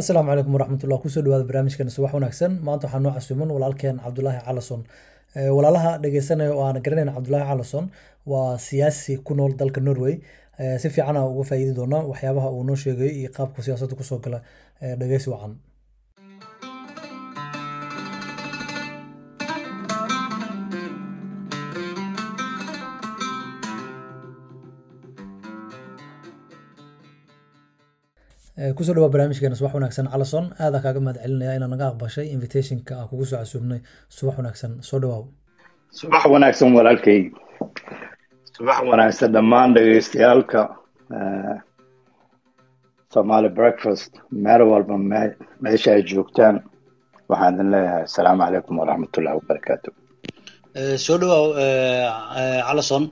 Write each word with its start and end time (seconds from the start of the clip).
asalaamu 0.00 0.28
calaykum 0.30 0.52
waraxmatullah 0.56 0.98
ku 1.02 1.08
soo 1.08 1.22
dhawaada 1.24 1.44
barnaamijkeena 1.48 1.90
subax 1.96 2.12
wanaagsan. 2.16 2.52
Maanta 2.66 2.86
waxaa 2.86 3.00
noo 3.04 3.12
casuuman 3.16 3.50
walaalkeen 3.56 3.96
cabdulaahi 4.04 4.40
calason 4.46 4.80
walaalaha 5.56 5.90
dhegeysanaya 6.02 6.52
oo 6.54 6.64
aan 6.68 6.78
garanayn 6.84 7.10
cabdulaahi 7.16 7.46
calason 7.50 7.84
waa 8.26 8.58
siyaasi 8.58 9.16
ku 9.26 9.34
nool 9.34 9.52
dalka 9.60 9.80
norway. 9.80 10.14
Si 10.82 10.88
fiican 10.94 11.16
aan 11.16 11.28
uga 11.32 11.44
faa'iidi 11.50 11.74
doonaa 11.78 12.02
waxyaabaha 12.10 12.48
uu 12.50 12.64
noo 12.68 12.76
sheegayo 12.82 13.10
iyo 13.20 13.30
qaabku 13.36 13.62
siyaasadda 13.62 13.94
ku 14.00 14.02
soo 14.10 14.18
gala. 14.18 14.38
Dhegeysi 15.00 15.30
wacan 15.30 15.52
ku 28.76 28.84
soo 28.84 28.94
dhawaa 28.94 29.10
barnaamijkeena 29.12 29.56
subax 29.58 29.74
wanaagsan 29.74 30.06
calason 30.12 30.46
aadaa 30.64 30.80
kaaga 30.84 31.00
mahad 31.04 31.18
celinaya 31.22 31.56
inaa 31.58 31.70
naga 31.74 31.86
aqbashay 31.90 32.26
invitationka 32.36 32.92
aan 33.00 33.08
kugu 33.10 33.24
soo 33.30 33.38
casuubnay. 33.42 33.80
Subax 34.16 34.34
wanaagsan 34.38 34.72
soo 34.88 34.98
dhawaaw 35.02 35.24
subax 35.98 36.22
wanaagsan 36.34 36.70
walaalkay. 36.76 37.20
Subax 38.56 38.78
wanaagsan 38.90 39.32
dhammaan 39.34 39.74
dhegeystayaalka 39.74 40.60
somaali 43.14 43.48
breakfast 43.58 44.12
meel 44.44 44.62
walba 44.70 44.94
meesha 45.64 45.90
ay 45.96 46.02
joogtaan. 46.10 46.56
Waxaan 47.28 47.54
idin 47.54 47.70
leeyahay 47.72 48.02
asalaamu 48.06 48.42
calaykum 48.46 48.78
waraxmatullahi 48.80 49.36
wabarakaatu 49.40 49.88
soo 50.74 51.18
dhawaaw 51.22 51.46
calason 52.68 53.04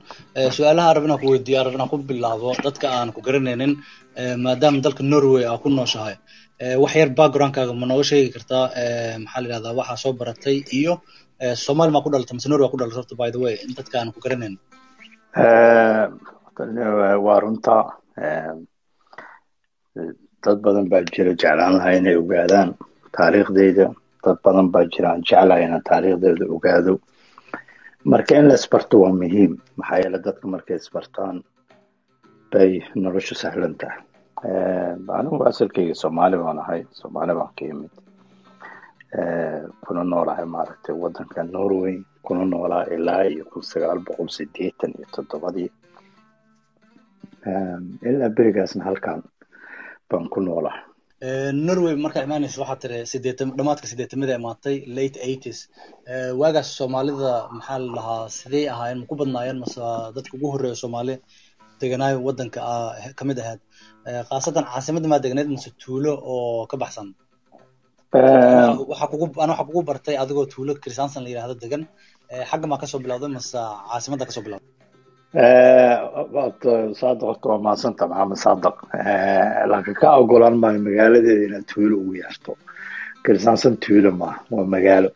su'aalaha 0.55 0.95
rabinaan 0.97 1.19
ku 1.21 1.27
weydiiya 1.33 1.63
rabinaan 1.67 1.89
ku 1.91 1.97
bilaabo 1.97 2.51
dadka 2.65 2.87
aan 2.91 3.13
ku 3.15 3.21
garanaynin 3.21 3.73
maadaama 4.43 4.81
dalka 4.83 5.03
norway 5.03 5.45
aa 5.47 5.57
ku 5.63 5.69
nooshahay. 5.69 6.15
Wax 6.83 6.93
yar 6.99 7.09
backgroundkaaga 7.19 7.73
ma 7.81 7.85
nooga 7.87 8.03
sheegi 8.09 8.29
kartaa 8.35 8.65
maxaa 9.23 9.41
la 9.41 9.47
yidhahdaa 9.47 9.77
waxaa 9.79 10.01
soo 10.03 10.13
baratay 10.19 10.57
iyo 10.79 10.93
somaali 11.65 11.91
maa 11.95 12.03
ku 12.03 12.09
dhalatay 12.11 12.35
mise 12.35 12.47
norway 12.51 12.69
ku 12.71 12.77
dhalatay 12.79 12.97
horta 12.99 13.15
by 13.21 13.29
the 13.31 13.39
way 13.43 13.55
dadka 13.77 13.95
aan 13.99 14.11
ku 14.15 14.19
garanayn 14.25 14.55
waa 17.25 17.39
runta 17.43 17.75
dad 20.43 20.57
badan 20.65 20.85
baa 20.91 21.01
jira 21.15 21.31
jeclaan 21.39 21.73
lahaa 21.79 21.95
inay 21.99 22.15
ogaadaan 22.21 22.69
taariikhdeyda. 23.15 23.85
Dad 24.23 24.37
badan 24.45 24.67
baa 24.73 24.83
jira 24.93 25.07
aan 25.15 25.23
inaan 25.65 25.83
taariikhdeeda 25.89 26.45
ogaado 26.55 26.93
marka 28.05 28.35
in 28.39 28.47
la 28.47 28.53
isbarto 28.59 28.99
waa 29.03 29.11
muhiim. 29.21 29.53
Maxaa 29.77 29.99
yeele 30.03 30.19
dadka 30.25 30.47
markay 30.47 30.75
isbartaan 30.81 31.43
bay 32.51 32.71
noloshu 32.95 33.35
sahlan 33.35 33.75
tahay. 33.81 34.01
Anigu 35.19 35.43
asalkeyga 35.49 35.95
soomaali 36.01 36.37
baan 36.43 36.59
ahay 36.63 36.81
soomaali 36.99 37.33
baan 37.39 37.51
ka 37.57 37.63
yimid. 37.65 37.93
Kuna 39.85 40.03
noolahay 40.03 40.45
maaragtay 40.45 40.95
waddanka 41.03 41.43
norway 41.43 41.95
kuna 42.25 42.45
noolaa 42.45 42.83
ilaa 42.95 43.21
iyo 43.23 43.45
kun 43.51 43.63
sagaal 43.63 43.99
boqol 44.05 44.27
sideetan 44.37 44.91
iyo 44.97 45.07
toddobadii. 45.15 45.69
Ilaa 48.09 48.29
berigaasna 48.37 48.83
halkan 48.83 49.23
baan 50.09 50.29
ku 50.29 50.39
noolaa 50.41 50.77
norway 51.67 51.95
markaa 52.05 52.23
imaanaysa 52.27 52.59
waxaa 52.61 52.79
tiri 52.83 52.97
sideetan 53.11 53.49
dhamaadka 53.57 53.87
sideetamada 53.91 54.33
imaatay 54.39 54.75
late 54.97 55.17
eighties. 55.29 55.59
Waagaas 56.41 56.69
soomaalida 56.77 57.31
maxaa 57.57 57.79
la 57.83 57.89
dhahaa 57.97 58.29
sidey 58.39 58.63
ahaayeen 58.73 58.99
ma 59.01 59.05
ku 59.09 59.15
badnaayeen 59.21 59.59
mase 59.63 59.79
dadka 60.15 60.33
ugu 60.37 60.47
horreeya 60.53 60.75
soomaali 60.83 61.15
deganaayo 61.81 62.17
waddanka 62.27 62.59
ka 63.17 63.23
mid 63.29 63.37
ahayd. 63.43 63.59
Khaasatan 64.29 64.63
caasimadda 64.71 65.07
maa 65.11 65.23
degneed 65.25 65.49
mase 65.55 65.69
tuulo 65.81 66.11
oo 66.33 66.67
ka 66.71 66.75
baxsan? 66.83 67.07
Waxaa 68.91 69.07
kugu 69.11 69.25
ana 69.43 69.51
waxaa 69.53 69.67
kugu 69.69 69.81
bartay 69.89 70.15
adigoo 70.23 70.45
tuulo 70.53 70.71
kristansan 70.83 71.23
la 71.23 71.29
yidhahdo 71.31 71.55
degan. 71.63 71.83
Xagga 72.49 72.67
maa 72.71 72.81
ka 72.81 72.87
soo 72.91 72.99
bilawday 73.03 73.31
mase 73.37 73.55
caasimadda 73.89 74.25
ka 74.27 74.33
soo 74.35 74.43
bilawday 74.45 74.67
saadaq 76.99 77.21
horta 77.29 77.47
waa 77.49 77.61
mahadsanta 77.65 78.07
maxamed 78.07 78.37
saadaq. 78.45 78.75
Laakiin 79.71 79.97
ka 80.01 80.09
ogolaan 80.21 80.57
maayo 80.61 80.79
magaaladeeda 80.87 81.45
inaad 81.47 81.65
tuulo 81.73 81.95
ugu 82.01 82.13
yeerto. 82.21 82.51
Kristansan 83.23 83.77
tuulo 83.83 84.11
maaha 84.11 84.39
waa 84.51 84.65
magaalo. 84.73 85.09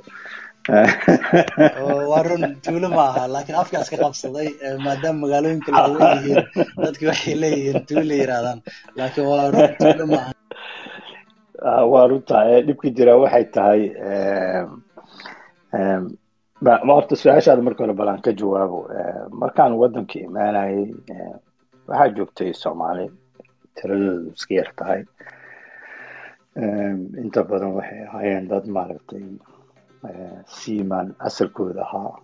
Waa 2.11 2.23
run 2.27 2.43
tuulo 2.65 2.87
ma 2.89 3.03
aha 3.09 3.27
laakiin 3.33 3.57
afkaa 3.61 3.81
iska 3.85 3.97
qabsaday 4.03 4.49
maadaama 4.85 5.19
magaalooyinka 5.23 5.71
laaweyn 5.71 6.17
yihiin 6.17 6.43
dadki 6.83 7.05
waxay 7.09 7.35
leeyihiin 7.41 7.85
tuulo 7.89 8.13
yirahdaan 8.21 8.59
laakiin 8.97 9.27
waa 9.31 9.51
run 9.53 9.69
tuulo 9.79 10.05
ma 10.11 10.19
aha. 10.23 10.31
Waa 11.91 12.07
runta 12.09 12.37
dhibka 12.67 12.87
jira 12.97 13.13
waxay 13.23 13.45
tahay 13.55 13.81
horta 16.65 17.15
su'aashaada 17.15 17.61
marka 17.61 17.83
hore 17.83 17.93
balaan 17.93 18.21
ka 18.21 18.31
jawaabo 18.31 18.79
markaan 19.41 19.73
waddanka 19.77 20.19
imaanayay 20.19 20.93
waxaa 21.87 22.09
joogtay 22.15 22.53
soomaali 22.53 23.05
tiradoodu 23.75 24.31
iska 24.35 24.53
yar 24.55 24.69
tahay. 24.77 25.01
Inta 27.23 27.43
badan 27.43 27.73
waxay 27.77 28.01
ahaayeen 28.07 28.47
dad 28.49 28.65
maaragtay 28.67 29.23
seaman 30.47 31.15
asalkooda 31.19 31.81
ahaa 31.85 32.17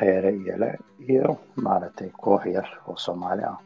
reere 0.00 0.30
iyole 0.34 0.70
iyo 1.08 1.38
maaragtay 1.56 2.10
koox 2.22 2.44
yar 2.46 2.68
oo 2.88 2.96
soomaali 2.96 3.42
ah. 3.44 3.58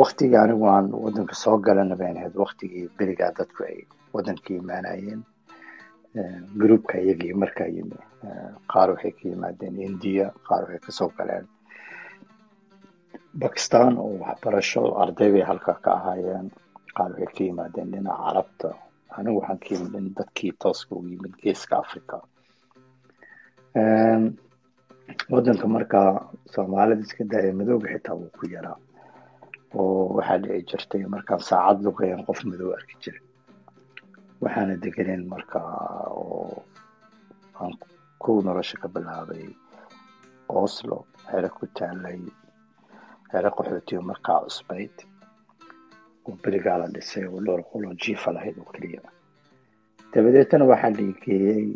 Waktigii 0.00 0.36
anigu 0.36 0.66
aan 0.68 0.92
waddanka 0.92 1.34
soo 1.34 1.58
galana 1.58 1.96
bayn 1.96 2.16
ahayd 2.16 2.36
waktigii 2.36 2.88
berigaa 2.98 3.32
dadku 3.38 3.64
ay 3.64 3.78
waddanka 4.14 4.54
imaanayeen 4.54 5.24
groupka 6.60 6.94
iyagii 7.04 7.34
markaa 7.42 7.68
yimi 7.76 7.96
qaar 8.72 8.88
waxay 8.92 9.12
ka 9.18 9.24
yimaadeen 9.28 9.76
india 9.90 10.26
qaar 10.48 10.62
waxay 10.64 10.80
ka 10.86 10.92
soo 10.98 11.10
galeen. 11.18 11.46
Bakistan 13.42 13.92
oo 13.98 14.18
waxbarasho 14.24 14.82
arday 15.02 15.30
bay 15.34 15.44
halka 15.50 15.72
ka 15.84 15.90
ahaayeen 15.98 16.46
qaar 16.96 17.10
waxay 17.12 17.32
ka 17.36 17.42
yimaadeen 17.44 17.88
dhinaca 17.92 18.18
carabta. 18.24 18.68
Anigu 19.18 19.38
waxaan 19.40 19.58
ka 19.62 19.68
yimid 19.74 20.14
dadkii 20.18 20.52
tooska 20.62 20.94
ugu 20.96 21.08
yimid 21.12 21.34
geeska 21.42 21.74
africa 21.84 22.16
waddanka 25.32 25.66
markaa 25.76 26.10
soomaalida 26.54 27.02
iska 27.06 27.24
daaya 27.30 27.52
madooga 27.58 27.88
xitaa 27.94 28.14
wuu 28.20 28.30
ku 28.38 28.44
yaraa. 28.54 28.76
Oo 29.78 30.16
waxaa 30.16 30.38
dhici 30.42 30.64
jirtay 30.70 31.02
markaan 31.14 31.40
saacad 31.48 31.78
luqayan 31.84 32.24
qof 32.26 32.40
madow 32.50 32.70
arki 32.76 32.94
jiray 33.02 33.22
waxaana 34.42 34.74
deganeen 34.82 35.24
markaa 35.32 36.10
oo 36.22 36.62
aan 37.60 37.72
kow 38.22 38.36
nolosha 38.46 38.76
ka 38.82 38.88
bilaabay 38.94 39.46
oslo 40.62 40.96
xere 41.30 41.48
ku 41.56 41.64
taalay 41.78 42.20
xere 43.30 43.48
qaxootiyo 43.56 44.00
markaa 44.10 44.40
cusbayd. 44.44 44.94
Oo 46.26 46.36
berigaa 46.42 46.86
dhisay 46.94 47.24
oo 47.26 47.40
dhowr 47.46 47.62
qoloo 47.70 47.94
jiifa 48.02 48.32
lahayd 48.36 48.56
oo 48.58 48.70
keliya. 48.74 49.02
Dabadeetana 50.12 50.64
waxaa 50.72 50.96
dhiigeeyey 50.98 51.66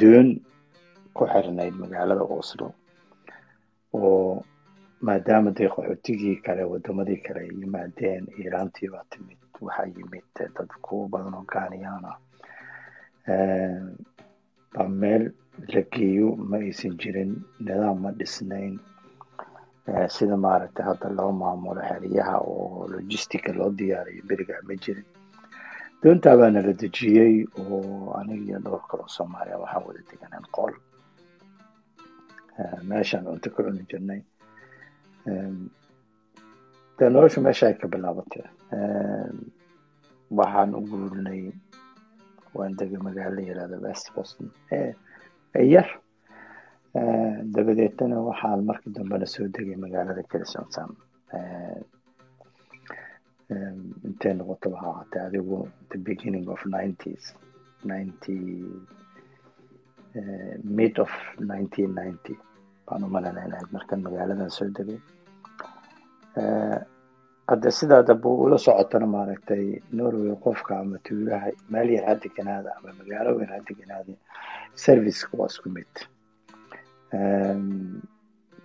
doon 0.00 0.28
ku 1.16 1.22
xirnayd 1.32 1.74
magaalada 1.82 2.24
oslo 2.40 2.66
oo 3.94 4.42
maadaama 5.06 5.50
dee 5.56 5.68
qaxootigii 5.74 6.36
kale 6.44 6.62
wadamadii 6.72 7.20
kale 7.26 7.42
yimaadeen 7.60 8.24
iiraantii 8.40 8.88
timid 9.10 9.38
waxaa 9.66 9.88
yimid 9.96 10.24
dad 10.56 10.70
kuwa 10.84 11.08
badan 11.12 11.34
oo 11.38 11.44
gaaniyaan 11.52 12.04
ah 12.12 12.16
baa 14.74 14.88
meel 15.02 15.24
la 15.72 15.82
geeyo 15.92 16.28
ma 16.50 16.56
aysan 16.66 16.94
jirin 17.02 17.32
nidaam 17.66 17.98
ma 18.04 18.10
dhisnayn 18.18 18.74
sida 20.16 20.36
maaragtay 20.46 20.84
hadda 20.88 21.08
loo 21.18 21.32
maamulo 21.42 21.80
xeriyaha 21.90 22.36
oo 22.52 22.88
logistica 22.94 23.50
loo 23.58 23.70
diyaariyo 23.78 24.22
berigaa 24.28 24.62
ma 24.68 24.74
jirin 24.84 25.06
doontaa 26.02 26.36
baana 26.40 26.60
la 26.66 26.72
dejiyey 26.82 27.34
oo 27.60 28.12
aniga 28.18 28.44
iyo 28.48 28.58
dhowr 28.64 28.82
kaloo 28.90 29.08
soomaaliya 29.16 29.58
waxaan 29.62 29.84
wada 29.86 30.00
deganaan 30.10 30.46
qol 30.56 30.72
meeshaan 32.88 33.24
cunto 33.28 33.48
ka 33.54 33.60
cuni 33.66 33.82
jirnay 33.90 34.20
dee 36.98 37.08
noloshu 37.14 37.40
meesha 37.46 37.66
ay 37.68 37.74
ka 37.80 37.86
bilaabatay 37.92 38.44
waxaan 40.38 40.70
u 40.78 40.80
guurnay 40.90 41.42
waan 42.56 42.72
degay 42.78 43.00
magaalo 43.08 43.40
yirahda 43.48 43.76
west 43.86 44.06
boston 44.14 44.48
yar 45.74 45.88
dabadeetana 47.54 48.16
waxaan 48.28 48.60
markii 48.68 48.92
dambena 48.96 49.26
soo 49.34 49.46
degay 49.56 49.76
magaalada 49.84 50.22
clisonson 50.30 50.90
intay 54.08 54.32
noqoto 54.38 54.66
waxaa 54.74 54.90
ahaatay 54.92 55.22
adigu 55.28 55.58
the 55.90 55.98
beginning 56.08 56.46
of 56.54 56.60
nineties. 56.76 57.24
Ninety 57.92 58.36
mid 60.78 60.94
of 61.04 61.10
nineteen 61.50 61.90
ninety. 62.00 62.34
Baan 62.86 63.04
u 63.04 63.08
malanaynahay 63.16 63.66
markaan 63.76 64.00
magaaladan 64.06 64.50
soo 64.58 64.68
degay 64.78 64.98
hadde 67.48 67.70
sidaadaba 67.78 68.28
ula 68.44 68.58
socotana 68.58 69.06
maaragtay 69.06 69.64
norway 69.92 70.34
qofka 70.44 70.78
ama 70.80 70.98
tuulaha 71.06 71.50
meel 71.72 71.90
yar 71.96 72.04
ha 72.08 72.14
deganaada 72.24 72.70
ama 72.78 72.90
magaalo 72.98 73.30
weyn 73.38 73.50
ha 73.54 73.58
deganaada 73.68 74.12
serviceka 74.74 75.36
waa 75.38 75.46
isku 75.52 75.68
mid. 75.76 75.92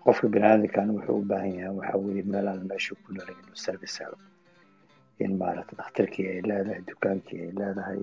Qofka 0.04 0.28
biniaadamkana 0.34 0.92
wuxuu 0.96 1.18
u 1.22 1.26
baahan 1.32 1.54
yahay 1.60 1.76
waxa 1.80 1.98
weye 2.06 2.24
meel 2.24 2.48
aan 2.48 2.64
meesha 2.70 2.96
ku 3.04 3.14
noolay 3.14 3.36
inuu 3.42 3.56
service 3.66 3.98
helo. 4.04 4.18
In 5.20 5.38
maaragta 5.42 5.76
dhakhtarkii 5.80 6.28
ay 6.32 6.42
leedahay 6.50 6.82
dukaankii 6.90 7.40
ay 7.46 7.52
leedahay 7.60 8.00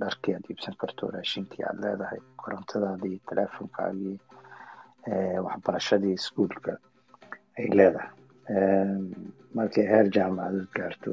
dharkii 0.00 0.34
aad 0.34 0.46
iibsan 0.50 0.74
karto 0.80 1.10
raashinkii 1.14 1.62
aad 1.68 1.78
leedahay 1.84 2.20
korontadaadii 2.42 3.20
teleefonkaagii 3.28 4.16
waxbarashadii 5.46 6.14
iskuolka 6.18 6.72
ay 7.58 7.68
leedahay 7.78 8.10
markay 9.54 9.86
heer 9.92 10.06
jaamacadood 10.14 10.68
gaarto 10.76 11.12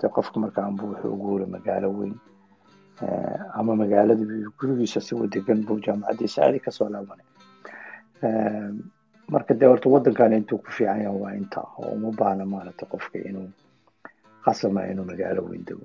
de 0.00 0.08
qofka 0.08 0.40
marka 0.40 0.60
amba 0.66 0.82
wuxuu 0.84 1.12
ugu 1.14 1.46
magaalo 1.46 1.88
weyn. 1.98 2.14
Ama 3.54 3.76
magaalada 3.76 4.24
gurigiisa 4.58 5.00
sigoo 5.00 5.26
degan 5.26 5.64
buu 5.66 5.80
jaamacaddiisa 5.80 6.42
aadi 6.44 6.60
ka 6.60 6.70
soo 6.70 6.88
laabanay. 6.88 7.26
Marka 9.28 9.54
dee 9.54 9.66
horta 9.66 9.88
waddankan 9.88 10.32
intuu 10.32 10.58
ku 10.58 10.70
fiican 10.70 11.00
yahay 11.02 11.18
waa 11.22 11.32
inta 11.34 11.60
oo 11.78 11.94
uma 11.96 12.10
baahna 12.12 12.44
maaragta 12.46 12.86
qofka 12.86 13.18
inuu 13.18 13.48
qasama 14.44 14.86
inuu 14.92 15.04
magaalo 15.04 15.42
weyn 15.48 15.64
dego. 15.64 15.84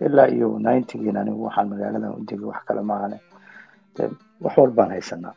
Ilaa 0.00 0.28
iyo 0.28 0.58
ninetygiin 0.58 1.16
anigu 1.16 1.44
waxaan 1.46 1.68
magaaladan 1.68 2.12
u 2.18 2.24
degay 2.28 2.44
wax 2.50 2.64
kale 2.68 2.82
maahane 2.82 3.18
de 3.96 4.10
wax 4.40 4.54
walbaan 4.58 4.90
haysanaa 4.90 5.34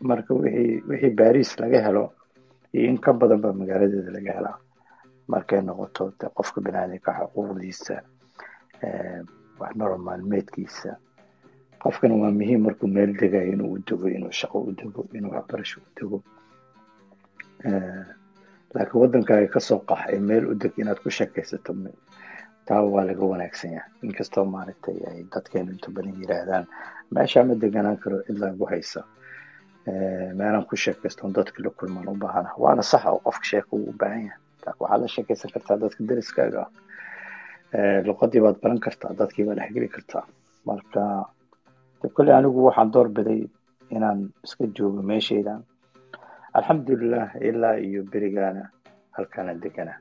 marka 0.00 0.34
wixii 0.34 0.82
wixii 0.88 1.14
baris 1.20 1.50
laga 1.60 1.80
helo 1.86 2.04
iyo 2.72 2.88
in 2.90 2.98
ka 2.98 3.12
badan 3.12 3.40
baa 3.40 3.52
magaaladeeda 3.52 4.10
laga 4.12 4.32
helaa 4.38 4.58
markay 5.28 5.60
noqoto 5.62 6.12
de 6.20 6.26
qofka 6.36 6.60
binaadamka 6.60 7.10
xuquuqdiisa 7.18 7.94
wax 9.60 9.72
nolol 9.76 9.98
maalmeedkiisa. 10.06 10.96
Qofkana 11.82 12.14
waa 12.22 12.30
muhiim 12.38 12.60
markuu 12.66 12.88
meel 12.88 13.12
degayo 13.20 13.52
inuu 13.52 13.78
dego 13.86 14.08
inuu 14.08 14.32
shaqo 14.32 14.58
u 14.68 14.72
dego 14.72 15.06
inuu 15.14 15.30
waxbarasho 15.32 15.80
u 15.80 15.88
dego. 15.96 16.18
Laakiin 18.74 19.00
waddankaaga 19.02 19.48
ka 19.54 19.60
soo 19.60 19.78
qax 19.88 20.00
ee 20.12 20.18
meel 20.20 20.44
u 20.50 20.54
deg 20.54 20.72
inaad 20.78 20.98
ku 21.02 21.10
sheekaysato 21.10 21.72
taa 22.66 22.82
waa 22.82 23.04
laga 23.04 23.24
wanaagsan 23.32 23.72
yahay. 23.76 23.90
Inkastoo 24.02 24.44
maaragtay 24.44 24.96
ay 25.08 25.24
dadkeenu 25.32 25.70
inta 25.72 25.88
badan 25.94 26.16
yiraahdaan 26.20 26.64
meeshaa 27.14 27.44
ma 27.44 27.54
deganaan 27.54 27.96
karo 28.02 28.22
cid 28.26 28.38
lagu 28.38 28.64
haysa 28.66 29.04
meelaan 30.38 30.64
ku 30.68 30.76
sheekaysto 30.76 31.28
dadka 31.38 31.62
la 31.64 31.70
kulmaan 31.78 32.08
u 32.08 32.14
baahana. 32.22 32.50
Waana 32.62 32.82
sax 32.82 33.04
oo 33.06 33.18
qofka 33.26 33.44
sheeka 33.50 33.70
uu 33.76 33.88
u 33.90 33.94
baahan 34.00 34.22
yahay. 34.26 34.38
Waxaad 34.80 35.00
la 35.02 35.08
sheekaysan 35.14 35.50
kartaa 35.54 35.76
dadka 35.84 36.00
dariskaaga 36.08 36.60
ah 36.64 38.00
luqadii 38.06 38.40
baad 38.44 38.56
baran 38.62 38.80
kartaa 38.86 39.12
dadkii 39.20 39.44
baad 39.48 39.58
dhexgeli 39.60 39.88
kartaa. 39.96 40.24
Marka 40.66 41.02
kolley 42.16 42.34
anigu 42.38 42.64
waxaan 42.68 42.90
door 42.94 43.08
biday 43.16 43.40
inaan 43.96 44.20
iska 44.44 44.64
joogo 44.76 45.02
meeshaydan 45.02 45.60
alxamdulilah 46.56 47.28
ilaa 47.48 47.76
iyo 47.86 48.00
berigaana 48.12 48.62
halkaana 49.16 49.54
degana. 49.62 49.94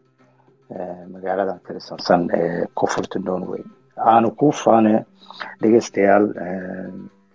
Magaaladan 1.13 1.59
kalisansan 1.65 2.21
ee 2.37 2.65
koonfurta 2.77 3.19
norway 3.19 3.63
aanu 4.11 4.31
kuu 4.39 4.51
faane 4.63 4.93
dhegeystayaal 5.61 6.25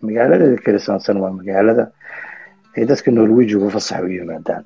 magaaladeeda 0.06 0.58
kalisansan 0.66 1.16
waa 1.22 1.30
magaalada 1.40 1.84
ay 2.76 2.84
dadka 2.88 3.10
norwejigu 3.10 3.70
fasax 3.74 4.00
u 4.04 4.08
yimaadaan 4.16 4.64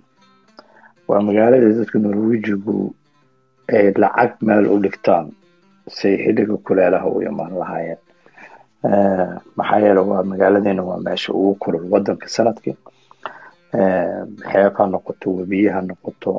waa 1.08 1.20
magaalada 1.26 1.68
dadka 1.78 1.98
norwejigu 1.98 2.94
ay 3.74 3.92
lacag 4.02 4.32
meel 4.46 4.66
u 4.74 4.76
dhigtaan 4.84 5.26
say 5.88 6.14
xilliga 6.24 6.56
kuleelaha 6.66 7.06
u 7.10 7.22
imaan 7.22 7.54
lahaayeen. 7.60 8.00
Maxaa 9.56 9.78
yeele 9.84 10.00
waa 10.10 10.22
magaaladeena 10.22 10.82
waa 10.82 10.98
meesha 11.06 11.32
ugu 11.32 11.54
kulul 11.62 11.84
wadanka 11.92 12.28
sannadkii. 12.28 12.76
Xeeb 14.50 14.74
ha 14.78 14.84
noqoto 14.86 15.26
webiye 15.38 15.70
ha 15.74 15.80
noqoto 15.82 16.30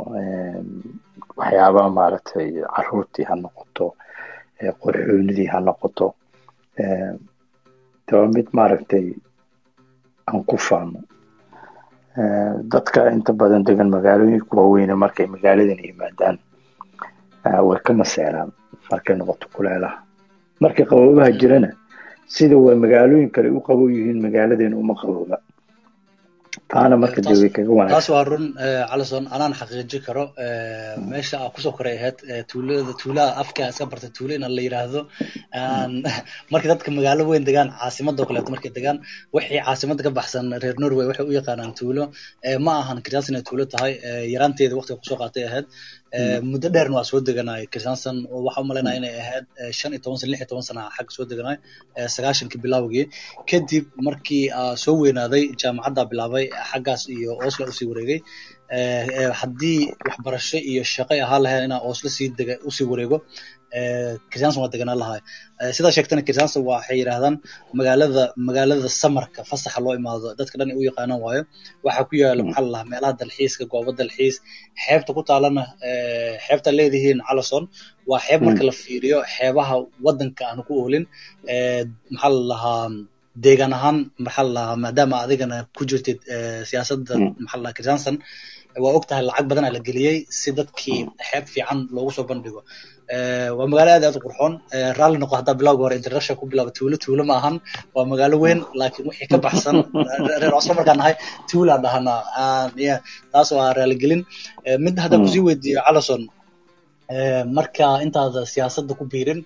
waxyaabaha 1.38 1.90
maaragtay 1.90 2.48
caruurtii 2.76 3.26
ha 3.30 3.36
noqoto 3.36 3.86
qorxoonidii 4.82 5.48
ha 5.54 5.60
noqoto. 5.60 6.08
De 8.08 8.16
mid 8.36 8.48
maaragtay 8.54 9.06
aan 10.28 10.44
ku 10.48 10.58
faano 10.58 11.00
dadka 12.74 13.10
inta 13.12 13.34
badan 13.34 13.64
degan 13.64 13.90
magaalooyinka 13.90 14.54
waaweyne 14.58 14.96
markay 14.96 15.26
magaaladan 15.28 15.80
yimaadaan 15.86 16.38
way 17.68 17.80
ka 17.86 17.94
maseeraan 17.94 18.52
markay 18.92 19.16
noqoto 19.18 19.48
kuleelaha 19.56 19.98
markay 20.62 20.86
qaboobaha 20.86 21.32
jirana 21.40 21.70
sida 22.28 22.58
way 22.58 22.76
magaalooyin 22.76 23.30
kale 23.36 23.50
u 23.50 23.60
qabow 23.68 23.90
yihiin 23.90 24.22
magaaladeena 24.22 24.78
uma 24.78 24.94
qabooba 25.02 25.38
taana 26.74 26.96
marka 27.04 27.22
way 27.42 27.50
kaga 27.56 27.72
wanaagsan 27.80 27.94
taas 27.96 28.08
waa 28.14 28.24
run 28.30 28.46
calison 28.92 29.24
anaan 29.36 29.54
xaqiijin 29.60 30.02
karo. 30.08 30.24
Meesha 31.12 31.38
aa 31.44 31.50
ku 31.56 31.60
soo 31.66 31.74
koray 31.78 31.96
ahayd 32.00 32.18
tuulada 32.52 32.94
tuulaha 33.02 33.32
afka 33.42 33.62
iska 33.72 33.86
bartay 33.92 34.12
tuulo 34.18 34.34
in 34.38 34.46
la 34.58 34.62
yiraahdo. 34.68 35.02
Markii 36.52 36.70
dadka 36.74 36.90
magaalo 36.98 37.24
weyn 37.32 37.46
degaan 37.50 37.70
caasimada 37.80 38.20
oo 38.24 38.28
kaleeto 38.30 38.50
markay 38.56 38.72
degaan 38.78 38.98
wixii 39.36 39.62
caasimada 39.68 40.02
ka 40.06 40.12
baxsan 40.20 40.46
reer 40.64 40.76
norway 40.84 41.06
waxay 41.10 41.26
u 41.30 41.34
yaqaanaan 41.40 41.74
tuulo. 41.80 42.04
Ma 42.66 42.74
ahan 42.82 42.98
kirsansan 43.06 43.34
inay 43.34 43.46
tuulo 43.50 43.64
tahay. 43.74 43.94
Yaraanteeda 44.34 44.74
waqtiga 44.80 44.98
ku 45.02 45.06
soo 45.10 45.18
qaatay 45.22 45.44
ahayd 45.50 45.66
muddo 46.52 46.70
dheerna 46.70 46.96
waa 46.98 47.04
soo 47.10 47.20
deganay. 47.28 47.66
Kirsansan 47.74 48.18
waxa 48.46 48.62
u 48.62 48.66
malaynaya 48.70 48.98
inay 49.00 49.14
ahayd 49.24 49.46
shan 49.78 49.92
iyo 49.94 50.02
toban 50.06 50.18
sana 50.22 50.30
lix 50.32 50.40
iyo 50.42 50.48
toban 50.52 50.66
sana 50.70 50.82
xagga 50.96 51.12
soo 51.16 51.26
deganay 51.32 51.58
sagaashankii 52.16 52.60
bilowgii 52.66 53.06
kadib 53.50 53.86
markii 54.08 54.44
soo 54.84 54.94
weynaaday 55.02 55.44
jaamacadda 55.62 56.04
bilaabay 56.12 56.46
xaggaas 56.72 57.02
iyo 57.16 57.32
oslo 57.48 57.64
u 57.66 57.74
sii 57.78 57.88
wareegay 57.92 58.20
haddii 58.72 59.80
waxbarasho 60.08 60.58
iyo 60.72 60.84
shaqay 60.94 61.20
ahaa 61.26 61.40
lahayn 61.44 61.64
inaa 61.68 61.82
oslo 61.90 62.10
sii 62.16 62.30
dega 62.38 62.56
u 62.68 62.72
sii 62.76 62.86
wareego 62.92 63.18
kirsanson 64.32 64.62
waa 64.64 64.72
deganaan 64.74 65.00
lahay. 65.04 65.20
Sidaa 65.76 65.92
sheegtana 65.96 66.22
kirsanson 66.28 66.62
waxay 66.70 66.98
yidhahdaan 67.02 67.36
magaalada 67.78 68.24
magaalada 68.48 68.90
samarka 69.02 69.40
fasaxa 69.50 69.80
loo 69.86 69.94
imaado 70.00 70.28
dadka 70.40 70.56
dhan 70.60 70.70
ay 70.72 70.78
u 70.82 70.84
yaqaanaan 70.90 71.22
waayo 71.26 71.44
waxaa 71.86 72.06
ku 72.10 72.14
yaalla 72.22 72.44
maxaa 72.48 72.64
lalahaa 72.66 72.90
meelaha 72.92 73.14
dalxiiska 73.22 73.64
goobo 73.72 73.92
dalxiis 74.00 74.36
xeebta 74.84 75.10
ku 75.16 75.22
taalana 75.30 75.64
xeebta 76.46 76.70
leedihiin 76.80 77.20
calison 77.28 77.64
waa 78.10 78.20
xeeb 78.26 78.40
marka 78.48 78.64
la 78.70 78.74
fiiriyo 78.82 79.18
xeebaha 79.36 79.76
wadanka 80.06 80.44
aan 80.50 80.60
ku 80.68 80.72
oolin 80.82 81.06
maxaa 82.14 82.32
lalahaa 82.38 82.86
deegaan 83.46 83.74
ahaan 83.78 83.98
maxaa 84.26 84.46
lalahaa 84.48 84.78
maadaama 84.84 85.16
adigana 85.26 85.58
ku 85.78 85.84
jirtid 85.90 86.20
siyaasadda 86.70 87.14
maxaa 87.44 87.58
lalahaa 87.60 87.78
kirsanson 87.78 88.16
waa 88.84 88.94
og 88.98 89.06
tahay 89.10 89.24
lacag 89.30 89.46
badan 89.52 89.66
aa 89.68 89.74
la 89.78 89.82
geliyey 89.88 90.18
si 90.40 90.50
dadkii 90.60 91.00
xeeb 91.30 91.46
fiican 91.54 91.80
loogu 91.96 92.12
soo 92.18 92.26
bandhigo 92.32 92.62
waa 93.58 93.68
magaalo 93.72 93.92
aad 93.96 94.04
aad 94.08 94.16
u 94.20 94.22
qurxoon 94.26 94.54
raalli 95.00 95.18
noqo 95.24 95.36
haddaa 95.40 95.56
bilowga 95.60 95.82
hore 95.86 95.96
international 96.02 96.38
ku 96.42 96.46
bilaaba 96.52 96.72
tuulo 96.78 96.96
tuulo 97.04 97.24
ma 97.30 97.36
ahan 97.40 97.56
waa 97.96 98.06
magaalo 98.12 98.36
weyn 98.44 98.60
laakiin 98.80 99.06
wixii 99.10 99.28
ka 99.34 99.38
baxsan 99.46 99.78
reer 100.42 100.54
oslo 100.60 100.74
markaan 100.80 100.98
nahay 101.02 101.16
tuulaan 101.50 101.82
dhahanaa 101.86 102.20
taas 103.34 103.50
waa 103.58 103.70
raaligelin 103.78 104.22
mid 104.86 104.96
haddaan 105.04 105.22
ku 105.26 105.30
sii 105.34 105.44
weydiiyo 105.48 105.80
calison 105.88 106.22
marka 107.58 107.86
intaada 108.06 108.42
siyaasadda 108.54 108.94
ku 109.00 109.04
biirin 109.14 109.40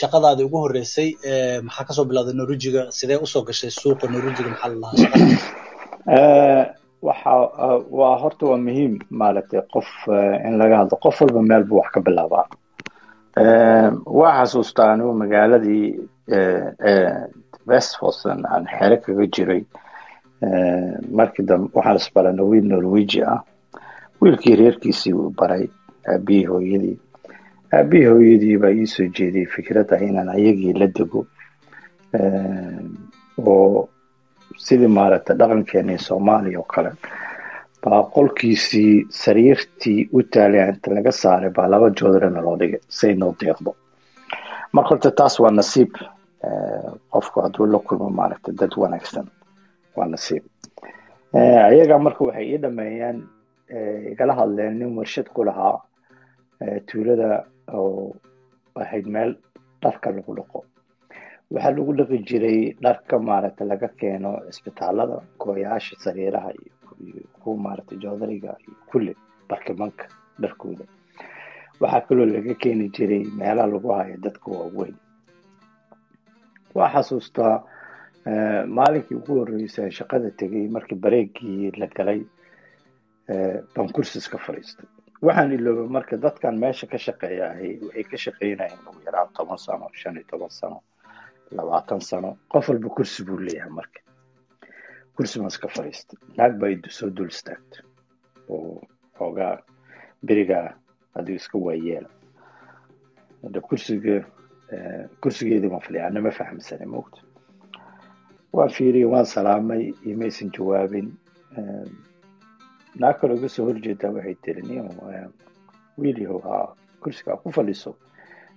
shaqadaadi 0.00 0.42
ugu 0.46 0.58
horeysay 0.64 1.08
maxaa 1.66 1.84
ka 1.88 1.92
soo 1.96 2.04
bilowday 2.10 2.34
norwejiga 2.40 2.80
sidee 2.98 3.18
u 3.24 3.26
soo 3.32 3.42
gashay 3.48 3.70
suuqa 3.80 4.04
norwejiga 4.14 4.48
maxaa 4.52 4.70
la 4.72 4.76
lahaa 4.82 4.98
waxa 7.06 7.32
waa 7.98 8.16
horta 8.22 8.46
waa 8.50 8.60
muhiim 8.66 8.94
maaragtay 9.20 9.60
qof 9.72 9.88
in 10.46 10.54
laga 10.60 10.76
hadlo. 10.80 10.96
Qof 11.04 11.20
walba 11.20 11.42
meel 11.42 11.64
buu 11.68 11.78
wax 11.80 11.90
ka 11.94 12.00
bilaabaa. 12.06 12.46
Waa 14.18 14.32
xasuustaa 14.38 14.92
anigu 14.92 15.12
magaaladii 15.22 15.86
westfossen 17.68 18.40
aan 18.52 18.64
xere 18.76 18.96
kaga 19.04 19.26
jiray. 19.34 19.62
Markii 21.18 21.44
dambe 21.48 21.68
waxaan 21.76 21.96
isbarana 22.00 22.42
wiil 22.50 22.66
norweji 22.68 23.20
ah 23.22 23.40
wiilkii 24.20 24.56
reerkiisii 24.60 25.12
uu 25.12 25.30
baray 25.38 25.64
aabihii 26.08 26.46
hooyadii. 26.52 26.98
Aabihii 27.76 28.06
hooyadii 28.12 28.56
baa 28.62 28.72
ii 28.80 28.86
soo 28.86 29.06
jeediyey 29.16 29.46
fikradda 29.46 29.98
inaan 30.00 30.28
ayagii 30.28 30.72
la 30.80 30.86
dego. 30.86 31.26
Oo 33.46 33.88
sidii 34.66 34.90
maaragtay 34.98 35.36
dhaqankeenii 35.40 35.98
soomaaliya 36.08 36.58
oo 36.60 36.66
kale. 36.74 36.90
Baa 37.84 38.02
qolkiisii 38.14 39.06
sariirtii 39.22 40.08
u 40.16 40.22
taalay 40.32 40.68
inta 40.72 40.90
laga 40.96 41.12
saaray 41.12 41.50
baa 41.56 41.68
laba 41.72 41.90
joodarana 41.98 42.40
loo 42.46 42.56
dhigay 42.60 42.80
say 42.88 43.14
noo 43.14 43.32
deeqdo. 43.40 43.70
Marka 44.72 44.88
horta 44.94 45.10
taas 45.10 45.40
waa 45.40 45.50
nasiib 45.50 45.92
qofku 47.12 47.40
hadduu 47.44 47.66
la 47.72 47.78
kulmo 47.78 48.08
maaragtay 48.10 48.54
dad 48.60 48.72
wanaagsan 48.76 49.26
waa 49.96 50.06
nasiib. 50.14 50.42
Iyaga 51.74 51.98
marka 51.98 52.24
waxay 52.24 52.46
ii 52.52 52.58
dhameeyeen 52.62 53.18
igala 54.12 54.32
hadleen 54.38 54.78
nin 54.78 54.96
warshad 54.98 55.28
ku 55.34 55.44
lahaa 55.44 55.76
tuulada 56.90 57.44
oo 57.72 58.14
ahayd 58.82 59.06
meel 59.06 59.34
dharka 59.82 60.10
lagu 60.10 60.34
dhaqo 60.38 60.64
waxaa 61.50 61.74
lagu 61.76 61.92
dhaqi 61.98 62.18
jiray 62.28 62.58
dharka 62.84 63.18
maaragta 63.18 63.64
laga 63.64 63.88
keeno 64.00 64.30
isbitaalada 64.50 65.16
gooyaasha 65.38 65.96
sariiraha 66.04 66.50
iyo 66.52 67.22
kuwa 67.42 67.56
maaragta 67.64 67.94
joodariga 68.02 68.56
iyo 68.66 68.76
kulle 68.90 69.12
barkimanka 69.48 70.04
dharkooda. 70.40 70.84
Waxaa 71.80 72.06
kaloo 72.08 72.26
laga 72.26 72.54
keeni 72.54 72.88
jiray 72.96 73.24
meelaha 73.38 73.68
lagu 73.68 73.88
hayo 73.92 74.16
dadka 74.16 74.50
waaweyn. 74.50 74.96
Waa 76.74 76.88
xasuustaa 76.94 77.62
maalinkii 78.76 79.14
ugu 79.20 79.34
horreysay 79.38 79.90
shaqada 79.90 80.30
tegay 80.30 80.68
markii 80.68 80.98
bareegii 81.04 81.70
la 81.80 81.86
galay 81.86 82.20
baan 83.74 83.88
kursiska 83.94 84.38
waxaan 85.22 85.52
iloobay 85.52 85.88
marka 85.88 86.16
dadkan 86.16 86.58
meesha 86.58 86.86
ka 86.86 86.98
shaqeeya 86.98 87.50
ahay 87.50 87.78
waxay 87.84 88.04
ka 88.10 88.16
shaqeynayeen 88.16 88.80
ugu 88.88 89.00
yaraan 89.06 89.28
toban 89.36 89.58
sano 89.58 89.88
shan 89.92 90.16
iyo 90.16 90.24
toban 90.30 90.50
sano 90.50 90.80
labaatan 91.56 92.00
sano 92.00 92.36
qof 92.52 92.68
walba 92.68 92.88
kursi 92.96 93.24
buu 93.26 93.38
leeyahay 93.46 93.70
marka. 93.78 94.00
Kursi 95.16 95.38
baan 95.38 95.48
iska 95.52 95.68
fadhiistay 95.68 96.18
naag 96.36 96.58
baa 96.60 96.90
soo 96.90 97.10
dul 97.10 97.28
istaagtay 97.34 97.82
oo 98.48 98.80
xoogaa 99.18 99.54
berigaa 100.26 100.74
adigu 101.14 101.36
iska 101.36 101.58
waayeela 101.58 102.08
hada 103.42 103.60
kursiga 103.60 104.24
kursigeedii 105.22 105.70
baan 105.70 105.84
fadhiya 105.86 106.06
anama 106.06 106.30
fahamsanay 106.30 106.86
mogta 106.86 107.20
waan 108.52 108.70
fiiriyey 108.76 109.06
waan 109.12 109.26
salaamay 109.26 109.82
iyo 110.06 110.16
maysan 110.18 110.50
jawaabin 110.56 111.08
naag 113.00 113.16
kaloo 113.20 113.36
iga 113.38 113.48
soo 113.48 113.64
horjeedaa 113.68 114.10
waxay 114.16 114.34
tiri 114.42 114.62
niyo 114.62 114.82
wiilyahow 115.98 116.40
haa 116.46 116.66
kursigaa 117.02 117.36
ku 117.42 117.52
fadhiso 117.52 117.90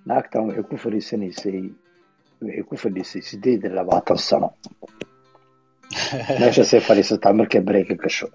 naagtan 0.06 0.48
waxay 0.48 0.64
ku 0.70 0.78
fadhiisanaysay 0.84 1.62
waxay 2.42 2.64
ku 2.68 2.76
fadhiisay 2.84 3.22
sideed 3.30 3.62
iyo 3.66 3.74
labaatan 3.80 4.18
sano 4.30 4.50
meeshaasay 6.40 6.80
fadhiisataa 6.88 7.34
markay 7.40 7.62
bareega 7.68 7.96
gasho 8.04 8.28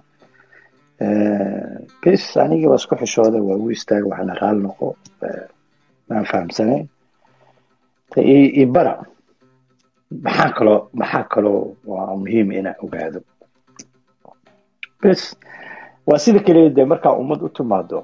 bis 2.03 2.25
anigii 2.45 2.67
waa 2.71 2.81
isku 2.81 2.95
xishooday 3.01 3.41
waa 3.49 3.57
ugu 3.61 3.71
istaagay 3.77 4.09
waxaana 4.11 4.35
raali 4.41 4.61
noqo 4.67 4.87
maan 6.09 6.25
fahamsanayn 6.31 6.85
ibara 8.63 8.95
maxaa 10.25 10.51
kaloo 10.59 10.81
maxaa 11.01 11.25
kaloo 11.33 11.63
waa 11.91 12.17
muhiim 12.23 12.49
inaan 12.59 12.77
ogaado 12.85 13.21
bis 15.03 15.23
waa 16.07 16.19
sida 16.25 16.41
keliya 16.47 16.71
dee 16.77 16.85
markaa 16.93 17.13
ummad 17.23 17.41
u 17.43 17.49
timaado 17.49 17.99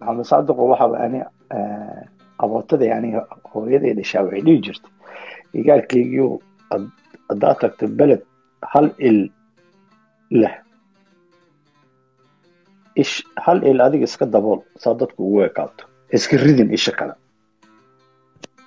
maxamed 0.00 0.24
saadiqo 0.30 0.62
waxaa 0.72 0.98
ani 1.04 1.20
abootada 2.44 2.84
yani 2.92 3.08
hooyaday 3.52 3.92
dhashaa 3.98 4.22
waxay 4.26 4.42
dhihi 4.46 4.62
jirtay 4.66 4.92
igaalkeygiio 5.60 6.28
haddaad 7.28 7.56
tagto 7.62 7.84
beled 7.98 8.22
hal 8.72 8.86
il 9.08 9.18
leh 10.40 10.54
ish 13.02 13.14
hal 13.44 13.58
il 13.70 13.80
adiga 13.86 14.04
iska 14.10 14.26
dabool 14.34 14.60
saa 14.82 14.94
dadku 15.00 15.20
ugu 15.28 15.40
ekaato 15.48 15.84
iska 16.16 16.36
ridin 16.44 16.70
isha 16.78 16.92
kale 16.98 17.14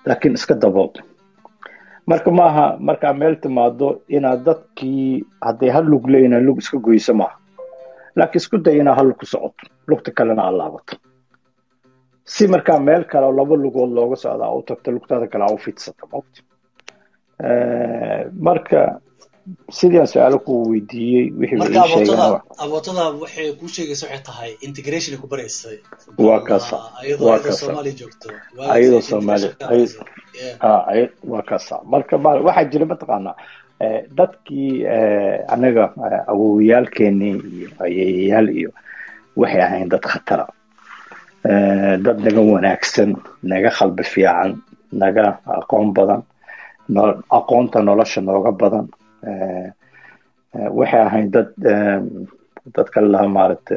laakiin 0.07 0.33
iska 0.39 0.55
dabool 0.63 0.91
marka 2.09 2.31
maaha 2.39 2.65
markaa 2.87 3.13
meel 3.21 3.35
timaado 3.43 3.87
inaad 4.17 4.43
dadkii 4.47 5.23
hadday 5.47 5.69
hal 5.75 5.85
lug 5.91 6.05
leeyihiin 6.13 6.45
lug 6.47 6.57
iska 6.63 6.77
goyso 6.87 7.13
maaha 7.21 7.37
laakiin 8.15 8.41
isku 8.43 8.57
day 8.65 8.77
inaad 8.81 8.97
hal 8.97 9.07
lug 9.09 9.17
ku 9.21 9.25
socoto 9.33 9.63
lugta 9.87 10.11
kalena 10.17 10.41
aad 10.47 10.55
si 12.25 12.47
markaa 12.47 12.79
meel 12.79 13.03
kale 13.11 13.25
oo 13.25 13.31
laba 13.39 13.55
lugood 13.55 13.91
looga 13.97 14.15
socda 14.15 14.49
u 14.57 14.61
tagto 14.67 14.91
lugtaada 14.91 15.27
kale 15.27 15.45
u 15.53 15.57
fidsato 15.57 16.05
mogta 16.11 16.41
marka 18.47 18.99
sidaan 19.77 20.07
su'aalo 20.07 20.39
ku 20.45 20.53
weydiiyey 20.71 21.25
abootada 22.63 23.03
waxay 23.21 23.51
kuu 23.59 23.67
sheegaysa 23.75 24.05
waxay 24.07 24.23
tahay 24.27 24.51
integration 24.67 25.19
ku 25.21 25.27
baraysay 25.27 25.77
waa 26.17 26.39
kaasa. 26.47 26.77
Waa 27.19 27.39
ayadoo 28.75 29.01
soomaaliya 29.01 29.53
waa 31.31 31.43
kaasa. 31.49 31.75
Marka 31.93 32.15
waxaa 32.47 32.65
jira 32.71 32.85
mataqaanaa 32.85 33.35
dadkii 34.17 34.85
anaga 35.55 35.83
awowiyaalkeenii 36.31 37.35
iyo 37.57 37.69
ayeeyayaal 37.85 38.47
iyo 38.59 38.69
waxay 39.35 39.61
ahayn 39.61 39.89
dad 39.89 40.01
khatara 40.11 40.45
dad 41.43 42.17
naga 42.25 42.41
wanaagsan 42.41 43.15
naga 43.43 43.69
qalbi 43.77 44.03
fiican 44.03 44.51
naga 44.91 45.25
aqoon 45.59 45.93
badan 45.97 46.21
aqoonta 47.37 47.79
nolosha 47.83 48.21
nooga 48.21 48.51
badan. 48.51 48.87
Waxay 50.77 51.01
ahayn 51.07 51.31
dad 51.31 51.49
dadka 52.75 53.01
laha 53.01 53.27
maaragta 53.27 53.75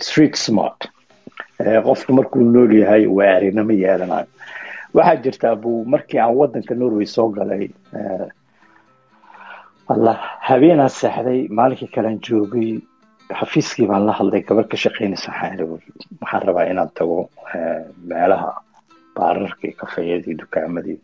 street 0.00 0.36
smart. 0.36 0.88
Qofku 1.86 2.12
markuu 2.16 2.40
nool 2.44 2.72
yahay 2.82 3.06
waa 3.06 3.36
arinimo 3.36 3.72
yeelanayo. 3.72 4.26
Waxaa 4.94 5.16
jirta 5.24 5.50
abu 5.56 5.84
markii 5.84 6.18
aan 6.20 6.34
wadanka 6.36 6.74
norway 6.74 7.06
soo 7.06 7.28
galay 7.28 7.68
alla 9.92 10.12
habeenaa 10.48 10.88
seexday 10.88 11.48
maalinkii 11.48 11.88
kalean 11.94 12.18
joogay 12.26 12.80
xafiiskii 13.40 13.86
baan 13.90 14.06
la 14.06 14.12
hadlay 14.18 14.42
gabar 14.48 14.66
ka 14.70 14.76
shaqeynaysa 14.84 15.30
waxaan 16.20 16.42
rabaa 16.48 16.64
inaan 16.72 16.90
tago 16.98 17.18
meelaha 18.10 18.50
baararkii 19.16 19.72
kafeeyadii 19.80 20.34
dukaamadii 20.42 20.98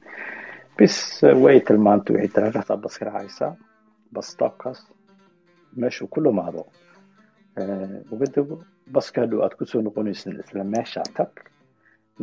bis 0.79 0.97
way 1.45 1.61
tilmaantay 1.61 2.15
waxay 2.17 2.29
tiri 2.33 2.45
halkaasaa 2.47 2.77
bas 2.85 2.97
raacaysaa 3.07 3.53
bas 4.15 4.27
stopkaas 4.33 4.79
meeshuu 5.81 6.09
ku 6.13 6.21
dhamaado 6.25 6.63
uga 8.13 8.27
dego 8.35 8.55
baska 8.95 9.21
hadhow 9.23 9.43
aad 9.45 9.55
ku 9.59 9.65
soo 9.67 9.83
noqonaysin 9.83 10.41
isla 10.43 10.65
meesha 10.65 11.03
tag 11.17 11.31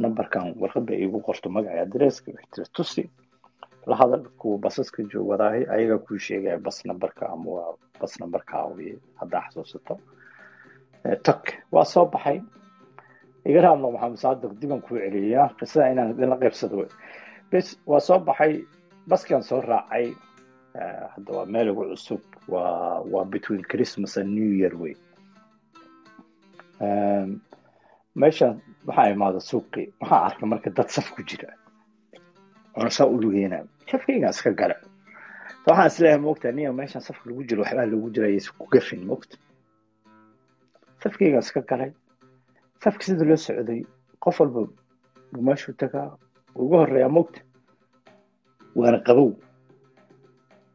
numberkan 0.01 0.53
warqadda 0.62 0.93
iigu 1.01 1.19
qorto 1.27 1.50
magaca 1.55 1.81
adresska 1.85 2.31
waxay 2.31 2.47
tiri 2.53 2.67
tusi. 2.75 3.03
La 3.89 3.95
hadal 4.01 4.24
kuwa 4.39 4.57
basaska 4.65 5.03
joogwadaahay 5.12 5.63
ayaga 5.75 5.97
kuu 6.05 6.17
sheegaya 6.17 6.57
bas 6.65 6.77
numberka 6.85 7.24
ama 7.33 7.50
waa 7.55 7.74
bas 7.99 8.13
numberka 8.19 8.53
awiye 8.65 8.95
haddaa 9.19 9.43
xasuusato 9.47 9.95
tag 11.25 11.41
waa 11.71 11.85
soo 11.93 12.05
baxay 12.13 12.37
iga 13.49 13.59
raadno 13.65 13.91
maxamed 13.95 14.19
saadiq 14.23 14.51
diban 14.61 14.81
kuu 14.85 14.97
celiyaa 15.03 15.47
qisada 15.59 15.91
inaan 15.93 16.11
idinla 16.13 16.37
qaybsado 16.41 16.77
bes 17.51 17.67
waa 17.91 17.99
soo 18.07 18.19
baxay 18.27 18.53
baskan 19.09 19.43
soo 19.49 19.61
raacay 19.61 20.05
hadda 21.13 21.29
waa 21.37 21.45
meel 21.53 21.69
ugu 21.71 21.83
cusub 21.91 22.21
waa 22.53 22.99
waa 23.13 23.25
between 23.33 23.61
christmas 23.71 24.17
and 24.17 24.29
new 24.37 24.51
year 24.61 24.75
way. 24.81 24.95
meeshan 28.21 28.53
waxaa 28.87 29.09
imaada 29.13 29.39
suuqii 29.49 29.87
waxaa 30.01 30.21
arkay 30.27 30.47
marka 30.51 30.69
dad 30.77 30.89
saf 30.95 31.07
ku 31.15 31.21
jira 31.29 31.49
oona 32.77 32.89
saa 32.97 33.05
u 33.13 33.17
lugeyna 33.23 33.57
safkayga 33.91 34.29
iska 34.35 34.51
gala 34.59 34.75
waxaan 35.67 35.88
is 35.88 36.00
leeyahay 36.00 36.22
moogta 36.25 36.51
niya 36.51 36.72
meeshan 36.74 37.01
safka 37.01 37.29
lagu 37.29 37.43
jiro 37.48 37.62
waxbaa 37.63 37.86
lagu 37.91 38.10
jiraya 38.13 38.39
ku 38.57 38.65
gafin 38.74 39.01
moogta 39.10 39.36
safkayga 41.03 41.39
iska 41.39 41.62
galay 41.69 41.91
safka 42.84 43.03
sida 43.05 43.24
loo 43.29 43.38
socday 43.45 43.81
qof 44.24 44.39
walba 44.39 44.62
buu 45.31 45.41
meeshuu 45.48 45.74
tagaa 45.81 46.10
ugu 46.55 46.75
horeeyaa 46.81 47.10
moogta 47.17 47.39
waana 48.75 49.00
qabow 49.07 49.31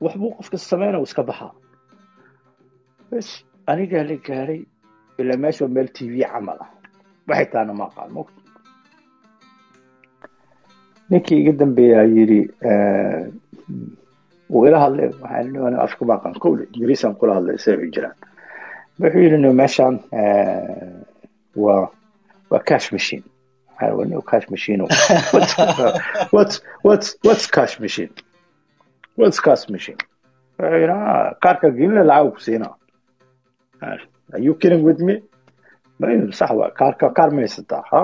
wax 0.00 0.14
buu 0.20 0.30
qofka 0.38 0.58
sameynaya 0.58 1.02
iska 1.08 1.22
baxaa 1.22 1.52
bes 3.10 3.28
anigaa 3.70 4.04
la 4.10 4.16
gaaray 4.26 4.60
ilaa 5.18 5.36
meesha 5.42 5.64
waa 5.64 5.74
meel 5.76 5.88
t 5.96 5.98
v 6.12 6.14
camal 6.32 6.58
ah 6.64 6.70
waxay 7.28 7.46
taana 7.52 7.72
ma 7.78 7.84
aqaan 7.90 8.10
moogta 8.16 8.40
ninkii 11.10 11.38
iga 11.42 11.52
dambeeyaa 11.60 12.06
yidhi 12.16 12.40
wuu 14.52 14.66
ila 14.68 14.78
hadlay 14.84 15.08
waxaan 15.22 15.74
afka 15.86 16.02
ma 16.08 16.14
aqaan 16.18 16.34
kowle 16.44 16.62
ingiriisaan 16.74 17.14
kula 17.20 17.32
hadlay 17.38 17.56
u 17.86 17.90
jiraan 17.94 18.16
wuxuu 19.00 19.22
yidhi 19.24 19.38
no 19.44 19.50
meeshaan 19.60 19.94
waa 21.64 21.82
waa 22.50 22.62
cash 22.70 22.92
machine 22.92 23.24
no 24.12 24.20
cash 24.30 24.46
machine 24.50 24.80
what's, 25.32 25.54
what's 26.34 26.54
what's 26.86 27.08
what's 27.26 27.46
cash 27.56 27.74
machine 27.84 28.12
what's 29.18 29.40
cash 29.46 29.64
machine 29.74 29.98
kaarka 31.42 31.66
gelina 31.78 32.02
lacag 32.10 32.32
ku 32.34 32.40
siinaa 32.46 32.74
are 33.82 34.42
you 34.46 34.54
kidding 34.54 34.82
with 34.88 35.00
me? 35.00 35.14
Sax 36.38 36.50
waa 36.60 36.70
kaarka 36.80 37.06
kaar 37.16 37.30
ma 37.30 37.40
haysataa 37.44 37.82
ha 37.90 38.00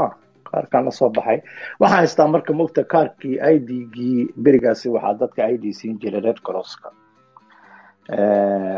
kaarkaan 0.50 0.84
la 0.84 0.90
soo 0.90 1.08
baxay. 1.10 1.38
Waxaan 1.80 1.98
haystaa 2.00 2.28
marka 2.28 2.52
mogta 2.52 2.84
kaarkii 2.84 3.38
i 3.52 3.58
d 3.58 3.70
gii 3.94 4.28
berigaasi 4.44 4.88
waxaa 4.88 5.14
dadka 5.20 5.48
i 5.52 5.58
d 5.58 5.72
siin 5.72 5.98
jiray 6.00 6.20
red 6.20 6.38
crosska 6.46 6.90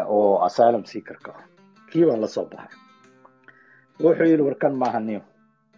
oo 0.09 0.39
asylum 0.47 0.85
seekerka. 0.85 1.33
Kii 1.93 2.05
baan 2.07 2.21
la 2.21 2.27
soo 2.27 2.45
baxay. 2.45 2.79
Wuxuu 4.03 4.27
yidhi 4.31 4.43
warkan 4.43 4.75
maaha 4.75 5.01
niyo 5.01 5.21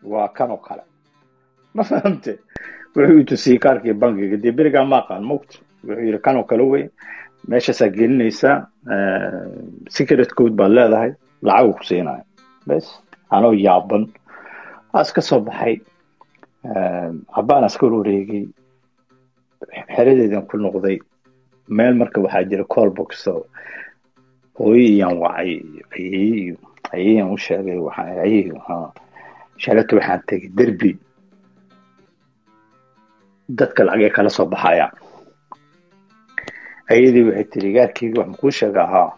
waa 0.04 0.28
kan 0.28 0.50
oo 0.50 0.56
kale. 0.56 0.82
Ma 1.74 1.82
fahamte? 1.84 2.38
Wuxuu 2.96 3.18
i 3.20 3.24
tusiyey 3.24 3.58
kaarkii 3.58 3.92
bankiga 3.92 4.36
dee 4.36 4.52
berigaa 4.52 4.84
ma 4.84 4.98
aqaan 5.02 5.24
mogta 5.24 5.58
wuxuu 5.84 6.04
yidhi 6.06 6.18
kan 6.18 6.36
oo 6.36 6.44
kale 6.44 6.62
wey 6.62 6.88
meeshaasaa 7.48 7.88
gelinaysaa 7.88 8.56
secret 9.88 10.32
code 10.36 10.54
baad 10.54 10.70
leedahay 10.76 11.12
lacag 11.42 11.72
ku 11.76 11.84
siinaya 11.84 12.24
bes 12.66 12.86
anoo 13.30 13.52
yaaban 13.52 14.06
waa 14.92 15.02
iska 15.06 15.20
soo 15.28 15.40
baxay 15.46 15.74
cabbaan 17.34 17.64
iska 17.68 17.86
wareegay 17.86 18.44
xeradeedan 19.94 20.46
ku 20.48 20.56
noqday 20.64 20.98
meel 21.76 21.94
marka 22.00 22.18
waxaa 22.24 22.44
jira 22.50 22.64
callbox 22.74 23.10
oo 23.32 23.42
hooyo 24.58 24.84
iyaan 24.94 25.16
wacay 25.22 25.50
ayeyaan 26.94 27.30
u 27.34 27.38
sheegay 27.38 27.78
shalata 29.62 29.96
waxaan 29.96 30.22
tegay 30.28 30.50
derbi. 30.58 30.90
Dadka 33.58 33.84
lacagay 33.84 34.10
kala 34.16 34.30
soo 34.30 34.46
baxaya. 34.52 34.86
Ayadii 36.90 37.24
waxay 37.28 37.44
tiri 37.52 37.72
gaarkeyga 37.76 38.18
wax 38.20 38.28
makuu 38.30 38.50
sheega 38.58 38.82
ahaa 38.88 39.10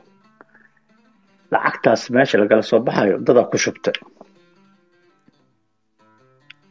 lacagtaas 1.52 2.02
meesha 2.14 2.38
lagala 2.38 2.62
soo 2.62 2.80
baxayo 2.86 3.18
dadaa 3.26 3.50
ku 3.50 3.56
shubtay 3.64 3.94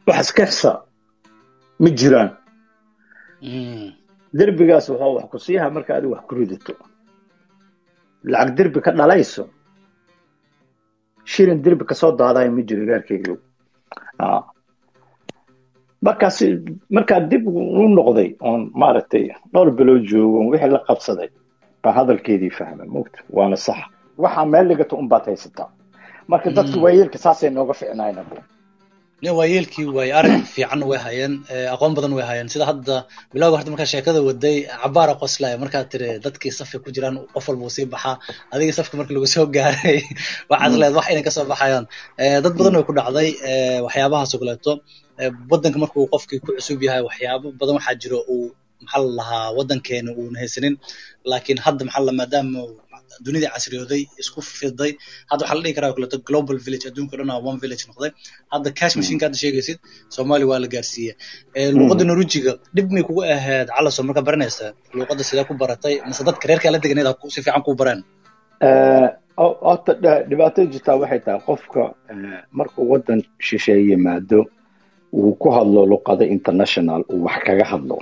wax 0.08 0.20
iska 0.26 0.46
xisa 0.46 0.72
ma 1.82 1.90
jiraan. 2.00 2.30
Derbigaas 4.38 4.86
waxaa 4.90 5.14
wax 5.18 5.26
ku 5.32 5.38
siiha 5.46 5.70
marka 5.76 5.92
adiga 5.98 6.14
wax 6.16 6.24
ku 6.28 6.34
ridato. 6.36 6.74
Lacag 8.32 8.56
derbi 8.58 8.80
ka 8.86 8.92
dhalayso 8.92 9.44
shilin 11.32 11.62
derbi 11.66 11.86
ka 11.90 11.96
soo 11.96 12.12
daadayo 12.20 12.52
ma 12.52 12.62
jiro 12.68 12.84
gaarkeyga 12.90 13.34
markaas 16.06 16.38
markaa 16.96 17.20
dib 17.32 17.44
u 17.48 17.88
noqday 17.98 18.30
oon 18.48 18.62
maaragtay 18.82 19.26
dhowr 19.54 19.70
bilood 19.78 20.04
joogo 20.10 20.40
wixii 20.52 20.72
la 20.76 20.80
qabsaday 20.88 21.30
baan 21.84 21.96
hadalkeedii 21.98 22.50
fahmay 22.58 22.88
mogta 22.96 23.20
waana 23.38 23.56
sax. 23.66 23.80
Waxaa 24.24 24.46
meel 24.46 24.68
dhigato 24.70 24.96
unbaad 25.02 25.26
haysataa. 25.26 25.70
Marka 26.28 26.50
dadka 26.58 26.78
waayeelka 26.84 27.18
saasay 27.18 27.50
nooga 27.50 27.74
ficnaayna 29.22 29.38
waayeelkii 29.38 29.86
waay 29.86 30.12
arag 30.12 30.46
fiican 30.46 30.82
way 30.84 30.98
hayeen 30.98 31.46
aqoon 31.74 31.94
badan 31.94 32.14
way 32.14 32.26
hayeen. 32.26 32.50
Sida 32.50 32.66
hadda 32.66 33.06
bilowga 33.34 33.58
horta 33.58 33.72
markaa 33.72 33.86
sheekada 33.86 34.22
waday 34.22 34.66
cabaara 34.66 35.14
qoslaya 35.22 35.58
markaad 35.62 35.90
tiri 35.92 36.20
dadkii 36.20 36.52
safka 36.52 36.80
ku 36.84 36.90
jiraan 36.92 37.28
qof 37.34 37.48
walba 37.50 37.64
uu 37.66 37.70
sii 37.70 37.86
baxaa 37.86 38.18
adigii 38.52 38.74
safka 38.74 38.98
marka 38.98 39.14
lagu 39.14 39.28
soo 39.28 39.46
gaaray 39.46 40.02
waxaad 40.52 40.74
leed 40.82 40.94
wax 40.98 41.06
inay 41.12 41.24
ka 41.24 41.32
soo 41.32 41.46
baxayaan. 41.46 41.86
Dad 42.18 42.54
badan 42.58 42.74
way 42.78 42.86
ku 42.90 42.94
dhacday 42.98 43.30
waxyaabahaas 43.86 44.34
oo 44.34 44.40
kaleeto 44.42 44.72
waddanka 45.52 45.78
markuu 45.84 46.10
qofkii 46.14 46.40
ku 46.42 46.50
cusub 46.58 46.82
yahay 46.82 47.02
waxyaabo 47.06 47.48
badan 47.60 47.78
waxaa 47.78 47.96
jiro 48.02 48.20
uu 48.34 48.50
maxaa 48.82 49.02
la 49.06 49.12
lahaa 49.20 49.48
waddankeena 49.58 50.10
uuna 50.18 50.38
haysanin. 50.42 50.76
Laakiin 51.30 51.60
hadda 51.66 51.86
maxaa 51.86 52.08
la 52.10 52.14
maadaama 52.20 52.60
dunidii 53.26 53.50
casriyooday 53.56 54.02
isku 54.22 54.40
fiday 54.60 54.92
hadda 55.32 55.42
waxaa 55.44 55.58
la 55.58 55.62
dhihi 55.66 55.76
karaa 55.78 55.92
kaleeto 55.96 56.18
global 56.30 56.58
village 56.66 56.86
adduunka 56.90 57.14
dhan 57.20 57.32
one 57.50 57.58
village 57.64 57.84
noqday. 57.90 58.12
Hadda 58.54 58.70
cash 58.80 58.94
machineka 59.00 59.26
hadda 59.28 59.40
sheegaysid 59.44 59.78
soomaaliya 60.16 60.48
waa 60.52 60.60
la 60.64 60.68
gaarsiiyey. 60.76 61.14
Luuqadda 61.78 62.04
norwejiga 62.10 62.52
dhib 62.76 62.88
may 62.96 63.04
kugu 63.08 63.22
ahayd 63.36 63.68
calaso 63.78 64.00
markaa 64.08 64.26
baranaysa 64.30 64.66
luuqadda 64.98 65.24
sidee 65.30 65.46
ku 65.50 65.54
baratay? 65.64 65.94
Mise 66.10 66.22
dadka 66.30 66.44
reerkaa 66.50 66.72
la 66.76 66.80
deganeed 66.84 67.08
si 67.34 67.40
fiican 67.46 67.64
kuu 67.68 67.76
bareen? 67.82 68.02
Horta 69.66 69.92
dhibaatada 70.30 70.68
jirtaa 70.74 70.96
waxay 71.02 71.20
tahay 71.26 71.42
qofka 71.48 71.82
markuu 72.58 72.84
waddan 72.92 73.20
shisheeye 73.48 73.84
yimaado 73.90 74.40
uu 75.20 75.34
ku 75.42 75.48
hadlo 75.56 75.82
luqada 75.92 76.26
international 76.36 77.02
uu 77.14 77.24
wax 77.28 77.40
kaga 77.48 77.66
hadlo. 77.72 77.98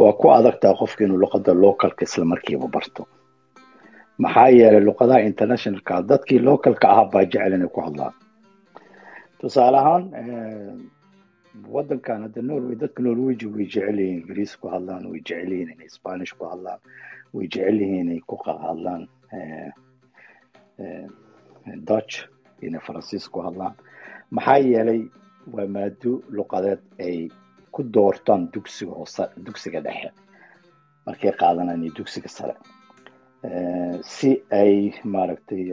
Waa 0.00 0.12
ku 0.20 0.26
adagtaa 0.38 0.72
qofka 0.80 1.00
inuu 1.04 1.18
luqada 1.24 1.52
localka 1.64 2.02
isla 2.08 2.24
markiiba 2.32 2.66
barto 2.74 3.02
maxaa 4.22 4.48
yeelay 4.58 4.82
luqadaha 4.88 5.20
internationalka 5.30 5.94
dadkii 6.10 6.38
localka 6.48 6.86
ahaa 6.92 7.10
baa 7.12 7.24
jecel 7.32 7.52
inay 7.56 7.68
ku 7.74 7.80
hadlaan. 7.86 8.14
Tusaale 9.40 9.78
ahaan 9.82 10.04
waddankan 11.74 12.22
hadda 12.26 12.40
norway 12.42 12.76
dadka 12.82 13.00
norweji 13.02 13.46
way 13.54 13.66
jecel 13.74 13.98
yihiin 14.00 14.18
ingiriis 14.20 14.52
ku 14.60 14.66
hadlaan 14.74 15.02
way 15.10 15.20
jecel 15.28 15.50
yihiin 15.52 15.70
inay 15.74 15.88
spanish 15.96 16.32
ku 16.38 16.44
hadlaan 16.52 16.78
way 17.34 17.46
jecel 17.52 17.76
yihiin 17.82 18.06
inay 18.06 18.20
ku 18.28 18.36
hadlaan 18.66 19.02
dutch 21.88 22.14
inay 22.66 22.80
faransiis 22.86 23.28
ku 23.32 23.38
hadlaan. 23.46 23.74
Maxaa 24.30 24.58
yeelay 24.70 25.00
waa 25.54 25.66
maado 25.74 26.12
luqadeed 26.36 26.80
ay 27.06 27.28
ku 27.74 27.82
doortaan 27.94 28.42
dugsiga 28.52 28.92
hoose 28.98 29.24
dugsiga 29.46 29.80
dhexe. 29.86 30.10
Markay 31.06 31.32
qaadanaan 31.40 31.82
iyo 31.84 31.92
dugsiga 31.98 32.28
sare 32.28 32.54
si 34.02 34.40
ay 34.50 34.92
maaragtay 35.04 35.64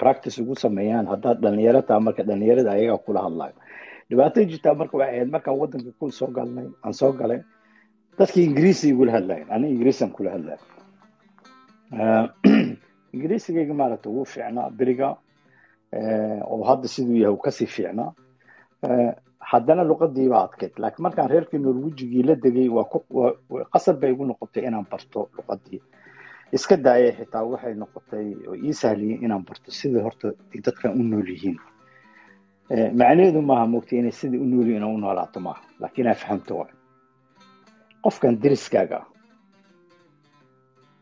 practice 0.00 0.40
ugu 0.40 0.54
sameeyaan 0.56 1.06
haddaad 1.12 1.40
dhalinyaro 1.44 1.82
taha 1.82 2.00
marka 2.00 2.22
dhalinyarada 2.24 2.72
ayagaa 2.72 3.04
kula 3.06 3.20
hadlayo. 3.26 3.54
Dhibaatada 4.08 4.46
jirtaa 4.52 4.74
marka 4.74 4.96
waxay 4.96 5.16
ahayd 5.16 5.30
markaan 5.34 5.58
waddanka 5.60 5.90
ku 5.98 6.10
soo 6.10 6.30
galnay 6.36 6.68
aan 6.84 6.94
soo 7.00 7.12
galay 7.12 7.40
dadkii 8.18 8.44
ingiriisi 8.48 8.86
igula 8.92 9.12
hadlayen 9.16 9.48
ani 9.54 9.66
ingiriisaan 9.74 10.12
kula 10.16 10.30
hadlayo 10.36 10.62
ingiriisigayga 13.14 13.74
maaragtay 13.74 14.10
ugu 14.12 14.24
fiicnaa 14.32 14.70
beriga 14.78 15.08
oo 16.52 16.62
hadda 16.70 16.88
siduu 16.94 17.20
yahay 17.22 17.34
uu 17.34 17.44
ka 17.44 17.50
sii 17.50 17.70
fiicnaa. 17.76 18.10
Haddana 19.50 19.82
luqadii 19.90 20.28
baa 20.32 20.44
adkayd 20.48 20.74
laakiin 20.82 21.04
markaan 21.06 21.30
reerkii 21.32 21.60
norwejigii 21.60 22.22
la 22.28 22.34
degay 22.44 22.68
waa 22.76 22.86
qasab 23.72 24.00
bay 24.00 24.12
igu 24.14 24.24
noqotay 24.26 24.64
inaan 24.68 24.86
barto 24.90 25.28
luqadii 25.36 25.80
iska 26.56 26.76
daayay 26.84 27.12
xitaa 27.18 27.44
waxay 27.52 27.74
noqotay 27.82 28.26
oo 28.48 28.54
ii 28.66 28.74
sahliyeen 28.82 29.22
inaan 29.24 29.44
barto 29.48 29.70
sida 29.80 29.98
horta 30.06 30.28
dadkan 30.64 30.92
u 31.00 31.02
nool 31.10 31.28
yihiin. 31.34 31.58
Macnaheedu 32.98 33.40
maaha 33.50 33.66
mogtay 33.74 33.98
inay 33.98 34.12
sida 34.20 34.36
u 34.44 34.46
nool 34.52 34.66
yihiin 34.70 34.84
u 34.84 34.98
noolaato 34.98 35.38
maaha 35.46 35.62
laakiin 35.80 36.04
inaa 36.06 36.18
fahamto 36.22 36.52
waay. 36.60 36.72
Qofkan 38.04 38.34
deriskaaga 38.42 38.96
ah 39.02 39.06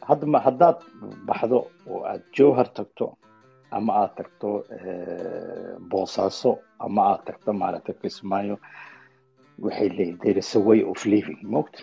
hadda 0.08 0.38
haddaad 0.46 0.78
baxdo 1.28 1.58
oo 1.90 2.00
aad 2.11 2.22
jowhar 2.37 2.68
tagto 2.76 3.06
ama 3.76 3.92
aad 4.02 4.12
tagto 4.18 4.48
boosaaso 5.90 6.50
ama 6.84 7.02
aad 7.11 7.22
tagto 7.26 7.50
maaragtay 7.61 7.94
kismaayo 8.02 8.56
waxay 9.64 9.88
leeyihiin 9.96 10.18
there 10.22 10.38
is 10.38 10.56
a 10.56 10.61
way 10.68 10.80
of 10.90 10.98
living 11.12 11.40
mogta 11.54 11.80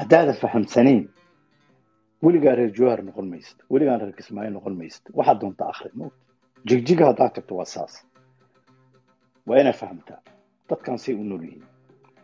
haddaadan 0.00 0.34
fahamsanayn 0.42 1.02
weligaa 2.24 2.54
reer 2.58 2.72
jowhar 2.78 3.00
noqon 3.08 3.26
maysid. 3.32 3.58
Weligaan 3.72 4.00
reer 4.02 4.14
kismaayo 4.18 4.50
noqon 4.56 4.74
maysid. 4.80 5.04
Waxaad 5.18 5.38
doontaa 5.42 5.68
akhri. 5.72 5.90
Mogta 5.94 6.18
jigjiga 6.68 7.04
haddaad 7.10 7.32
tagto 7.36 7.54
waa 7.60 7.64
saas. 7.74 7.94
Waa 9.46 9.58
inaa 9.62 9.72
fahamtaa. 9.82 10.20
Dadkan 10.68 10.98
say 10.98 11.14
u 11.14 11.24
nool 11.24 11.42
yihiin. 11.46 11.64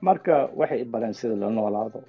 Marka 0.00 0.34
waxay 0.60 0.84
bareen 0.84 1.14
sida 1.14 1.34
la 1.42 1.48
noolaado 1.50 2.00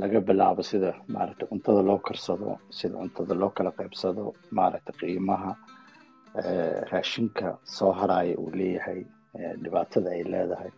laga 0.00 0.20
bilaabo 0.28 0.62
sida 0.62 0.90
maaragtay 1.14 1.46
cuntada 1.50 1.82
loo 1.88 1.98
karsado 1.98 2.58
sida 2.78 2.94
cuntada 3.00 3.34
loo 3.40 3.50
kala 3.56 3.70
qaybsado 3.78 4.22
maaragtay 4.56 4.94
qiimaha 5.00 5.52
raashinka 6.92 7.58
soo 7.76 7.92
haraya 7.92 8.36
uu 8.38 8.50
leeyahay 8.58 9.00
dhibaatada 9.62 10.08
ay 10.16 10.22
leedahay 10.32 10.70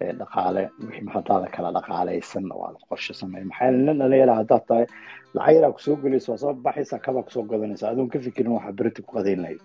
dhaqaale 0.00 0.62
wixii 0.86 1.08
haddaada 1.14 1.48
kala 1.54 1.68
dhaqaalaysan 1.76 2.44
oo 2.52 2.62
aad 2.68 2.76
qorshe 2.88 3.12
samey 3.20 3.44
maxaa 3.50 3.70
nin 3.70 3.98
dhalinyara 4.00 4.34
haddaad 4.40 4.64
tahay? 4.68 4.86
Lacag 5.34 5.54
yaraa 5.56 5.72
ku 5.72 5.80
soo 5.80 5.96
gelaysa 6.02 6.32
waa 6.32 6.38
soo 6.42 6.52
baxaysa 6.54 6.98
kabaa 7.04 7.22
ku 7.26 7.30
soo 7.30 7.42
gadanaysa 7.50 7.88
adoon 7.90 8.08
ka 8.12 8.18
fikirin 8.18 8.52
waxaa 8.56 8.72
berita 8.78 9.02
ku 9.02 9.10
qadayn 9.16 9.40
lahayd 9.44 9.60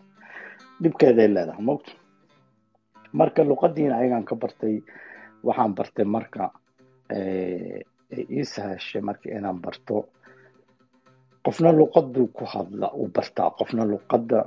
dhibkeeday 0.81 1.27
leedahay 1.35 1.63
mogta 1.69 1.91
marka 3.19 3.43
luqadiina 3.43 3.95
ayagaan 3.99 4.23
ka 4.29 4.35
bartay 4.35 4.75
waxaan 5.43 5.73
bartay 5.77 6.05
marka 6.15 6.43
ii 8.35 8.43
sahashay 8.53 9.01
marka 9.01 9.27
inaan 9.37 9.59
barto 9.65 9.95
qofna 11.45 11.71
luqaduu 11.79 12.27
ku 12.37 12.43
hadla 12.45 12.87
uu 12.99 13.07
bartaa. 13.15 13.49
Qofna 13.57 13.83
luqadda 13.93 14.39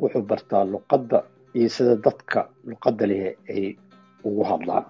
wuxuu 0.00 0.22
bartaa 0.30 0.64
luqadda 0.72 1.18
iyo 1.58 1.68
sida 1.68 1.94
dadka 2.06 2.40
luqadda 2.70 3.04
leh 3.10 3.22
ay 3.52 3.76
ugu 4.24 4.42
hadlaan 4.50 4.84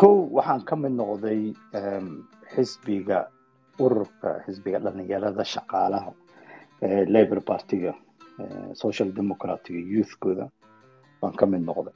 kow 0.00 0.14
waxaan 0.36 0.62
ka 0.68 0.74
mid 0.76 0.92
noqday 1.00 1.40
xisbiga 2.54 3.18
ururka 3.84 4.30
xisbiga 4.46 4.78
dhalinyarada 4.84 5.44
shaqaalaha 5.54 6.10
labor 7.14 7.40
partiga 7.50 7.92
social 8.82 9.08
democratica 9.18 9.78
youthkooda 9.94 10.46
baan 11.20 11.34
ka 11.40 11.46
mid 11.46 11.62
noqday. 11.68 11.94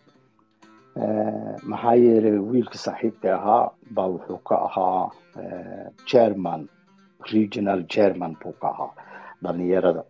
Maxaa 1.71 1.95
yeelay 2.05 2.39
wiilka 2.51 2.79
saaxiibka 2.87 3.29
ahaa 3.39 3.71
baa 3.97 4.09
wuxuu 4.15 4.39
ka 4.49 4.57
ahaa 4.69 5.11
chairman 6.11 6.69
regional 7.33 7.81
chairman 7.93 8.33
buu 8.41 8.55
ka 8.61 8.69
ahaa 8.75 8.93
dhalinyarada 9.43 10.03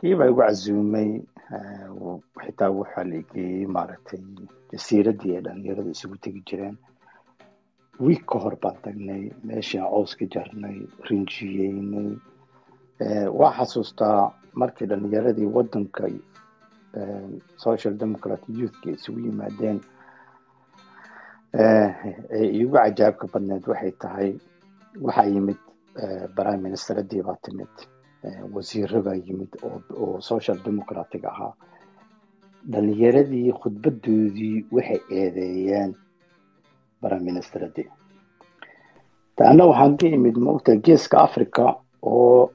kii 0.00 0.12
igu 0.14 0.34
casuumay 0.40 1.08
xitaa 2.44 2.70
waxaa 2.80 3.04
la 3.10 3.18
geeyey 3.32 3.66
maaragtay 3.76 4.20
jasiiradii 4.72 5.34
ay 5.36 5.42
dhalinyarada 5.46 5.90
isugu 5.94 6.16
tegi 6.24 6.40
jireen. 6.48 6.76
Wiig 8.00 8.22
ka 8.30 8.38
hor 8.42 8.56
baan 8.62 8.76
tagnay 8.84 9.22
meeshaan 9.46 9.88
cows 9.92 10.12
ka 10.18 10.24
jarnay 10.34 10.76
rinjiyeynay 11.08 12.10
waa 13.38 13.52
xasuustaa 13.58 14.32
markii 14.60 14.86
dhalinyaradii 14.90 15.48
wadanka 15.56 16.04
social 17.64 17.94
democrat 18.02 18.42
youthka 18.48 18.90
isugu 18.96 19.20
yimaadeen. 19.26 19.78
Ee 21.54 22.48
iigu 22.56 22.72
cajaabka 22.76 23.26
badneed 23.32 23.64
waxay 23.68 23.92
tahay 24.02 24.30
waxaa 25.04 25.28
yimid 25.34 25.60
prime 26.36 26.60
ministeradii 26.66 27.22
baa 27.26 27.36
timid 27.44 27.74
wasiiro 28.54 29.02
baa 29.06 29.14
yimid 29.26 29.52
oo 30.02 30.20
social 30.20 30.58
democratic 30.66 31.22
ahaa 31.32 31.52
dhalinyaradii 32.72 33.52
khudbadoodii 33.60 34.56
waxay 34.76 35.00
eedeeyeen 35.20 35.90
prime 37.00 37.24
ministeradii 37.30 37.88
taana 39.36 39.64
waxaan 39.70 39.96
ka 40.00 40.06
imid 40.16 40.36
maogta 40.46 40.76
geeska 40.86 41.16
africa 41.26 41.64
oo 42.02 42.50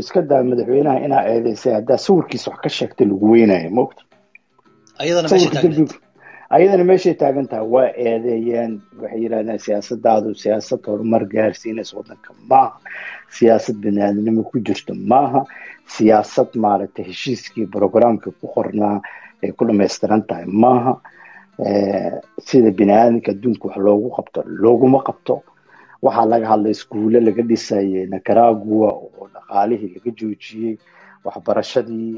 iska 0.00 0.22
daa 0.30 0.42
madaxweynaha 0.50 0.98
inaa 1.06 1.24
eedeysay 1.32 1.72
haddaa 1.78 1.98
sawirkiisa 2.06 2.50
wax 2.50 2.60
ka 2.64 2.68
sheegtay 2.78 3.06
lagu 3.06 3.26
weynayo 3.32 3.70
maogta 3.78 4.02
ayadana 6.54 6.84
meeshay 6.90 7.14
taagan 7.20 7.46
tahay 7.50 7.66
waa 7.74 7.88
eedeeyeen 8.06 8.72
waxay 9.00 9.20
yidhahdeen 9.24 9.58
siyaasadaadu 9.66 10.28
siyaasad 10.42 10.82
horumar 10.90 11.22
gaarsiinaysa 11.34 11.96
wadanka 11.98 12.30
maaha. 12.50 12.76
Siyaasad 13.36 13.76
baniaadnimo 13.84 14.42
ku 14.50 14.56
jirto 14.66 14.92
maaha. 15.12 15.40
Siyaasad 15.94 16.50
maaragtay 16.64 17.04
heshiiskii 17.10 17.66
programka 17.76 18.28
ku 18.40 18.46
qornaa 18.54 19.00
ay 19.42 19.50
ku 19.56 19.62
dhamaystiran 19.68 20.22
tahay 20.28 20.46
maaha. 20.64 20.92
Sida 22.48 22.70
biniaadamka 22.78 23.28
adduunka 23.32 23.64
wax 23.68 23.76
loogu 23.86 24.08
qabto 24.16 24.40
looguma 24.62 25.00
qabto. 25.08 25.34
Waxaa 26.04 26.26
laga 26.32 26.46
hadlay 26.52 26.72
iskuulle 26.76 27.20
laga 27.26 27.42
dhisayay 27.50 28.06
nicaragua 28.12 28.88
oo 28.92 29.24
dhaqaalihii 29.34 29.90
laga 29.94 30.10
joojiyey 30.18 30.74
waxbarashadii 31.24 32.12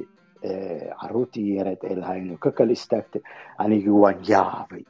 caruurtii 1.01 1.57
yareed 1.59 1.81
ay 1.89 1.95
lahayn 2.03 2.31
oo 2.35 2.39
ka 2.45 2.51
kala 2.57 2.73
istaagtay 2.79 3.23
anigii 3.63 3.97
waan 4.03 4.19
yaabay 4.31 4.85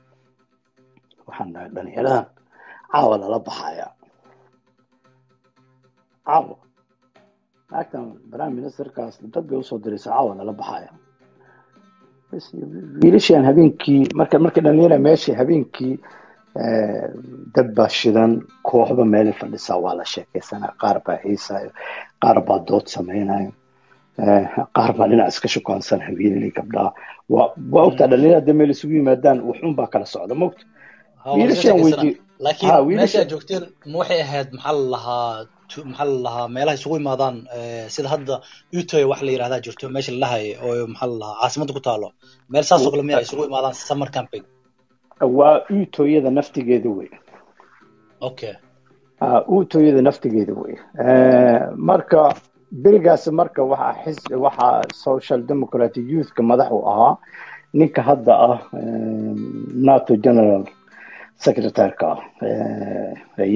waxaan 1.27 1.51
dhahay 1.55 1.71
dhalinyaradan 1.77 2.27
caawa 2.93 3.15
lala 3.23 3.39
baxaya 3.49 3.87
caawa 6.27 6.57
naagtan 7.71 8.05
prime 8.33 8.55
ministerkaas 8.61 9.15
dad 9.35 9.51
u 9.53 9.63
soo 9.69 9.79
diraysa 9.85 10.11
caawa 10.15 10.33
lala 10.39 10.53
baxaya 10.61 10.91
wiilashaan 13.03 13.45
habeenkii 13.49 14.03
marka 14.19 14.37
markii 14.45 14.63
dhalinyara 14.67 14.99
meeshii 15.07 15.35
habeenkii 15.41 15.95
dab 17.55 17.69
baa 17.77 17.89
shidan 17.99 18.33
kooxba 18.69 19.05
meelay 19.13 19.33
fadhisaa 19.41 19.79
waa 19.85 19.95
la 19.99 20.05
sheekeysanaya 20.13 20.73
qaar 20.83 20.97
baa 21.07 21.19
heesayo 21.25 21.71
qaar 22.23 22.39
baa 22.49 22.59
dood 22.69 22.87
sameynayo 22.97 23.51
qaar 24.77 24.91
baa 24.99 25.09
dhinac 25.11 25.29
iska 25.33 25.49
shukaansan 25.55 26.01
haweeney 26.07 26.51
gabdhaha 26.59 26.91
waa 27.35 27.49
waa 27.75 27.85
ogtaa 27.89 28.07
dhalinyara 28.11 28.39
hadda 28.41 28.55
meel 28.59 28.71
isugu 28.75 28.95
yimaadaan 29.01 29.39
waxun 29.49 29.73
baa 29.79 29.87
kala 29.93 30.07
socda 30.15 30.35
weydi 31.85 32.11
laakiin 32.45 32.97
meesha 32.99 33.25
joogteen 33.31 33.65
ma 33.91 33.97
waxay 34.01 34.21
ahayd 34.27 34.49
maxaa 34.57 34.73
la 34.73 34.87
lahaa 34.95 35.47
maxaa 35.91 36.07
la 36.13 36.17
lahaa 36.27 36.49
meelaha 36.55 36.77
isugu 36.79 36.97
imaadaan 37.03 37.37
sida 37.95 38.09
hadda 38.15 38.35
utoy 38.81 39.05
wax 39.11 39.21
la 39.27 39.31
yirahdaa 39.35 39.61
jirto 39.67 39.85
meesha 39.95 40.13
la 40.13 40.19
lahay 40.25 40.47
oo 40.67 40.87
maxaa 40.93 41.09
la 41.13 41.17
lahaa 41.23 41.37
caasimada 41.43 41.73
ku 41.77 41.81
taalo. 41.89 42.09
Meel 42.53 42.65
saas 42.69 42.83
oo 42.87 42.91
kale 42.95 43.03
miya 43.09 43.21
isugu 43.27 43.45
imaadaan 43.51 43.75
summer 43.89 44.11
camping. 44.17 44.45
Waa 45.39 45.57
utoyada 45.83 46.31
naftigeeda 46.39 46.91
wey. 46.99 47.11
Okay. 48.29 48.55
Utoyada 49.57 50.01
naftigeeda 50.09 50.53
wey. 50.63 50.75
Marka 51.89 52.21
berigaas 52.83 53.27
marka 53.39 53.63
waxaa 53.63 54.39
waxaa 54.45 54.83
social 55.07 55.41
democratic 55.51 56.05
youthka 56.15 56.43
madax 56.51 56.71
u 56.73 56.81
ahaa 56.93 57.15
ninka 57.79 58.03
hadda 58.09 58.33
ah 58.51 58.59
nato 59.87 60.13
general 60.25 60.65
secretareka 61.45 62.07
ah 62.13 62.21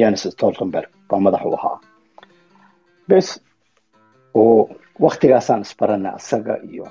yanis 0.00 0.22
stoltenberg 0.34 0.88
baa 1.08 1.20
madax 1.26 1.42
u 1.44 1.52
ahaa. 1.58 1.76
Bes 3.08 3.28
oo 4.34 4.68
waktigaasaan 5.04 5.62
isbarana 5.66 6.10
isaga 6.20 6.54
iyo 6.70 6.86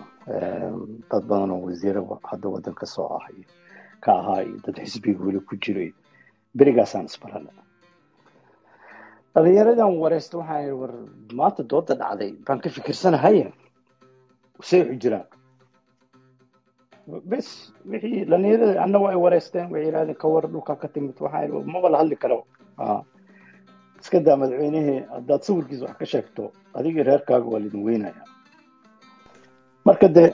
dad 1.12 1.24
badan 1.30 1.52
oo 1.52 1.62
wasiiro 1.68 2.02
hadda 2.30 2.48
wadanka 2.54 2.86
soo 2.86 3.08
ah 3.18 3.26
ka 4.04 4.12
ahaa 4.20 4.42
iyo 4.48 4.58
dad 4.66 4.76
xisbiga 4.86 5.20
weli 5.26 5.40
ku 5.48 5.56
jiray 5.64 5.90
berigaasaan 6.58 7.06
isbarana 7.12 7.52
dhalinyaradan 9.36 9.92
wareysta 10.02 10.38
waxaan 10.38 10.72
war 10.82 10.94
maanta 11.40 11.64
dooda 11.64 11.94
dhacday. 12.02 12.32
Baan 12.46 12.60
ka 12.64 12.70
fikirsanahaye 12.70 13.54
say 14.62 14.80
waxu 14.82 14.96
jiraan 15.04 15.26
bes 17.32 17.48
wixii 17.90 18.26
dhalinyarada 18.30 18.82
anna 18.84 18.98
waa 19.04 19.12
ay 19.14 19.20
wareysteen 19.26 19.66
waxay 19.72 19.86
yidhahdeen 19.88 20.18
ka 20.22 20.28
war 20.28 20.44
dhulkaa 20.54 20.76
ka 20.82 20.88
timid 20.88 21.16
yidhi 21.20 21.72
maba 21.74 21.90
la 21.90 21.98
hadli 22.02 22.16
karo. 22.24 22.40
Iska 24.02 24.20
daa 24.26 24.36
madaxweynihii 24.42 25.00
haddaad 25.14 25.42
sawirkiisa 25.48 25.86
wax 25.86 25.98
ka 26.00 26.06
sheegto 26.06 26.44
adigii 26.78 27.04
reerkaaga 27.04 27.46
waa 27.52 27.60
laidin 27.60 27.84
weynaya. 27.88 28.22
Marka 29.86 30.08
de 30.08 30.34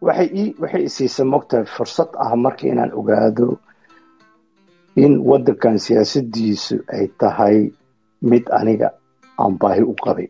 waxay 0.00 0.28
ii 0.40 0.54
waxay 0.62 0.82
isiisay 0.88 1.26
mogtahay 1.26 1.66
fursad 1.76 2.08
ah 2.24 2.36
marka 2.36 2.66
inaan 2.72 2.92
ogaado 3.00 3.58
in 4.96 5.18
wadankan 5.30 5.78
siyaasadiisu 5.78 6.76
ay 6.96 7.06
tahay 7.20 7.58
mid 8.30 8.44
aniga 8.58 8.88
aan 9.40 9.52
baahi 9.60 9.82
u 9.92 9.94
qabay. 10.04 10.28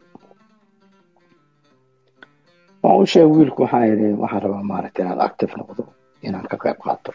Waan 2.82 3.00
u 3.02 3.06
sheegay 3.12 3.30
wiilku 3.36 3.62
waxaan 3.62 3.86
yidhi 3.90 4.08
waxaan 4.22 4.42
rabaa 4.44 4.62
maaragta 4.70 5.00
inaan 5.02 5.20
active 5.28 5.52
noqdo 5.58 5.82
inaan 6.26 6.46
ka 6.50 6.56
qayb 6.64 6.78
qaato. 6.84 7.10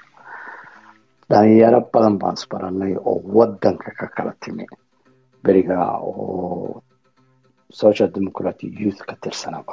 Dhalinyaro 1.29 1.79
badan 1.93 2.15
baan 2.21 2.35
isbaranay 2.39 2.93
oo 3.09 3.17
wadanka 3.37 3.89
ka 3.99 4.07
kala 4.15 4.33
timi. 4.41 4.65
Beriga 5.43 5.77
oo 6.09 6.81
social 7.81 8.09
democratic 8.17 8.71
youth 8.81 9.01
ka 9.07 9.13
tirsanaa 9.21 9.63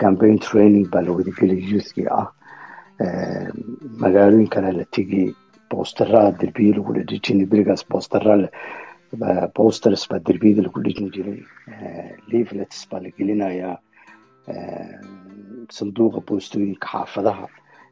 campaign 0.00 0.38
training 0.46 0.86
baa 0.92 1.02
la 1.06 1.10
wadageli 1.16 1.56
youthkii 1.72 2.08
ah 2.20 2.26
magaalooyinkana 4.02 4.70
la 4.78 4.84
tegay 4.96 5.26
boosterada 5.70 6.38
derbiye 6.40 6.72
lagu 6.76 6.92
dhejinay 7.10 7.46
berigaas 7.52 7.82
boosterale 7.92 8.48
posters 9.56 10.02
baa 10.10 10.18
derbiyada 10.28 10.62
lagu 10.66 10.80
dhejin 10.86 11.08
jiray 11.14 11.40
leaflets 12.32 12.78
baa 12.90 13.00
la 13.04 13.10
gelinayaa 13.18 13.76
sanduuqa 15.78 16.20
boostooyinka 16.28 16.86
xaafadaha 16.92 17.46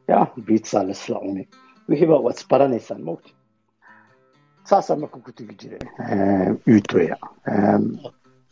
ya 0.09 0.19
bitsa 0.47 0.83
laisla 0.87 1.17
cunay 1.25 1.45
wixii 1.89 2.09
baa 2.11 2.21
waad 2.25 2.37
isbaranaysaan 2.41 3.01
mogta 3.09 3.29
saasaa 4.69 4.95
marka 5.01 5.17
ku 5.25 5.31
tegi 5.37 5.55
jiray 5.61 5.81
utoya 6.77 7.17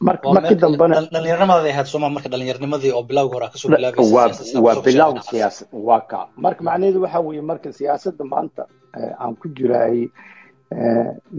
markii 0.07 0.55
dambena 0.63 1.01
dhalinyaronimadaad 1.13 1.67
ahayd 1.71 1.85
sooma 1.93 2.09
marka 2.09 2.29
dhalinyaronimadii 2.29 2.91
oo 2.97 3.03
bilawga 3.03 3.33
hore 3.35 3.47
ka 3.51 3.57
soo 3.57 3.69
bilaabaysa 3.69 4.61
waa 4.65 4.81
bilow 4.85 5.11
siyaasad 5.29 5.67
waa 5.73 6.01
ka. 6.11 6.19
Marka 6.37 6.61
macnaheedu 6.63 7.01
waxa 7.03 7.19
weeye 7.19 7.41
marka 7.41 7.69
siyaasadda 7.73 8.23
maanta 8.33 8.63
aan 9.21 9.35
ku 9.35 9.47
jiraay 9.57 10.07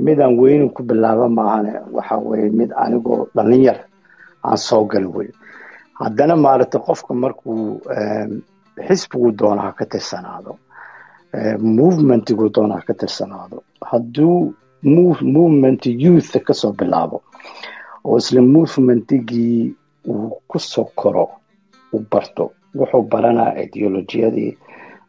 midaan 0.07 0.35
weynin 0.41 0.71
ku 0.77 0.83
bilaaba 0.83 1.29
maahane 1.29 1.73
waxa 1.93 2.17
weye 2.29 2.51
mid 2.51 2.71
anigoo 2.85 3.29
dhalinyar 3.37 3.79
aan 4.45 4.57
soo 4.59 4.85
gala 4.85 5.09
wey 5.17 5.29
haddana 6.01 6.37
maaragtay 6.37 6.81
qofka 6.89 7.15
markuu 7.15 7.81
xisbigu 8.89 9.33
doona 9.33 9.63
ha 9.63 9.73
ka 9.79 9.85
tirsanaado 9.93 10.53
movementigu 11.59 12.49
doona 12.55 12.75
ha 12.77 12.83
ka 12.89 12.95
tirsanaado 12.95 13.63
hadduu 13.91 14.55
movement 14.83 15.87
youth 15.87 16.37
ka 16.47 16.55
soo 16.55 16.73
bilaabo 16.73 17.23
oo 18.05 18.17
isla 18.23 18.41
movementigii 18.55 19.75
uu 20.13 20.29
ku 20.51 20.59
soo 20.59 20.89
koro 21.01 21.25
u 21.93 21.99
barto 22.11 22.45
wuxuu 22.79 23.03
baranaya 23.13 23.63
ideolojiyadii 23.67 24.53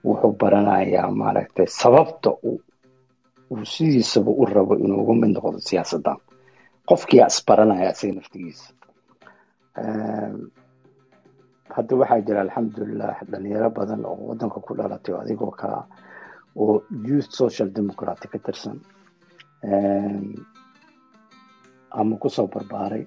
wuxuu 0.06 0.34
baranayaa 0.41 1.12
maaragtay 1.19 1.67
sababta 1.82 2.30
uu 2.43 2.60
sidiisaba 3.73 4.32
u 4.41 4.45
rabo 4.45 4.73
inuu 4.84 5.01
uga 5.04 5.13
mid 5.21 5.32
noqdo 5.36 5.60
siyaasaddan 5.67 6.17
qofkiyaa 6.89 7.27
isbaranaya 7.34 7.91
isaga 7.93 8.13
naftigiisa. 8.17 8.65
Hadda 11.75 11.95
waxaa 12.01 12.21
jira 12.27 12.41
alxamdulilah 12.45 13.15
dhalinyaro 13.32 13.69
badan 13.77 14.01
oo 14.06 14.17
wadanka 14.30 14.60
ku 14.65 14.73
dhalatay 14.77 15.13
oo 15.15 15.21
adigoo 15.23 15.51
kala 15.60 15.80
oo 16.62 16.73
youth 17.08 17.30
social 17.41 17.69
democrat 17.77 18.19
ka 18.32 18.38
tirsan 18.45 18.77
ama 21.99 22.15
ku 22.17 22.30
soo 22.30 22.47
barbaaray 22.47 23.06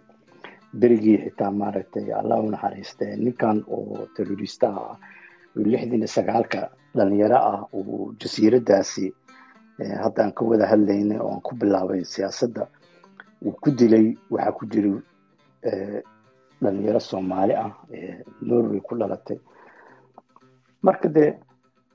berigii 0.81 1.19
xitaa 1.25 1.51
maaragtay 1.51 2.07
allah 2.21 2.39
u 2.45 2.51
naxariiste 2.51 3.17
ninkan 3.25 3.65
oo 3.77 4.07
terroristaha 4.17 4.81
ah 4.93 4.99
lixdan 5.57 6.07
sagaalka 6.07 6.61
dhalinyaro 6.97 7.37
ah 7.53 7.61
uu 7.79 8.13
jasiiradaasi 8.21 9.07
hadda 10.03 10.21
aan 10.25 10.33
ka 10.37 10.43
wada 10.45 10.67
hadlaynay 10.73 11.19
oo 11.19 11.31
aan 11.33 11.41
ku 11.47 11.55
bilaabay 11.61 12.03
siyaasadda 12.05 12.67
uu 13.47 13.53
ku 13.63 13.71
dilay 13.71 14.07
waxaa 14.31 14.53
ku 14.59 14.65
jira 14.73 14.93
dhalinyaro 16.63 17.01
soomaali 17.01 17.55
ah 17.65 17.73
ee 17.97 18.25
norway 18.43 18.81
ku 18.81 18.95
dhalatay 19.01 19.39
marka 20.83 21.09
dee 21.09 21.31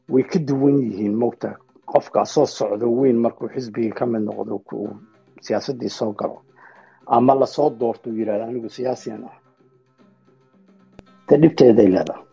way 0.10 0.24
ka 0.24 0.40
duwan 0.40 0.78
yihiin 0.84 1.16
mogta 1.16 1.50
qofkaa 1.92 2.26
soo 2.26 2.46
socdo 2.46 2.86
weyn 3.00 3.18
markuu 3.24 3.50
xisbigii 3.54 3.92
ka 4.00 4.06
mid 4.06 4.22
noqdo 4.28 4.56
uu 4.74 4.90
siyaasaddii 5.42 5.90
soo 5.90 6.12
galo 6.20 6.38
ama 7.16 7.34
la 7.42 7.48
soo 7.56 7.70
doorto 7.80 8.06
uu 8.10 8.18
yidhahdo 8.20 8.44
anigu 8.50 8.70
siyaasiyan 8.78 9.22
ah 9.30 9.38
dee 11.28 11.38
dhibteeday 11.42 11.88
leedahay 11.96 12.24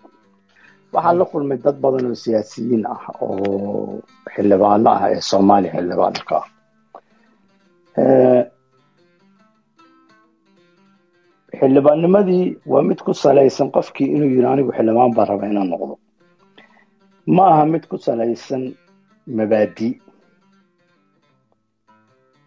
waxaan 0.95 1.17
la 1.21 1.25
kulmay 1.31 1.59
dad 1.65 1.77
badan 1.85 2.05
oo 2.11 2.17
siyaasiyiin 2.25 2.83
ah 2.95 3.03
oo 3.25 4.03
xildhibaano 4.35 4.89
ah 4.97 5.03
ee 5.15 5.21
soomaaliya 5.31 5.73
xildhibaano 5.77 6.21
ka. 6.31 6.39
Ah 8.03 8.43
xildhibaannimadii 11.59 12.45
waa 12.73 12.83
mid 12.89 13.01
ku 13.07 13.12
salaysan 13.25 13.69
qofkii 13.77 14.09
inuu 14.17 14.31
yidhi 14.35 14.47
anigu 14.53 14.71
xildhibaan 14.77 15.12
baan 15.17 15.29
raba 15.31 15.47
inaan 15.53 15.69
noqdo. 15.73 15.95
Ma 17.37 17.45
aha 17.53 17.65
mid 17.73 17.85
ku 17.91 17.97
salaysan 18.07 18.62
mabaadi 19.39 19.91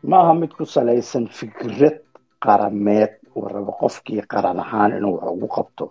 ma 0.09 0.17
aha 0.23 0.33
mid 0.41 0.51
ku 0.57 0.65
salaysan 0.75 1.23
fikrad 1.39 1.97
qarameed 2.45 3.11
uu 3.35 3.47
rabo 3.53 3.71
qofkii 3.81 4.21
qaran 4.31 4.59
ahaan 4.59 4.91
inuu 4.97 5.15
wax 5.17 5.27
ugu 5.35 5.47
qabto 5.55 5.85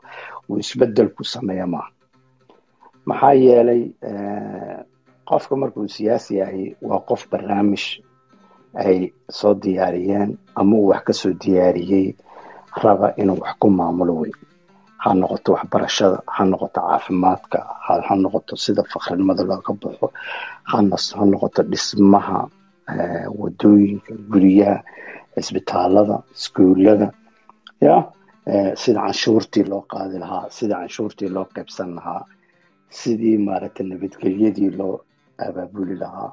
uu 0.49 0.57
isbeddel 0.63 1.09
ku 1.17 1.23
sameeya 1.25 1.67
maaha 1.67 1.91
maxaa 3.09 3.33
yeelay 3.45 3.83
qofka 5.29 5.55
markuu 5.61 5.89
siyaasi 5.89 6.33
yahay 6.41 6.75
waa 6.89 7.01
qof 7.09 7.23
barnaamij 7.31 7.85
ay 8.85 8.99
soo 9.39 9.55
diyaariyeen 9.63 10.31
ama 10.61 10.77
uu 10.77 10.89
wax 10.91 11.03
ka 11.07 11.13
soo 11.13 11.33
diyaariyey 11.43 12.07
raba 12.83 13.09
inuu 13.21 13.39
wax 13.43 13.55
ku 13.61 13.69
maamulo 13.79 14.15
wey 14.21 14.33
ha 15.03 15.15
noqoto 15.15 15.53
waxbarashada 15.53 16.19
ha 16.35 16.43
noqoto 16.51 16.81
caafimaadka 16.81 17.59
ha 18.07 18.15
noqoto 18.23 18.57
sida 18.57 18.83
fakrinimada 18.93 19.43
looga 19.49 19.73
baxo 19.83 20.07
ha 20.71 20.77
noqoto 21.33 21.61
dhismaha 21.71 22.39
waddooyinka 23.41 24.13
guryaha 24.31 24.77
cisbitaalada 25.39 26.17
iskuulada 26.37 27.09
ya 27.87 27.97
sida 28.83 29.01
canshuurtii 29.07 29.65
loo 29.71 29.83
qaadi 29.93 30.17
lahaa 30.25 30.45
sida 30.57 30.75
canshuurtii 30.81 31.29
loo 31.37 31.47
qaybsan 31.55 31.91
lahaa 31.99 32.23
sidii 33.01 33.37
maaragtay 33.47 33.87
nabadgelyadii 33.91 34.71
loo 34.81 34.95
abaabuli 35.47 35.97
lahaa 36.03 36.31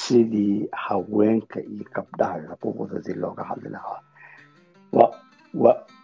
sidii 0.00 0.68
haweenka 0.84 1.58
iyo 1.72 1.84
gabdhaha 1.94 2.36
xuquuqdoodii 2.60 3.16
looga 3.22 3.42
hadli 3.50 3.68
lahaa. 3.76 4.00
Wa 4.92 5.06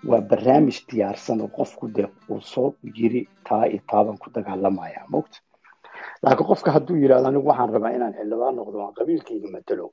waa 0.09 0.20
barnaamij 0.31 0.79
diyaarsan 0.90 1.40
oo 1.44 1.49
qofku 1.59 1.85
dee 1.97 2.09
uu 2.33 2.40
soo 2.40 2.68
yiri 2.97 3.29
taa 3.49 3.64
iyo 3.66 3.81
taaban 3.90 4.16
ku 4.23 4.31
dagaalamaya. 4.35 5.01
Mogta 5.12 5.38
laakiin 6.23 6.49
qofka 6.51 6.70
hadduu 6.77 6.97
yidhahdo 7.03 7.29
anigu 7.29 7.49
waxaan 7.51 7.73
rabaa 7.77 7.92
inaan 7.97 8.14
xildhibaan 8.18 8.55
noqdo 8.59 8.77
aan 8.85 8.94
qabiilkayga 8.99 9.49
matalo 9.57 9.87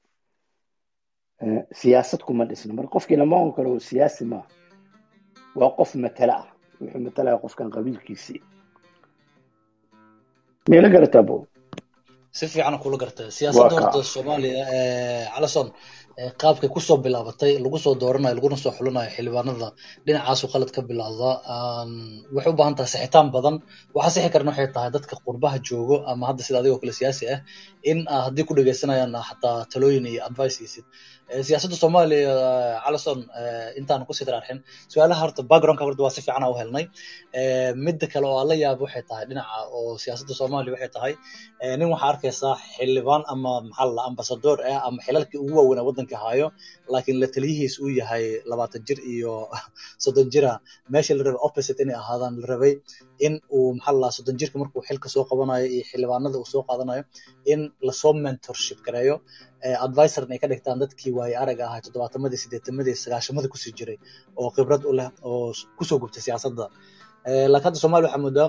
siyaasad 1.82 2.22
kuma 2.28 2.44
dhisna 2.50 2.74
marka 2.78 2.92
qofkii 2.96 3.18
lama 3.22 3.36
oon 3.42 3.52
karo 3.58 3.72
siyaasi 3.90 4.24
maaha 4.32 4.48
waa 5.60 5.72
qof 5.78 5.92
matala 6.04 6.34
ah. 6.42 6.48
Wuxuu 6.82 7.02
matalaya 7.08 7.38
qofkan 7.44 7.68
qabiilkiisii. 7.76 8.40
Meela 10.70 10.90
garataa 10.94 11.24
bo 11.30 11.36
si 12.38 12.46
fiican 12.52 12.78
kula 12.84 12.98
gartay 13.02 13.28
siyaasadda 13.38 13.76
horta 13.76 14.00
soomaaliya 14.14 14.64
calason 15.36 15.68
qaabkay 16.42 16.70
ku 16.74 16.80
soo 16.88 16.98
bilaabatay 17.04 17.52
lagu 17.64 17.78
soo 17.86 17.94
dooranayo 18.02 18.36
laguna 18.38 18.58
soo 18.64 18.72
xulinayo 18.78 19.10
xildhibaanada 19.16 19.68
dhinacaasu 20.06 20.46
qalad 20.54 20.72
ka 20.76 20.82
bilowda 20.90 21.30
waxay 22.36 22.52
u 22.54 22.58
baahan 22.60 22.76
tahay 22.78 22.90
sixitaan 22.94 23.28
badan. 23.36 23.56
Waxaa 23.96 24.14
sixi 24.16 24.30
karna 24.34 24.50
waxay 24.52 24.68
tahay 24.76 24.90
dadka 24.96 25.16
qurbaha 25.26 25.58
joogo 25.68 25.96
ama 26.12 26.24
hadda 26.30 26.42
sida 26.46 26.58
adigoo 26.62 26.80
kale 26.82 26.94
siyaasi 27.00 27.24
ah 27.34 27.40
in 27.92 28.00
haddii 28.26 28.46
ku 28.48 28.54
dhegeysanayaan 28.58 29.14
xataa 29.30 29.58
talooyin 29.72 30.06
iyo 30.12 30.22
advice 30.30 30.58
isid 30.68 30.86
siyaasadda 31.48 31.78
soomaaliya 31.80 32.34
calason 32.86 33.20
intaan 33.80 34.04
ku 34.08 34.14
sii 34.18 34.28
taraarxin 34.30 34.60
su'aalaha 34.94 35.22
horta 35.24 35.42
backgroundka 35.52 35.84
horta 35.88 36.04
waa 36.06 36.14
si 36.16 36.22
fiican 36.26 36.44
u 36.52 36.54
helnay. 36.60 36.86
Midda 37.86 38.06
kale 38.14 38.26
oo 38.28 38.38
aan 38.40 38.48
la 38.52 38.56
yaabo 38.64 38.84
waxay 38.86 39.04
tahay 39.10 39.26
dhinaca 39.30 39.56
oo 39.78 39.96
siyaasadda 40.04 40.34
soomaaliya 40.40 40.74
waxay 40.76 40.92
tahay 40.98 41.14
nin 41.80 41.88
waxaa 41.94 42.10
arkaysaa 42.14 42.56
xildhibaan 42.76 43.24
ama 43.34 43.52
maxaa 43.70 44.04
ambasador 44.10 44.58
ah 44.72 44.80
ama 44.88 45.00
xilalkii 45.06 45.40
ugu 45.44 45.56
waaweynaa 45.60 45.88
waddanka 45.90 46.16
hayo 46.26 46.48
laakiin 46.94 47.18
la 47.24 47.28
taliyihiis 47.36 47.76
uu 47.84 47.92
yahay 48.00 48.26
labaatan 48.52 48.82
jir 48.88 49.00
iyo 49.14 49.34
soddon 50.04 50.28
jira. 50.34 50.54
Meesha 50.94 51.14
la 51.18 51.24
rabay 51.28 51.42
opposite 51.48 51.80
inay 51.84 51.98
ahaadaan 52.04 52.34
la 52.42 52.48
rabay 52.54 52.74
in 53.28 53.34
uu 53.58 53.68
maxaa 53.78 53.96
la 54.04 54.10
soddon 54.16 54.36
jirka 54.42 54.56
markuu 54.62 54.82
xilka 54.88 55.08
soo 55.14 55.24
qabanayo 55.30 55.66
iyo 55.76 55.84
xildhibaanada 55.90 56.38
uu 56.42 56.48
soo 56.54 56.64
qaadanayo 56.70 57.04
in 57.54 57.62
la 57.88 57.94
soo 58.02 58.14
mentorship 58.26 58.80
gareeyo. 58.86 59.16
Advisorn 59.86 60.32
ay 60.34 60.40
ka 60.44 60.48
dhigtaan 60.52 60.78
dadkii 60.84 61.12
waaye 61.18 61.36
araga 61.44 61.64
ahaa 61.68 61.82
toddobaatamadi 61.86 62.38
sideetamadii 62.44 62.96
sagaashamadii 63.04 63.52
ku 63.54 63.58
sii 63.64 63.74
jiray 63.80 63.98
oo 64.42 64.50
khibrad 64.56 64.84
u 64.90 64.94
leh 65.00 65.10
oo 65.30 65.48
ku 65.78 65.84
soo 65.90 65.98
gubtay 66.04 66.22
siyaasadda. 66.28 66.66
Laakiin 67.52 67.66
hadda 67.68 67.80
soomaaliya 67.84 68.10
waxaa 68.10 68.24
moodaa 68.26 68.48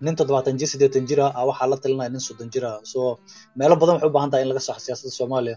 nin 0.00 0.14
toddobaatan 0.18 0.58
jir 0.58 0.68
siddeetan 0.72 1.06
jira 1.10 1.26
ah 1.38 1.44
waxaa 1.50 1.70
la 1.70 1.76
talinaya 1.82 2.10
nin 2.14 2.22
soddon 2.28 2.48
jira 2.54 2.70
so 2.92 3.00
meelo 3.58 3.74
badan 3.80 3.94
waxay 3.96 4.08
u 4.10 4.14
baahan 4.16 4.30
tahay 4.32 4.42
in 4.44 4.50
laga 4.52 4.62
saxo 4.68 4.82
siyaasadda 4.86 5.12
soomaaliya. 5.20 5.56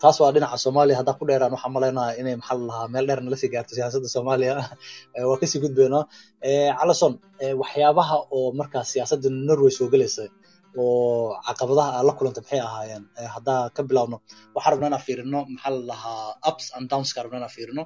Taas 0.00 0.16
waa 0.22 0.30
dhinaca 0.34 0.56
soomaaliya. 0.64 0.96
Haddaa 1.00 1.18
ku 1.18 1.24
dheeraan 1.28 1.52
waxaa 1.56 1.72
malaynaya 1.76 2.12
inay 2.20 2.36
maxaa 2.40 2.58
lahaa. 2.70 2.86
Meel 2.94 3.04
dheer 3.08 3.20
nala 3.24 3.36
sii 3.42 3.50
gaarto 3.54 3.72
siyaasadda 3.78 4.08
soomaaliya. 4.16 4.54
Waa 5.28 5.38
ka 5.40 5.46
sii 5.50 5.60
gudbeynaa 5.64 6.04
calason 6.78 7.12
waxyaabaha 7.60 8.16
oo 8.36 8.48
markaas 8.60 8.88
siyaasadda 8.94 9.28
norway 9.48 9.72
soo 9.78 9.88
gelaysa 9.92 10.24
oo 10.78 11.36
caqabadaha 11.46 11.90
aad 11.98 12.06
la 12.08 12.12
kulanta 12.18 12.40
maxay 12.44 12.60
ahaayeen? 12.68 13.04
Haddaa 13.34 13.60
ka 13.76 13.80
bilaabno 13.88 14.16
waxaa 14.54 14.70
rabnaa 14.72 14.90
inaan 14.90 15.04
fiirino 15.06 15.38
maxaa 15.54 15.72
la 15.76 15.82
lahaa 15.90 16.24
ups 16.50 16.66
and 16.76 16.86
downska 16.92 17.18
rabnaa 17.24 17.40
inaan 17.42 17.54
fiirino. 17.56 17.82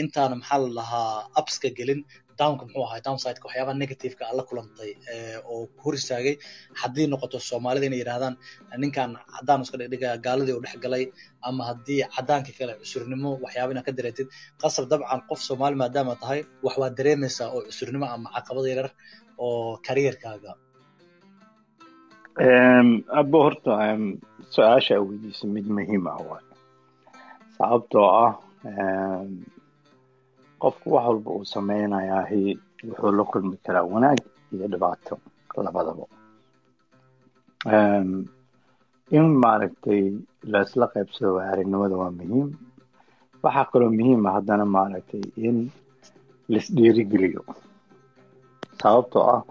Intaana 0.00 0.34
maxaa 0.40 0.58
la 0.64 0.70
lahaa 0.78 1.10
upska 1.40 1.68
gelin 1.78 2.00
downka 2.40 2.62
muxuu 2.66 2.84
ahaa 2.86 3.00
downsideka 3.06 3.44
waxyaabaha 3.48 3.76
negativeka 3.82 4.22
aad 4.28 4.36
la 4.38 4.44
kulantay 4.48 4.90
oo 5.52 5.60
hor 5.82 5.94
istaagay. 6.00 6.34
Haddii 6.80 7.06
noqoto 7.12 7.36
soomaalida 7.48 7.86
inay 7.88 8.00
yidhahdaan 8.02 8.34
ninkan 8.82 9.10
caddaan 9.34 9.60
iska 9.64 9.76
dhigdhiga 9.80 10.08
gaaladii 10.26 10.54
uu 10.56 10.62
dhex 10.66 10.76
galay 10.84 11.04
ama 11.48 11.62
haddii 11.70 12.00
caddaanka 12.16 12.52
kale 12.58 12.72
cusurnimo 12.82 13.30
waxyaaba 13.44 13.70
inaad 13.72 13.86
ka 13.88 13.92
dareetid 13.98 14.28
qasab 14.62 14.84
dabcan 14.90 15.20
qof 15.28 15.40
soomaali 15.48 15.76
maadaama 15.82 16.14
tahay 16.22 16.40
wax 16.64 16.74
waad 16.82 16.94
dareemaysaa 16.98 17.48
oo 17.54 17.60
cusurnimo 17.68 18.06
ama 18.14 18.28
caqabada 18.36 18.68
yarar 18.72 18.90
oo 19.46 19.78
kariyerkaaga 19.86 20.52
abo 23.20 23.38
horta 23.44 23.72
su'aasha 24.54 24.94
weydiisa 25.06 25.44
mid 25.56 25.66
muhiim 25.76 26.04
ah 26.12 26.18
waay. 26.28 26.44
Sababtoo 27.58 28.06
ah 28.24 28.32
qofku 30.64 30.86
wax 30.94 31.04
walba 31.08 31.30
uu 31.36 31.44
samaynayahi 31.54 32.42
wuxuu 32.88 33.12
la 33.18 33.24
kulmi 33.30 33.56
karaa 33.64 33.84
wanaag 33.94 34.18
iyo 34.54 34.66
dhibaato 34.72 35.14
labadaba. 35.66 36.04
In 39.16 39.26
maaragtay 39.42 40.02
laisla 40.52 40.86
qaybsado 40.92 41.30
waarinimada 41.38 41.94
waa 42.02 42.10
muhiim. 42.18 42.48
Waxaa 43.42 43.70
kaloo 43.72 43.90
muhiim 43.98 44.20
ah 44.28 44.32
haddana 44.36 44.64
maaragtay 44.76 45.22
in 45.48 45.56
laisdhiirigeliyo 46.52 47.42
sababtoo 48.80 49.24
ah 49.34 49.42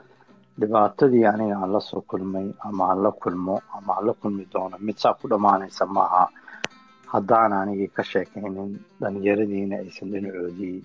dhibaatadii 0.59 1.25
aniga 1.31 1.55
aan 1.61 1.71
la 1.75 1.79
soo 1.89 2.01
kulmay 2.09 2.47
ama 2.67 2.83
aan 2.91 2.99
la 3.05 3.11
kulmo 3.21 3.55
ama 3.77 3.91
aan 3.97 4.05
la 4.07 4.13
kulmi 4.21 4.43
doono 4.53 4.75
mid 4.85 4.97
saa 5.03 5.13
ku 5.19 5.25
dhammaanaysa 5.31 5.85
maaha. 5.95 6.23
Haddaan 7.13 7.53
anigii 7.61 7.89
ka 7.95 8.03
sheekaynin 8.11 8.71
dhalinyaradiina 9.01 9.75
aysan 9.83 10.09
dhinacoodii 10.13 10.77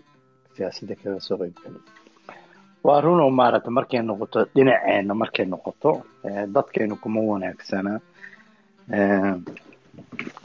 siyaasadda 0.59 0.95
kaga 1.01 1.21
soo 1.27 1.37
qayb 1.41 1.55
gelin 1.63 1.83
waa 2.87 3.01
run 3.05 3.21
oo 3.25 3.31
maaragta 3.41 3.71
markay 3.79 4.01
noqoto 4.09 4.39
dhinaceena 4.55 5.15
markay 5.23 5.47
noqoto 5.53 5.91
dadkeenu 6.55 6.95
kuma 7.03 7.21
wanaagsana 7.31 7.93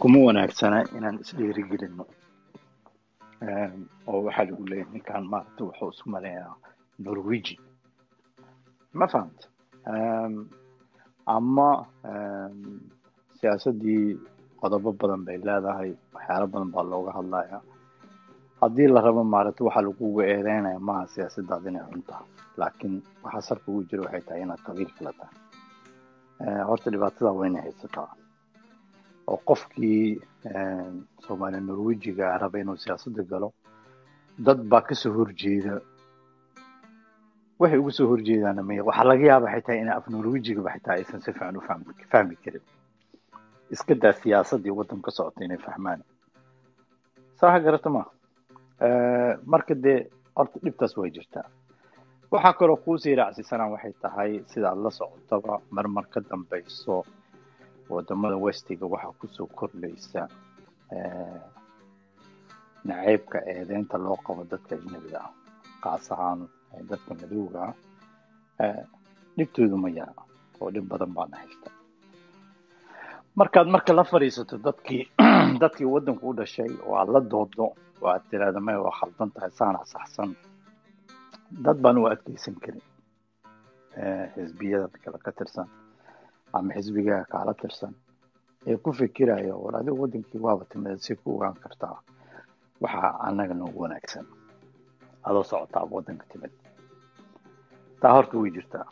kuma 0.02 0.20
wanaagsana 0.28 0.78
inaan 0.98 1.18
isdhiirigelino 1.24 2.04
oo 4.12 4.20
waxaa 4.26 4.46
lagu 4.50 4.64
leeyahay 4.70 4.92
ninkaan 4.94 5.26
maaragta 5.32 5.62
wuxuu 5.68 5.90
isku 5.94 6.10
maleeyaa 6.16 6.56
norwegian. 7.06 7.62
Ma 9.00 9.06
fahamta 9.14 9.46
ama 11.36 11.68
siyaasaddii 13.40 14.06
qodobo 14.62 14.90
badan 15.00 15.22
bay 15.26 15.38
leedahay 15.48 15.92
waxyaalo 16.16 16.46
badan 16.54 16.70
baa 16.76 16.86
looga 16.92 17.12
hadlaya 17.18 17.58
haddii 18.64 18.88
la 18.96 19.02
rabo 19.02 19.24
maaragta 19.34 19.64
waxaa 19.68 19.86
laguga 19.88 20.24
eedeynaya 20.34 20.80
maaha 20.88 21.06
siyaasaddaad 21.14 21.64
inay 21.70 21.84
cunta 21.92 22.16
laakiin 22.60 22.96
waxaa 23.24 23.42
sarka 23.48 23.66
ugu 23.72 23.84
jira 23.90 24.04
waxay 24.06 24.22
tahay 24.28 24.42
inaad 24.46 24.62
qabiil 24.68 24.92
kala 24.98 25.12
tahay 25.20 25.36
horta 26.70 26.88
dhibaatada 26.92 27.32
wayna 27.40 27.60
haysataa. 27.66 28.10
Oo 29.28 29.38
qofkii 29.50 30.20
soomaaliya 31.26 31.62
norwejiga 31.62 32.38
raba 32.42 32.58
inuu 32.60 32.78
siyaasadda 32.84 33.24
galo 33.32 33.50
dad 34.46 34.60
baa 34.72 34.82
ka 34.88 34.96
soo 35.02 35.14
horjeeda 35.18 35.74
waxay 37.60 37.80
uga 37.80 37.92
soo 37.98 38.08
horjeedaana 38.12 38.62
maya 38.68 38.84
waxaa 38.90 39.08
laga 39.12 39.26
yaaba 39.32 39.48
xitaa 39.56 39.76
in 39.82 39.90
af 39.90 40.06
norwejigaba 40.14 40.70
xitaa 40.76 40.94
aysan 41.00 41.22
si 41.22 41.32
fiican 41.34 41.58
u 41.58 41.62
fahmi 42.12 42.36
karin. 42.44 42.62
Iska 43.74 43.96
daa 43.96 44.14
siyaasaddii 44.22 44.74
waddanka 44.80 45.06
ka 45.06 45.12
socota 45.18 45.44
inay 45.46 45.58
fahmaan. 45.58 46.02
Saa 47.40 47.60
garata 47.60 47.90
ma 47.90 48.04
marka 49.46 49.74
dee 49.84 50.00
horta 50.36 50.60
dhibtaas 50.64 50.98
way 50.98 51.12
jirtaa. 51.12 51.48
Waxaa 52.32 52.54
kaloo 52.54 52.78
kuusii 52.86 53.16
raacsisanaa 53.16 53.74
waxay 53.76 53.94
tahay 54.02 54.32
sidaad 54.52 54.80
la 54.84 54.92
socotaba 54.92 55.62
marmar 55.76 56.06
ka 56.14 56.20
dambayso 56.30 57.06
waddamada 57.90 58.38
westiga 58.38 58.86
waxaa 58.94 59.14
ku 59.20 59.28
soo 59.28 59.48
kordhaysa 59.58 60.22
naceybka 62.88 63.38
eedeynta 63.54 63.98
loo 63.98 64.18
qabo 64.26 64.44
dadka 64.52 64.76
ajnabiga 64.76 65.20
ah 65.26 65.32
kaas 65.84 66.12
ahaan 66.12 66.42
dadka 66.90 67.12
madowga 67.20 67.60
ah 68.64 68.84
dhibtoodu 69.38 69.78
ma 69.84 69.90
yara 70.00 70.22
oo 70.60 70.70
dhib 70.74 70.86
badan 70.92 71.12
baana 71.18 71.38
haysta 71.42 71.70
markaad 73.40 73.68
marka 73.76 73.92
la 73.94 74.04
fadhiisato 74.12 74.58
dadkii 74.68 75.04
dadkii 75.64 75.92
waddanku 75.94 76.30
u 76.30 76.38
dhashay 76.40 76.72
oo 76.86 76.96
aad 77.00 77.10
la 77.16 77.22
doodo 77.32 77.66
oo 78.04 78.10
aad 78.14 78.24
tiraahdo 78.30 78.60
maya 78.68 78.80
waa 78.86 78.96
khaldan 79.00 79.30
tahay 79.36 79.52
saana 79.60 79.80
saxsan. 79.94 80.30
Dad 81.66 81.78
baan 81.84 81.98
u 81.98 82.06
adkeysan 82.14 82.56
karin 82.64 82.82
xisbiyada 84.34 84.88
kale 85.04 85.18
ka 85.26 85.32
tirsan 85.38 85.68
ama 86.54 86.74
xisbigaa 86.78 87.24
kaala 87.32 87.54
tirsan. 87.62 87.94
Ee 88.68 88.78
ku 88.84 88.90
fikiraya 89.00 89.54
war 89.64 89.76
adigu 89.80 90.02
waddankii 90.04 90.40
waaba 90.46 90.64
timida 90.72 90.98
si 91.06 91.16
ku 91.16 91.28
ogaan 91.36 91.56
kartaa 91.64 91.98
waxaa 92.84 93.12
annaga 93.28 93.54
noogu 93.54 93.80
wanaagsan. 93.84 94.26
Adoo 95.28 95.44
socotaa 95.44 95.86
waddanka 95.94 96.26
timid. 96.32 96.52
Taa 98.02 98.14
horta 98.16 98.36
way 98.42 98.52
jirtaa 98.58 98.86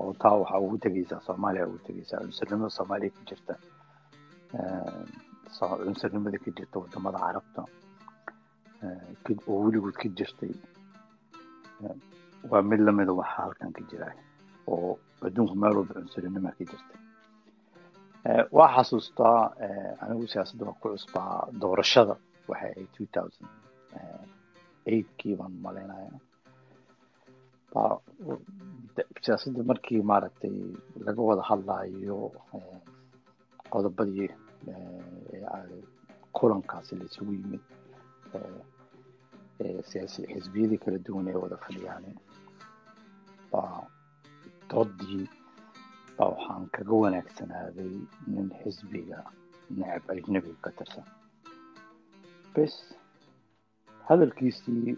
oo 0.00 0.12
taa 0.22 0.34
waxaa 0.42 0.58
ugu 0.64 0.76
tegeysaa 0.84 1.20
soomaaliya 1.26 1.66
ugu 1.68 1.78
tegeysaa 1.86 2.18
cunsurnimada 2.24 2.70
soomaaliya 2.78 3.10
ka 3.16 3.22
jirta 3.30 3.54
cunsurnimada 5.58 6.38
ka 6.44 6.50
jirta 6.56 6.76
waddamada 6.82 7.18
carabta 7.24 7.62
oo 9.50 9.58
weligood 9.64 9.96
ka 10.02 10.08
jirtay 10.18 10.52
waa 12.50 12.62
mid 12.70 12.80
lamida 12.86 13.12
waxaa 13.20 13.42
halkan 13.44 13.70
ka 13.76 13.82
jira 13.90 14.06
oo 14.72 14.90
adduunku 15.26 15.54
meel 15.62 15.74
walba 15.78 15.94
cunsurnima 15.98 16.50
ka 16.58 16.64
jirta 16.70 16.94
waa 18.56 18.70
xasuustaa 18.76 19.38
anigu 20.02 20.26
siyaasadda 20.32 20.64
waa 20.68 20.78
ku 20.80 20.88
cusbaa 20.94 21.34
doorashada 21.62 22.14
waxay 22.50 22.70
ahayd 22.72 22.88
two 22.96 23.06
thousand 23.14 23.48
eightkii 24.92 25.34
baan 25.40 25.54
malaynaya 25.64 26.10
siyaasadda 29.24 29.62
markii 29.70 30.02
maaragtay 30.10 30.56
laga 31.06 31.22
wada 31.28 31.42
hadlayo 31.50 32.18
qodobadii 33.72 34.28
kulankaasi 36.32 36.96
la 36.96 37.04
isugu 37.04 37.32
yimid 37.32 37.60
xisbiyadii 40.32 40.78
kala 40.84 40.98
duwan 41.06 41.28
ee 41.28 41.34
wada 41.42 41.56
fadhiyaan 41.64 42.04
baa 43.52 43.80
doodii 44.70 45.24
baa 46.18 46.28
waxaan 46.34 46.64
kaga 46.76 46.94
wanaagsanaaday 47.04 47.92
nin 48.34 48.48
xisbiga 48.62 49.18
necab 49.78 50.04
ajnabiga 50.14 50.58
ka 50.64 50.70
tirsan 50.78 51.06
bes 52.54 52.74
hadalkiisii 54.08 54.96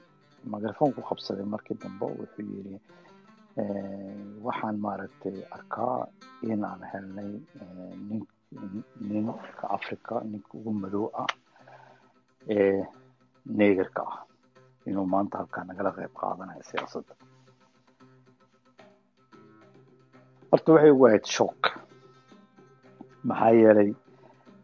mikrafoonku 0.53 1.01
qabsaday 1.09 1.45
markii 1.55 1.77
dambe 1.83 2.07
wuxuu 2.21 2.47
yidhi 2.55 2.77
waxaan 4.47 4.77
maaragtay 4.87 5.37
arkaa 5.57 6.07
in 6.51 6.65
aan 6.65 6.83
helnay 6.93 7.33
nin 8.09 8.23
ninka 9.09 9.65
africa 9.77 10.15
ninka 10.31 10.51
ugu 10.59 10.73
madow 10.83 11.07
ah 11.23 11.31
ee 12.57 12.83
negerka 13.59 14.03
ah 14.13 14.19
inuu 14.89 15.07
maanta 15.15 15.35
halkaa 15.41 15.65
nagala 15.69 15.91
qayb 15.97 16.13
qaadanayo 16.21 16.63
siyaasadda 16.71 17.15
horta 20.51 20.69
waxay 20.73 20.91
ugu 20.95 21.05
ahayd 21.09 21.27
shock 21.37 21.61
maxaa 23.29 23.53
yeelay 23.61 23.91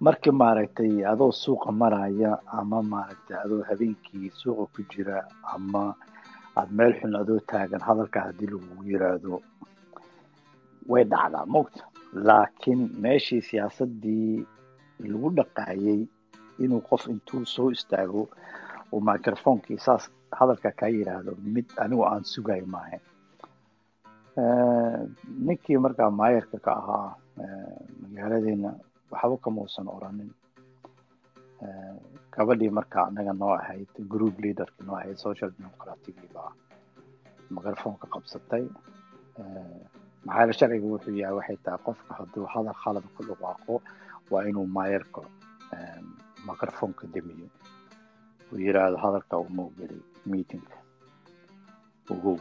markii 0.07 0.35
maaragtay 0.43 0.93
adoo 1.13 1.33
suuqa 1.43 1.71
maraya 1.81 2.31
ama 2.59 2.79
maaragtay 2.93 3.37
adoo 3.45 3.63
habeenkii 3.69 4.31
suuqa 4.41 4.65
ku 4.75 4.81
jira 4.93 5.17
ama 5.55 5.83
aada 6.59 6.73
meel 6.79 6.93
xun 7.01 7.15
adoo 7.23 7.41
taagan 7.51 7.83
hadalkaa 7.89 8.25
haddii 8.29 8.49
lagugu 8.53 8.83
yiraahdo 8.93 9.35
way 10.91 11.05
dhacdaa 11.13 11.47
mogta 11.55 11.83
laakiin 12.13 12.81
meeshii 13.05 13.43
siyaasaddii 13.51 14.47
lagu 15.11 15.31
dhaqaayay 15.39 16.01
inuu 16.65 16.81
qof 16.91 17.03
intuu 17.13 17.45
soo 17.55 17.69
istaago 17.77 18.23
uu 18.93 19.01
microphonekii 19.11 19.79
saas 19.87 20.11
hadalka 20.39 20.71
kaa 20.81 20.89
yiraahdo 20.97 21.33
mid 21.55 21.67
anigu 21.85 22.05
aan 22.07 22.25
sugayo 22.33 22.67
maahayn 22.75 23.05
ninkii 25.47 25.79
markaa 25.85 26.11
maayarka 26.21 26.59
ka 26.67 26.73
ahaa 26.81 27.09
magaaladeena 28.03 28.71
waxba 29.11 29.37
kama 29.45 29.61
oranin. 29.97 30.31
Gabadhii 32.35 32.71
markaa 32.79 33.07
anaga 33.11 33.33
noo 33.33 33.53
ahayd 33.61 33.89
group 34.13 34.35
leaderki 34.45 34.85
noo 34.87 34.97
ahayd 34.97 35.17
social 35.27 35.51
democraticii 35.59 36.31
baa 36.35 36.53
microphoneka 37.51 38.07
qabsatay 38.15 38.65
maxaa 40.27 40.41
yeele 40.43 40.55
sharciga 40.59 40.87
wuxuu 40.93 41.15
yahay 41.23 41.35
waxay 41.39 41.57
tahay 41.65 41.81
qofka 41.87 42.11
hadduu 42.19 42.45
hadal 42.55 42.77
khalad 42.83 43.05
ku 43.17 43.21
dhawaaqo 43.29 43.75
waa 44.33 44.43
inuu 44.51 44.67
maayarka 44.77 45.21
microphoneka 46.49 47.05
demiyo 47.15 47.49
uu 48.53 48.59
yiraahdo 48.67 48.97
hadalka 49.05 49.35
uma 49.47 49.63
ogeli 49.69 49.97
meetingka. 50.31 50.77
Ogow 52.13 52.37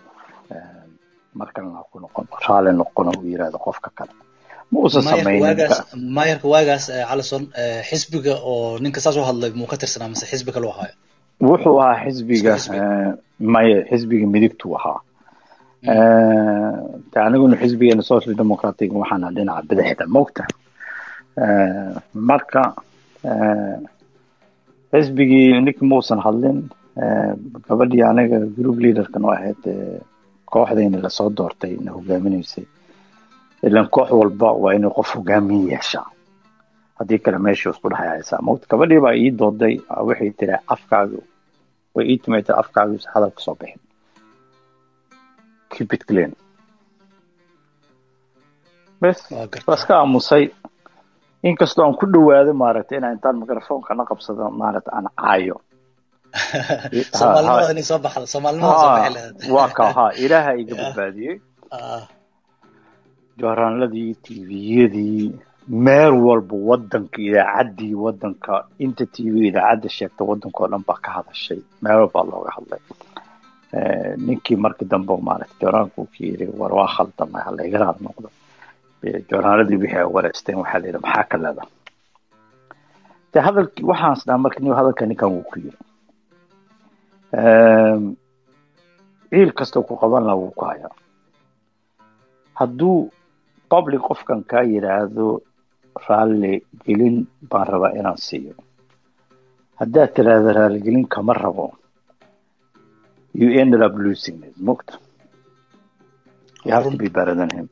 markalena 1.39 1.81
ku 1.91 1.97
noqon 2.03 2.25
raali 2.47 2.71
noqon 2.81 3.07
uu 3.17 3.25
yiraahdo 3.31 3.57
qofka 3.65 3.89
kale. 3.97 4.13
Ma 4.71 4.77
uusan 4.83 5.03
samaynin 5.03 5.43
maayarka 6.17 6.47
waagaas 6.53 6.85
calison 7.09 7.43
xisbiga 7.89 8.33
oo 8.51 8.77
ninka 8.83 8.99
saas 9.03 9.17
u 9.19 9.23
hadlay 9.29 9.51
muu 9.59 9.67
ka 9.71 9.77
tirsanaa 9.81 10.09
mise 10.13 10.25
xisbi 10.31 10.51
kaluu 10.55 10.71
ahaayo 10.73 10.93
wuxuu 11.49 11.77
ahaa 11.83 12.03
xisbiga 12.05 12.53
maya 13.53 13.77
xisbiga 13.89 14.25
midigtuu 14.33 14.73
ahaa 14.79 14.99
aniguna 15.85 17.55
xisbigeena 17.61 18.01
social 18.03 18.35
democratic 18.35 18.91
waxaana 18.91 19.31
dhinaca 19.35 19.63
bidixda 19.69 20.05
mogta. 20.07 20.43
Marka 22.13 22.63
xisbigii 24.91 25.61
ninki 25.65 25.83
muusan 25.85 26.19
hadlin 26.25 26.59
gabadhii 27.67 28.03
aniga 28.09 28.39
group 28.57 28.77
leaderka 28.83 29.19
noo 29.19 29.31
ahayd 29.31 29.61
kooxdayna 30.51 30.97
la 31.03 31.09
soo 31.09 31.29
doortay 31.29 31.77
na 31.83 31.91
hogaaminaysay. 31.91 32.65
Ilan 33.63 33.87
koox 33.89 34.09
walba 34.11 34.51
waa 34.63 34.73
inay 34.73 34.89
qof 34.97 35.09
hogaamiye 35.15 35.71
yeeshaa 35.73 36.05
haddii 36.99 37.19
kale 37.19 37.37
meeshii 37.37 37.69
isku 37.71 37.89
dhexyaysaa 37.89 38.41
mogta. 38.41 38.65
Gabadhii 38.71 38.99
baa 39.05 39.15
ii 39.15 39.31
dooday 39.31 39.75
waxay 40.07 40.31
tiri 40.39 40.55
afkaagu 40.67 41.21
way 41.95 42.05
ii 42.11 42.17
timaytay 42.17 42.55
afkaagu 42.61 42.97
hadal 43.13 43.31
ka 43.31 43.41
soo 43.45 43.55
bixin 43.59 43.81
it 45.93 46.03
clean. 46.07 46.31
Bes 49.01 49.19
waa 49.31 49.75
iska 49.77 49.93
aamusay. 49.99 50.49
Inkastoo 51.43 51.85
aan 51.85 51.95
ku 51.99 52.05
dhawaado 52.13 52.53
maaragtay 52.53 52.97
inaan 52.97 53.13
intaan 53.17 53.37
microfonka 53.41 53.93
na 53.95 54.03
qabsado 54.09 54.49
maaragta 54.61 54.91
aan 54.97 55.07
caayo. 55.19 55.55
Waa 59.55 59.69
ka 59.77 59.85
ha. 59.95 60.05
Ilaaha 60.23 60.51
iga 60.61 60.75
badbaadiyey. 60.81 61.35
Jooraaladii 63.37 64.11
tviyadii 64.25 65.31
meel 65.85 66.13
walba 66.25 66.55
wadanka 66.69 67.17
idaacaddii 67.21 67.93
wadanka 67.93 68.53
inta 68.79 69.05
tv 69.05 69.33
idaacadda 69.49 69.89
sheegta 69.89 70.23
wadanka 70.29 70.59
oo 70.63 70.67
dhan 70.71 70.83
baa 70.87 70.99
ka 71.05 71.09
hadashay. 71.17 71.61
Meel 71.81 71.97
walbaa 72.01 72.23
looga 72.29 72.51
hadlay 72.57 72.81
ninkii 74.25 74.55
markii 74.63 74.87
dambe 74.91 75.13
maaragtay 75.27 75.57
joornaalku 75.61 76.05
ku 76.05 76.23
yiri 76.23 76.45
war 76.59 76.73
waa 76.73 76.87
khaldamay 76.95 77.41
ha 77.45 77.51
layga 77.57 77.77
raad 77.83 77.99
noqdo. 78.05 78.27
Joornaaladii 79.29 79.77
wixii 79.81 79.99
ay 80.01 80.09
wareysteen 80.15 80.57
waxaa 80.61 80.79
la 80.81 80.87
yidhi 80.87 80.99
maxaa 81.05 81.23
ka 81.31 81.37
leeda 81.43 81.63
de 83.33 83.39
hadalkii 83.47 83.85
waxaans 83.91 84.21
dhaha 84.27 84.37
marka 84.43 84.59
nin 84.63 84.73
hadalka 84.79 85.05
ninkan 85.05 85.29
wuu 85.33 85.43
ku 85.49 85.55
yiri 85.63 85.77
ciil 89.29 89.51
kastoo 89.57 89.83
ku 89.83 89.95
qaban 90.01 90.25
wuu 90.39 90.51
ku 90.57 90.65
hayaa. 90.65 90.93
Hadduu 92.59 93.11
public 93.69 94.01
qofkan 94.07 94.41
kaa 94.49 94.63
yidhaahdo 94.63 95.25
raalli 96.07 96.53
gelin 96.85 97.27
baan 97.49 97.67
rabaa 97.67 97.91
inaan 97.99 98.17
siiyo. 98.17 98.55
Haddaad 99.79 100.09
tiraahdo 100.15 100.49
raaligelin 100.57 101.05
kama 101.13 101.33
rabo 101.33 101.65
you 103.39 103.47
ended 103.61 103.81
up 103.87 103.93
losing 104.05 104.37
mogta 104.67 104.95
you 106.65 106.71
have 106.75 106.87
to 106.91 106.97
be 107.03 107.09
better 107.17 107.35
than 107.39 107.49
him. 107.57 107.67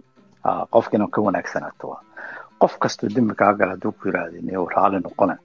Qofka 0.73 0.93
inaan 0.97 1.11
ka 1.15 1.19
wanaagsanaato 1.27 1.85
waa 1.91 2.01
qof 2.61 2.73
kastoo 2.83 3.09
dembi 3.15 3.33
kaa 3.39 3.53
gala 3.59 3.71
hadduu 3.75 3.91
ku 3.99 4.03
yidhaahdo 4.09 4.37
niyow 4.47 4.65
raalli 4.75 4.99
noqona. 5.05 5.35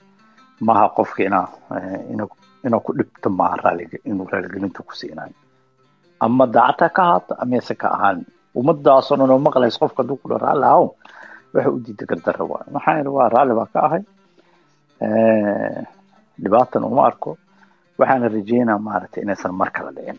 Maaha 0.67 0.87
qofka 0.99 1.21
inaa 1.29 1.47
inaa 2.67 2.81
ku 2.87 2.91
dhibto 2.99 3.29
maaha 3.41 3.57
raallig 3.65 3.93
inuu 4.11 4.27
raaligelinta 4.33 4.81
ku 4.89 4.93
siinayo 5.01 5.35
ama 6.27 6.45
daacata 6.57 6.89
ka 6.97 7.03
ahaato 7.07 7.33
amase 7.43 7.75
ka 7.83 7.89
ahaan. 7.97 8.19
Ummadaasoo 8.61 9.17
dhan 9.19 9.31
oo 9.35 9.39
maqlaysa 9.49 9.79
qofka 9.83 10.01
hadduu 10.03 10.17
ku 10.23 10.27
dha 10.31 10.39
raalli 10.47 10.67
ahow 10.73 10.87
waxa 11.55 11.71
u 11.75 11.79
diida 11.87 12.05
gardarra 12.11 12.45
waa 12.53 12.65
maxaa 12.75 12.97
yidhi 12.99 13.11
waa 13.19 13.29
raalli 13.35 13.55
baa 13.59 13.69
ka 13.75 13.79
ahay? 13.87 14.03
Dhibaatan 16.43 16.85
uma 16.91 17.03
arko 17.11 17.31
waxaana 18.01 18.27
rajeynaa 18.37 18.79
maaragtay 18.87 19.23
inaysan 19.25 19.55
mar 19.61 19.71
kala 19.77 19.91
dhicin 19.97 20.19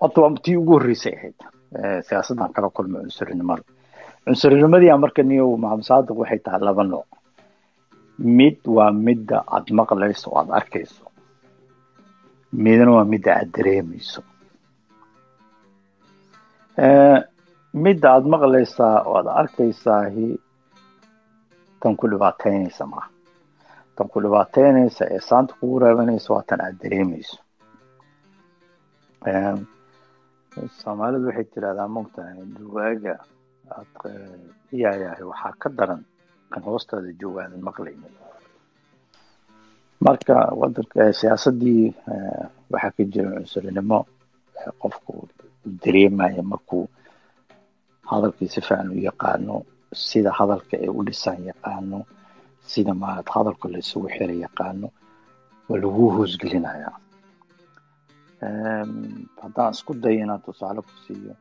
horta 0.00 0.18
waa 0.22 0.34
tii 0.44 0.56
ugu 0.60 0.72
horreysay 0.76 1.14
ahayd. 1.18 1.38
Siyaasaddan 2.06 2.52
kala 2.56 2.68
kulmay 2.76 3.00
cunsurinimada 3.04 3.64
cunsurinimadii 4.24 4.92
marka 5.04 5.22
niyow 5.28 5.50
maxamed 5.62 5.84
saadiq 5.88 6.16
waxay 6.22 6.40
tahay 6.44 6.60
laba 6.68 6.84
nooc. 6.92 7.08
Mid 8.38 8.58
waa 8.76 8.90
midda 9.06 9.38
aad 9.54 9.66
maqlayso 9.78 10.26
o 10.30 10.36
aad 10.40 10.50
arkayso. 10.58 11.04
Midna 12.64 12.90
waa 12.96 13.04
midda 13.12 13.30
aad 13.38 13.48
dareemayso. 13.56 14.20
Midda 17.84 18.06
aad 18.14 18.24
maqlaysaa 18.34 18.96
oo 19.08 19.14
aad 19.18 19.28
arkaysaahi 19.40 20.28
tan 21.80 21.96
ku 21.96 22.06
dhibaateynaysa 22.12 22.84
maaha 22.92 23.08
tan 23.96 24.06
ku 24.12 24.18
dhibaateynaysa 24.24 25.04
ee 25.14 25.20
saanta 25.28 25.52
kugu 25.58 25.76
raabanaysa 25.84 26.28
waa 26.34 26.44
tan 26.48 26.60
aad 26.66 26.76
dareemayso 26.82 27.36
soomaalidu 30.80 31.26
waxay 31.28 31.46
tirahdaa 31.54 31.88
mogtahay 31.96 32.36
duwaaga 32.56 33.14
aad 33.76 33.92
ciyaayahay 34.68 35.24
waxaa 35.32 35.54
ka 35.62 35.68
daran 35.78 36.02
kan 36.52 36.62
hoostaada 36.68 37.10
joogaadan 37.20 37.62
maqlaynin 37.68 38.14
marka 40.06 40.34
wadanka 40.60 41.02
siyaasadii 41.20 41.84
waxaa 42.72 42.92
ka 42.96 43.02
jira 43.12 43.30
cunsurinimo 43.38 43.98
qofku 44.82 45.12
dareemaya 45.82 46.42
markuu 46.52 46.84
hadalkii 48.10 48.48
si 48.52 48.60
fiican 48.66 48.88
u 48.94 48.98
yaqaano 49.08 49.54
sida 50.08 50.30
hadalka 50.38 50.74
ay 50.84 50.88
u 50.98 51.00
dhisan 51.06 51.38
yaqaano 51.50 51.98
sida 52.70 52.92
maarad 53.02 53.28
hadalka 53.34 53.66
la 53.72 53.78
isugu 53.84 54.08
xira 54.16 54.34
yaqaano 54.44 54.88
waa 55.68 55.78
lagu 55.82 56.04
hoosgelinayaa 56.16 56.96
haddaan 59.42 59.72
isku 59.76 59.92
dayo 60.02 60.18
inaan 60.24 60.42
tusaale 60.46 60.80
ku 60.88 60.92
siiyo 61.04 61.34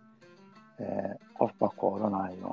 qof 1.37 1.51
baa 1.59 1.71
ku 1.77 1.83
odrhanayo 1.93 2.51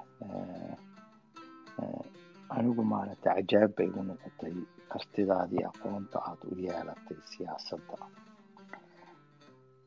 anigu 2.57 2.83
maaragtay 2.93 3.33
cajaab 3.37 3.71
bay 3.77 3.87
igu 3.91 4.01
noqotay 4.09 4.55
kartidaadii 4.93 5.65
aqoonta 5.71 6.19
aad 6.29 6.41
u 6.51 6.55
yeelatay 6.65 7.19
siyaasadda. 7.33 7.97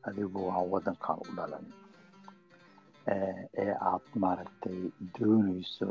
Adigu 0.06 0.38
waa 0.48 0.62
waddankan 0.72 1.18
u 1.24 1.34
dhalan. 1.36 1.66
Ee 3.62 3.74
aad 3.90 4.06
maaragtay 4.24 4.78
doonayso 5.14 5.88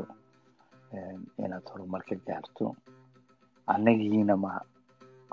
inaad 1.44 1.66
horumar 1.72 2.02
ka 2.08 2.16
gaarto 2.26 2.66
annagiina 3.74 4.34
ma 4.44 4.50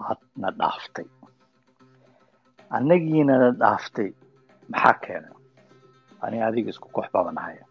aadna 0.10 0.50
dhaaftay 0.60 1.08
annagiina 2.78 3.34
na 3.42 3.50
dhaaftay 3.62 4.10
maxaa 4.72 4.96
keena? 5.04 5.30
Ani 6.24 6.38
adiga 6.48 6.70
isku 6.74 6.88
koox 6.96 7.08
babanahaya 7.14 7.66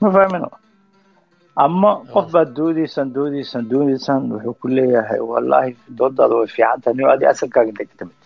ma 0.00 0.08
fahmino 0.16 0.48
ama 1.64 1.90
qof 2.12 2.26
baad 2.34 2.50
doodaysaan 2.58 3.08
doodaysaan 3.16 3.64
doodaysaan 3.72 4.22
wuxuu 4.32 4.54
ku 4.60 4.66
leeyahay 4.76 5.20
wallahi 5.30 5.70
doodaada 5.98 6.34
way 6.40 6.48
fiican 6.54 6.80
tahay 6.82 6.94
nin 6.96 7.08
adi 7.14 7.24
asalkaaga 7.32 7.72
okay 7.78 8.21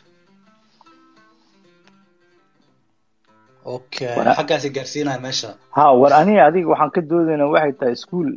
xaggaasi 4.39 4.69
gaarsiinaya 4.77 5.19
meesha. 5.27 5.51
Ha 5.77 5.85
war 6.01 6.13
aniga 6.21 6.43
adiga 6.49 6.69
waxaan 6.73 6.91
ka 6.95 7.01
doodaynaa 7.11 7.51
waxay 7.55 7.73
tahay 7.79 7.93
iskuol 7.99 8.29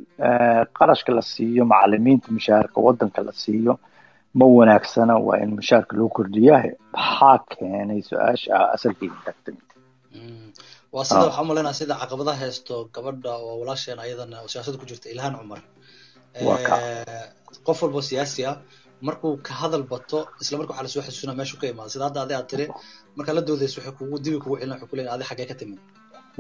qarashka 0.78 1.12
la 1.18 1.22
siiyo 1.34 1.64
macalimiinta 1.72 2.28
mushaharka 2.36 2.78
waddanka 2.88 3.20
la 3.28 3.34
siiyo. 3.44 3.74
Ma 4.40 4.46
wanaagsana 4.58 5.14
waa 5.28 5.38
in 5.44 5.52
mushaharka 5.60 5.94
loo 6.00 6.10
kordhiyahe 6.18 6.70
maxaa 6.96 7.38
keenay 7.52 8.02
su'aasha 8.10 8.50
ah 8.60 8.68
asalkayga 8.76 9.18
degtamid 9.26 9.68
waa 10.94 11.06
sida 11.10 11.24
waxaa 11.28 11.42
u 11.44 11.48
malaynaya 11.50 11.74
sida 11.80 11.94
caqabadaha 12.02 12.40
haysto 12.44 12.76
gabadha 12.96 13.32
oo 13.46 13.54
walaasheen 13.62 14.00
ayadana 14.06 14.36
oo 14.44 14.48
siyaasadda 14.52 14.78
ku 14.82 14.86
jirta 14.90 15.08
ilhaan 15.14 15.34
cumar. 15.40 15.62
Qof 17.66 17.78
walbo 17.84 18.02
siyaasi 18.10 18.42
ah 18.52 18.56
markuu 19.08 19.34
ka 19.48 19.54
hadal 19.62 19.84
bato 19.92 20.20
isla 20.42 20.56
marka 20.60 20.72
waxaa 20.74 20.86
la 20.86 20.90
soo 20.94 21.02
xasuusina 21.06 21.34
meeshu 21.40 21.56
ka 21.62 21.66
imaada 21.72 21.90
sida 21.94 22.06
hadda 22.08 22.22
adi 22.26 22.34
aad 22.38 22.48
tiri 22.52 22.66
markaa 23.18 23.36
la 23.38 23.42
doodayso 23.48 23.78
waxay 23.80 23.94
kugu 24.00 24.18
dibi 24.24 24.38
kugu 24.44 24.56
celina 24.60 24.74
waxay 24.76 24.90
kuleeyahay 24.92 25.16
adi 25.18 25.26
xaggee 25.30 25.48
ka 25.52 25.56
timid 25.60 25.80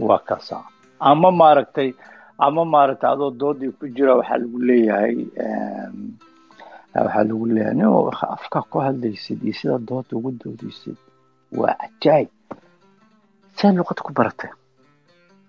waa 0.07 0.19
kaasa 0.27 0.55
ama 1.09 1.29
maaragtay 1.41 1.89
ama 2.45 2.61
maaragtay 2.73 3.09
adoo 3.13 3.31
doodii 3.41 3.71
ku 3.79 3.85
jira 3.95 4.13
waxaa 4.19 4.37
lagu 4.43 4.57
leeyahay 4.69 5.15
waxaa 6.95 7.23
lagu 7.29 7.45
leeyahay 7.55 7.75
nin 7.79 7.87
afkaa 8.35 8.63
ku 8.71 8.77
hadlaysid 8.85 9.39
iyo 9.43 9.53
sida 9.59 9.77
dooda 9.89 10.11
ugu 10.17 10.31
doodaysid 10.41 10.97
waa 11.59 11.75
cajaayib 11.81 12.29
see 13.57 13.71
luqada 13.77 14.01
ku 14.07 14.11
baratay? 14.17 14.51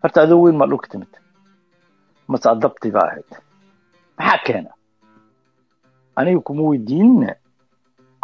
Horta 0.02 0.18
adoo 0.22 0.40
weyn 0.44 0.56
maa 0.58 0.66
dhulka 0.70 0.88
timid 0.92 1.12
mase 2.30 2.46
adabti 2.50 2.90
ba 2.94 3.00
ahayd. 3.08 3.30
Maxaa 4.18 4.38
keena 4.46 4.70
aniga 6.18 6.40
kuma 6.46 6.62
weydiinina 6.70 7.34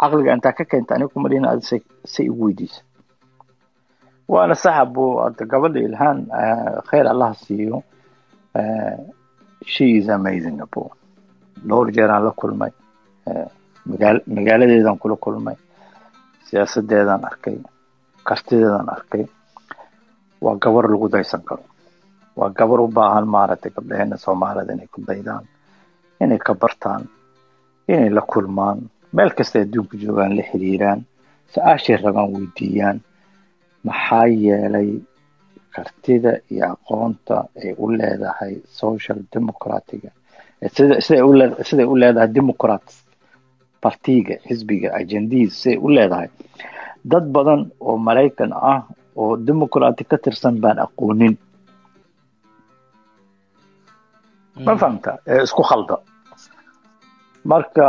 caqliga 0.01 0.33
intaa 0.35 0.53
ka 0.57 0.63
keenta 0.65 0.95
aniga 0.95 1.13
kuma 1.13 1.29
dhihin 1.29 1.45
adi 1.51 1.63
say 2.05 2.25
igu 2.25 2.43
weydiisa. 2.45 2.81
Waana 4.27 4.55
saxabo 4.55 5.03
hadda 5.23 5.43
gabadha 5.51 5.79
ilhaan 5.87 6.19
khayr 6.89 7.05
allaha 7.13 7.33
siiyo 7.43 7.83
she 9.65 9.85
is 9.97 10.07
amazing 10.09 10.59
abo 10.65 10.91
dhowr 11.67 11.87
jeeraan 11.95 12.23
la 12.27 12.31
kulmay 12.41 12.71
magaal 13.89 14.17
magaaladeedaan 14.27 14.97
kula 15.01 15.15
kulmay 15.25 15.55
siyaasadeedaan 16.47 17.23
arkay 17.29 17.57
kartideedaan 18.27 18.89
arkay. 18.89 19.23
Waa 20.41 20.55
gabar 20.63 20.85
lagu 20.91 21.07
daysan 21.09 21.41
karo. 21.41 21.63
Waa 22.37 22.49
gabar 22.53 22.79
u 22.81 22.87
baahan 22.87 23.25
maaragtay 23.25 23.71
gabdhaheena 23.75 24.17
soomaalida 24.17 24.73
inay 24.73 24.87
ku 24.93 25.01
daydaan 25.07 25.43
inay 26.21 26.37
ka 26.37 26.53
bartaan 26.53 27.07
inay 27.87 28.09
la 28.09 28.21
kulmaan. 28.31 28.79
Meel 29.15 29.31
kasta 29.37 29.59
adduunka 29.63 29.97
joogaan 30.01 30.35
la 30.37 30.43
xiriiraan 30.49 30.99
su'aashay 31.53 31.97
rabaan 32.03 32.29
weydiiyaan. 32.33 32.97
Maxaa 33.87 34.25
yeelay 34.27 34.89
kartida 35.73 36.31
iyo 36.51 36.65
aqoonta 36.73 37.35
ay 37.63 37.71
u 37.77 37.85
leedahay 37.97 38.53
social 38.65 39.19
democratiga 39.33 40.09
siday 41.05 41.85
u 41.91 41.95
leedahay 42.01 42.29
democrat 42.37 42.85
partiga 43.83 44.35
xisbiga 44.47 44.89
agendiis 44.99 45.51
siday 45.61 45.77
u 45.85 45.87
leedahay. 45.95 46.27
Dad 47.11 47.25
badan 47.35 47.61
oo 47.79 47.97
maraykan 47.97 48.51
ah 48.53 48.81
oo 49.15 49.37
democratic 49.37 50.07
ka 50.11 50.17
tirsan 50.17 50.55
baan 50.63 50.79
aqoonin. 50.85 51.35
Ma 54.65 54.73
fahamta 54.81 55.11
ee 55.31 55.41
isku 55.45 55.63
khalda 55.69 55.95
marka 57.51 57.85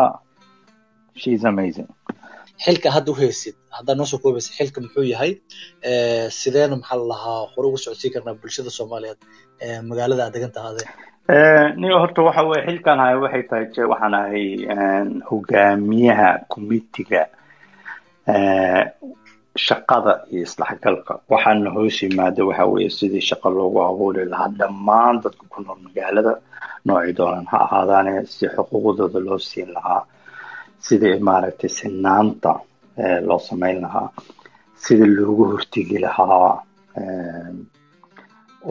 xilka 2.64 2.88
hadda 2.96 3.10
u 3.12 3.14
haysid 3.20 3.56
haddaa 3.76 3.94
noo 3.98 4.06
soo 4.10 4.18
koobaysa 4.22 4.50
xilka 4.58 4.78
muxuu 4.84 5.04
yahay? 5.12 5.32
Sideena 6.38 6.76
maxaa 6.80 6.98
la 7.00 7.06
lahaa? 7.12 7.40
Hore 7.52 7.66
ugu 7.68 7.78
socodsiin 7.84 8.12
karnaa 8.14 8.34
bulshada 8.42 8.70
soomaaliyeed 8.78 9.20
magaalada 9.90 10.22
aad 10.24 10.34
degan 10.36 10.52
tahaade 10.56 10.84
niyo 11.80 11.96
horta 12.02 12.20
waxa 12.28 12.42
weye 12.50 12.62
xilkan 12.68 12.98
haya 13.04 13.16
waxay 13.24 13.42
tahay 13.50 13.64
je 13.74 13.82
waxaan 13.92 14.14
ahay 14.20 14.44
hogaamiyaha 15.30 16.28
committiga 16.52 17.22
shaqada 19.66 20.12
iyo 20.32 20.42
isdhexgalka 20.48 21.12
waxaana 21.32 21.70
hoos 21.76 21.96
yimaada 22.02 22.42
waxa 22.48 22.64
weeye 22.72 22.90
sidii 22.98 23.24
shaqo 23.30 23.48
loogu 23.58 23.78
abuuri 23.90 24.24
lahaa 24.32 24.50
dhammaan 24.60 25.16
dadka 25.24 25.44
ku 25.52 25.58
nool 25.64 25.80
magaalada. 25.86 26.32
Noocii 26.86 27.14
doonan 27.18 27.46
ha 27.52 27.58
ahaadaane 27.66 28.12
si 28.34 28.44
xuquuqdooda 28.54 29.18
loo 29.26 29.38
siin 29.50 29.70
lahaa 29.76 30.02
sidii 30.86 31.16
maaragtay 31.28 31.70
sinaanta 31.78 32.52
loo 33.28 33.40
samayn 33.48 33.78
lahaa 33.84 34.08
sidii 34.84 35.10
loogu 35.18 35.44
hortegi 35.52 35.98
lahaa 36.06 36.50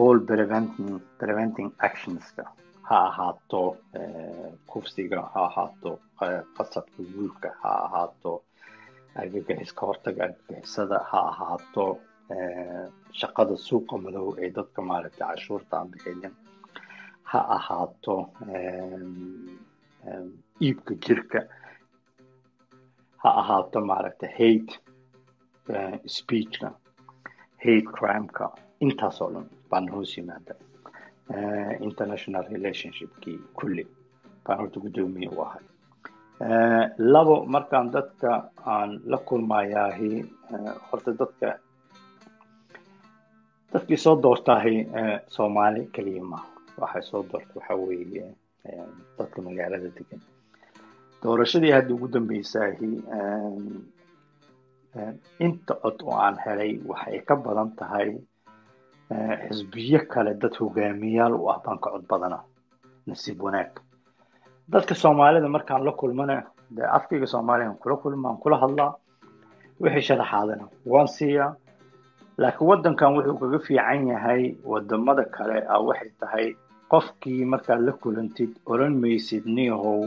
all 0.02 0.18
preventing 0.30 0.90
preventing 1.20 1.68
actionska 1.88 2.44
ha 2.88 2.96
ahaato 3.10 3.62
kufsiga 4.70 5.20
ha 5.32 5.40
ahaato 5.48 5.90
qasabka 6.56 7.00
guurka 7.14 7.48
ha 7.62 7.70
ahaato 7.86 8.32
argagixiska 9.20 9.82
hortaga 9.88 10.20
argagixisada 10.28 10.98
ha 11.10 11.20
ahaato 11.32 11.84
shaqada 13.20 13.54
suuqa 13.68 13.94
madow 14.04 14.28
ee 14.44 14.50
dadka 14.58 14.80
maaragtay 14.90 15.26
cashuurta 15.28 15.74
aan 15.78 15.88
bixinin. 15.92 16.34
Ha 17.30 17.40
ahaato 17.56 18.14
iibka 20.66 20.94
jirka. 21.06 21.40
Ha 23.22 23.30
ahaato 23.42 23.78
maaragtay 23.90 24.30
hate 24.38 24.72
speechka 26.16 26.68
hate 27.64 27.88
crimeka. 27.96 28.46
Intaas 28.84 29.20
oo 29.22 29.30
dhan 29.34 29.46
baan 29.70 29.88
hoos 29.94 30.12
yimaada 30.18 30.54
international 31.88 32.44
relationshipkii 32.54 33.38
kulli 33.58 33.84
baan 34.44 34.58
horta 34.60 34.80
guddoomiye 34.84 35.28
u 35.36 35.40
ahay 35.46 35.64
labo 36.98 37.44
markaan 37.46 37.90
dadka 37.90 38.50
aan 38.66 39.00
la 39.10 39.18
kulmayaahi 39.18 40.10
horta 40.90 41.10
dadka 41.18 41.58
dadkii 43.72 43.96
soo 43.96 44.16
doortaahi 44.22 44.76
soomaali 45.28 45.86
keliya 45.94 46.22
maaha 46.24 46.46
waxay 46.80 47.02
soo 47.02 47.22
doorta 47.32 47.52
waxa 47.58 47.74
weeye 47.74 48.34
dadka 49.18 49.42
magaalada 49.42 49.88
degan 49.96 50.20
doorashadii 51.22 51.72
hadda 51.76 51.94
ugu 51.94 52.08
dambeysaahi 52.08 52.90
inta 55.46 55.74
cod 55.82 55.98
oo 56.06 56.16
aan 56.24 56.36
helay 56.46 56.72
waxay 56.90 57.18
ka 57.28 57.34
badan 57.36 57.70
tahay 57.78 58.10
xisbiyo 59.48 60.00
kale 60.12 60.34
dad 60.42 60.54
hogaamiyaal 60.60 61.34
u 61.34 61.50
ah 61.50 61.58
baan 61.64 61.78
ka 61.82 61.90
cod 61.90 62.06
badana 62.10 62.38
nasiib 63.06 63.42
wanaag 63.42 63.72
dadka 64.72 64.94
soomaalida 64.94 65.48
markaan 65.48 65.84
la 65.84 65.92
kulmana 66.00 66.36
dee 66.76 66.86
afkayga 66.98 67.26
soomaaliyan 67.26 67.76
kula 67.82 67.96
kulmaan 68.02 68.36
kula 68.42 68.56
hadlaa 68.64 68.92
wixii 69.82 70.06
sharaxaadana 70.08 70.64
waan 70.92 71.08
siiyaa 71.16 71.50
laakiin 72.42 72.68
waddankan 72.70 73.14
wuxuu 73.16 73.38
kaga 73.42 73.58
fiican 73.66 74.08
yahay 74.12 74.42
waddamada 74.70 75.24
kale 75.36 75.58
ah 75.74 75.80
waxay 75.88 76.10
tahay 76.20 76.46
qofkii 76.92 77.44
markaad 77.52 77.80
la 77.86 77.92
kulantid 78.02 78.50
oran 78.72 78.94
maysid 79.02 79.44
niyahow 79.56 80.00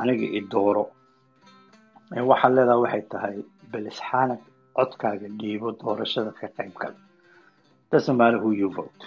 aniga 0.00 0.26
i 0.38 0.40
dooro. 0.52 0.84
Waxaad 2.30 2.52
leedaha 2.56 2.78
waxay 2.84 3.02
tahay 3.12 3.36
belisxaanag 3.72 4.40
codkaaga 4.76 5.28
dhiibo 5.40 5.68
doorashada 5.80 6.32
ka 6.40 6.46
qayb 6.56 6.74
gal. 6.80 6.94
Doesn't 7.90 8.40
who 8.42 8.50
you 8.60 8.68
vote. 8.78 9.02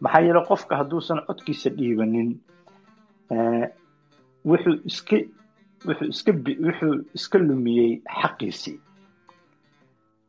Maxaa 0.00 0.20
yeele 0.26 0.42
qofka 0.50 0.72
hadduusan 0.80 1.18
codkiisa 1.26 1.70
dhiibanin 1.78 2.28
wuxuu 4.50 4.76
iska 4.90 5.16
wuxuu 5.88 6.08
iska 6.14 6.32
wuxuu 6.66 6.94
iska 7.18 7.38
lumiyey 7.48 7.92
xaqiisii 8.20 8.76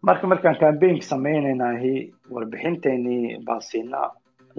marka 0.08 0.26
markaan 0.32 0.58
cambaynka 0.62 1.06
samaynaynaahi 1.12 1.94
warbixinteynii 2.34 3.38
baan 3.48 3.62
siinaa 3.70 4.10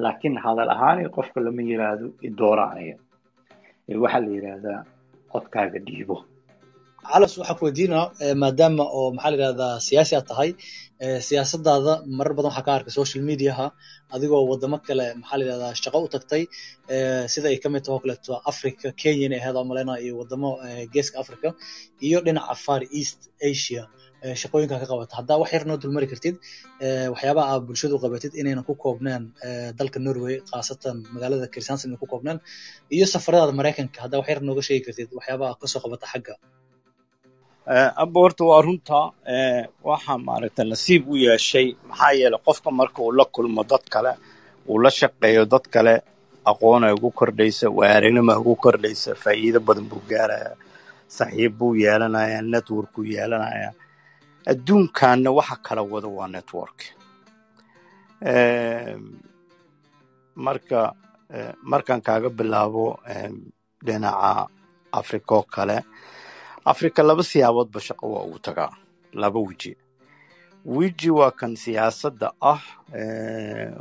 laakiin 0.03 0.37
hadal 0.45 0.71
ahaani 0.75 1.09
qofka 1.17 1.39
lama 1.45 1.63
yiraahdo 1.71 2.07
idoora 2.29 2.65
aniga 2.73 2.97
waxaa 4.03 4.21
la 4.25 4.31
yidhaahdaa 4.37 4.81
codkaaga 5.33 5.79
dhiibo 5.87 6.17
calas 7.07 7.33
waxaa 7.39 7.57
ku 7.59 7.65
weydiinaa 7.67 8.07
maadaama 8.43 8.85
oo 8.99 9.07
maxaa 9.17 9.31
la 9.33 9.37
yidhahdaa 9.37 9.75
siyaasi 9.89 10.13
aad 10.19 10.27
tahay 10.31 10.51
siyaasadaada 11.29 11.93
marar 12.19 12.33
badan 12.39 12.51
waxaa 12.51 12.67
ka 12.67 12.73
arkay 12.79 12.93
social 13.01 13.23
mediaha 13.31 13.67
adigoo 14.15 14.43
wadamo 14.53 14.77
kale 14.87 15.07
maxaa 15.21 15.39
la 15.39 15.45
yidhahdaa 15.45 15.73
shaqo 15.83 15.99
u 16.07 16.09
tagtay 16.15 16.43
sida 17.33 17.47
ay 17.53 17.59
ka 17.63 17.69
mid 17.75 17.83
taho 17.87 17.99
kaleeto 18.03 18.33
africa 18.51 18.87
kenya 19.01 19.25
inay 19.29 19.41
ahayd 19.43 19.57
maleyna 19.71 19.95
iyo 20.05 20.13
wadamo 20.21 20.49
geeska 20.95 21.17
africa 21.23 21.49
iyo 22.07 22.19
dhinaca 22.27 22.55
far 22.65 22.81
east 23.01 23.21
asia 23.51 23.83
shaqooyinka 24.41 24.77
ka 24.83 24.87
qabata 24.93 25.15
haddaa 25.21 25.39
wax 25.43 25.51
yar 25.55 25.63
dulmari 25.83 26.07
kartid 26.13 26.35
waxyaabaha 27.15 27.47
aad 27.53 27.63
bulshadu 27.69 27.97
qabatid 28.05 28.33
inaynan 28.41 28.65
ku 28.69 28.75
koobneen 28.85 29.23
dalka 29.79 29.99
norway 30.07 30.35
khaasatan 30.51 30.97
magaalada 31.15 31.47
kristanson 31.55 31.87
inay 31.91 32.01
ku 32.03 32.07
koobneen 32.13 32.39
iyo 32.97 33.07
safaradaada 33.15 33.53
maraykanka 33.61 33.99
haddaa 34.05 34.19
wax 34.21 34.29
yar 34.33 34.41
nooga 34.49 34.63
sheegi 34.69 34.83
kartid 34.87 35.09
waxyaabaha 35.19 35.53
ka 35.61 35.67
soo 35.73 35.81
qabata 35.85 36.07
xagga 36.13 36.35
abba 38.03 38.21
horta 38.21 38.45
waa 38.51 38.63
runta 38.67 38.99
waxaa 39.89 40.19
maaragta 40.27 40.63
nasiib 40.71 41.03
u 41.13 41.17
yeeshay 41.25 41.69
maxaa 41.89 42.13
yeelay 42.21 42.41
qofka 42.47 42.71
marka 42.79 42.99
uu 43.03 43.13
la 43.19 43.25
kulmo 43.35 43.63
dad 43.71 43.85
kale 43.95 44.13
uu 44.71 44.79
la 44.85 44.91
shaqeeyo 44.99 45.45
dad 45.53 45.67
kale 45.75 45.95
aqoona 46.51 46.87
ugu 46.97 47.11
kordhaysa 47.19 47.67
waarinima 47.79 48.33
ugu 48.41 48.55
kordhaysa 48.65 49.11
faa'iido 49.23 49.61
badan 49.67 49.85
buu 49.91 50.03
gaarayaa 50.11 50.57
saxiib 51.17 51.53
buu 51.59 51.73
yeelanayaa 51.83 52.43
network 52.53 52.89
buu 52.95 53.05
yeelanayaa. 53.15 53.73
Adduunkanna 54.51 55.31
waxa 55.39 55.57
kala 55.67 55.83
wada 55.93 56.09
waa 56.17 56.29
network. 56.37 56.79
Marka 60.45 60.81
markaan 61.71 62.01
kaaga 62.07 62.29
bilaabo 62.39 62.85
dhinaca 63.87 64.47
africa 65.01 65.33
oo 65.37 65.43
kale 65.55 65.77
africa 66.73 67.01
laba 67.09 67.23
siyaaboodba 67.31 67.81
shaqo 67.87 68.05
waa 68.13 68.25
ugu 68.29 68.39
tagaa 68.47 68.73
laba 69.23 69.39
weji. 69.47 69.73
Weji 70.77 71.11
waa 71.19 71.31
kan 71.39 71.53
siyaasadda 71.63 72.29
ah 72.53 72.63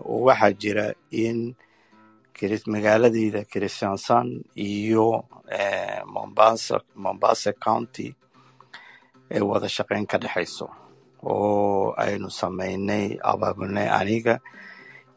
oo 0.10 0.20
waxaa 0.28 0.52
jira 0.62 0.86
in 1.12 1.40
magaaladeyda 2.74 3.42
christiansan 3.52 4.28
iyo 4.56 5.08
mombasa 6.14 6.76
mombasa 7.04 7.52
county 7.66 8.08
ay 9.34 9.42
wada 9.50 9.68
shaqayn 9.76 10.06
ka 10.12 10.18
dhexayso 10.22 10.66
oo 11.24 11.94
aynu 12.04 12.30
samaynay 12.40 13.06
abaabulnay 13.32 13.88
aniga 14.00 14.36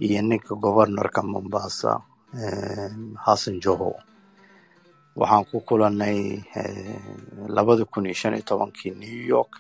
iyo 0.05 0.21
ninka 0.29 0.55
governorka 0.65 1.21
mombasa 1.23 1.91
hassan 3.25 3.57
joho 3.65 3.91
waxaan 5.21 5.45
ku 5.51 5.57
kulannay 5.69 6.19
labada 7.57 7.85
kun 7.93 8.07
iyo 8.09 8.15
shan 8.21 8.35
iyo 8.37 8.45
tobankii 8.51 8.93
new 9.03 9.21
york. 9.35 9.53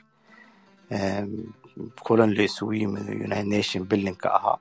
Kulan 2.04 2.30
la 2.36 2.42
isugu 2.48 2.72
yimid 2.80 3.06
united 3.26 3.46
nation 3.54 3.82
billingka 3.90 4.28
ahaa. 4.38 4.58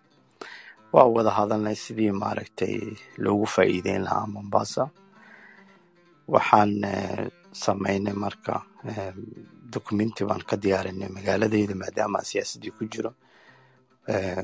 Waa 0.93 1.07
wada 1.15 1.31
hadalnay 1.37 1.75
sidii 1.83 2.11
maaragtay 2.21 2.75
loogu 3.23 3.45
faa'iideyn 3.53 4.03
lahaa 4.07 4.27
mombasa. 4.35 4.83
Waxaan 6.33 6.71
samaynay 7.63 8.13
marka 8.23 8.55
documenti 9.73 10.21
baan 10.29 10.43
ka 10.49 10.55
diyaarinay 10.63 11.09
magaaladeyda 11.15 11.75
maadaama 11.81 12.19
siyaasaddii 12.29 12.73
ku 12.77 12.83
jiro. 12.91 13.11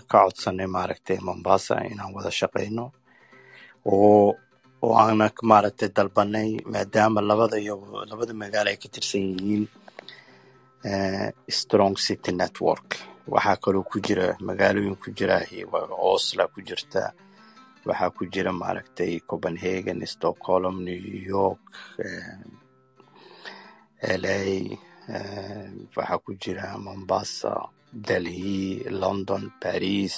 Ka 0.09 0.17
codsanay 0.25 0.67
maaragtay 0.75 1.17
mombasa 1.27 1.73
inaan 1.91 2.13
wada 2.15 2.31
shaqayno 2.39 2.85
oo 3.85 4.33
oo 4.83 4.93
aana 5.01 5.25
maaragtay 5.51 5.89
dalbanay 5.97 6.49
maadaama 6.73 7.19
labada 7.29 7.57
iyo 7.63 7.75
labada 8.09 8.33
magaalo 8.41 8.69
ay 8.71 8.77
ka 8.83 8.87
tirsan 8.93 9.23
yihiin 9.31 9.63
strong 11.59 11.95
city 12.05 12.31
network. 12.41 12.87
Waxaa 13.33 13.57
kaloo 13.63 13.83
ku 13.91 13.97
jira 14.05 14.27
magaalooyin 14.47 14.95
ku 15.01 15.09
jira 15.17 15.37
osla 16.13 16.43
ku 16.53 16.59
jirta 16.67 17.03
waxaa 17.87 18.13
ku 18.17 18.23
jira 18.33 18.51
maaragtay 18.61 19.11
copenhagen 19.29 19.99
stockholm 20.13 20.75
new 20.87 21.03
york 21.33 21.61
la 24.23 24.35
waxaa 25.95 26.19
ku 26.25 26.31
jira 26.41 26.65
mombasa 26.85 27.51
delhi 28.07 28.83
london 29.01 29.43
paris 29.61 30.15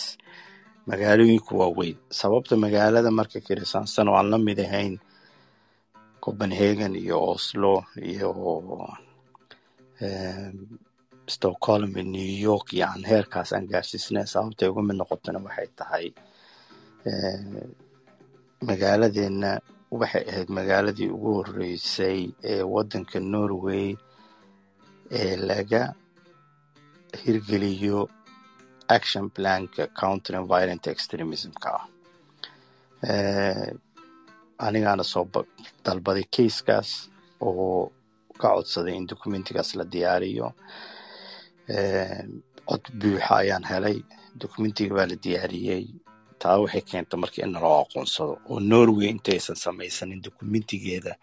magaalooyinku 0.89 1.51
waa 1.59 1.71
weyn. 1.77 1.97
Sababta 2.19 2.53
magaalada 2.63 3.11
marka 3.19 3.39
kirisaansan 3.47 4.07
oo 4.09 4.15
aan 4.19 4.29
la 4.31 4.37
mid 4.47 4.59
ahayn 4.65 4.95
copenhagen 6.23 6.93
iyo 7.03 7.17
oslo 7.33 7.73
iyo 8.11 8.29
stockholm 11.35 11.91
iyo 11.97 12.03
new 12.15 12.31
york 12.49 12.67
iyo 12.73 12.85
aan 12.91 13.03
heerkaas 13.09 13.49
aan 13.53 13.67
gaarsiisnay 13.71 14.25
sababtay 14.33 14.67
uga 14.71 14.81
mid 14.87 14.97
noqotona 14.99 15.39
waxay 15.45 15.67
tahay 15.79 16.05
magaaladeenna. 18.67 19.51
Waxay 19.99 20.23
ahayd 20.31 20.49
magaaladii 20.57 21.09
ugu 21.15 21.31
horreysay 21.37 22.19
ee 22.51 22.59
waddanka 22.73 23.19
norway 23.33 23.87
ee 25.19 25.35
laga 25.49 25.81
hirgeliyo 27.23 27.99
action 28.95 29.25
planka 29.35 29.83
countering 30.01 30.47
violent 30.53 30.83
extremismka 30.93 31.69
ah 31.77 31.85
anigaana 34.67 35.03
soo 35.03 35.25
dalbaday 35.85 36.25
keiskaas 36.35 36.89
oo 37.47 37.91
ka 38.41 38.47
codsaday 38.55 38.95
in 38.99 39.05
documentigaas 39.11 39.69
la 39.79 39.83
diyaariyo. 39.93 40.47
Cod 42.69 42.83
buuxa 42.99 43.33
ayaan 43.41 43.63
helay. 43.71 43.97
Documentiga 44.41 44.93
baa 44.97 45.07
la 45.11 45.15
diyaariyey. 45.25 45.83
Taa 46.41 46.57
waxay 46.61 46.81
keenta 46.89 47.15
marka 47.21 47.39
in 47.45 47.51
naloo 47.55 47.77
aqoonsado 47.83 48.33
oo 48.49 48.59
norway 48.71 49.07
intaysan 49.13 49.55
samaysanin 49.65 50.21
documentigeeda 50.27 51.13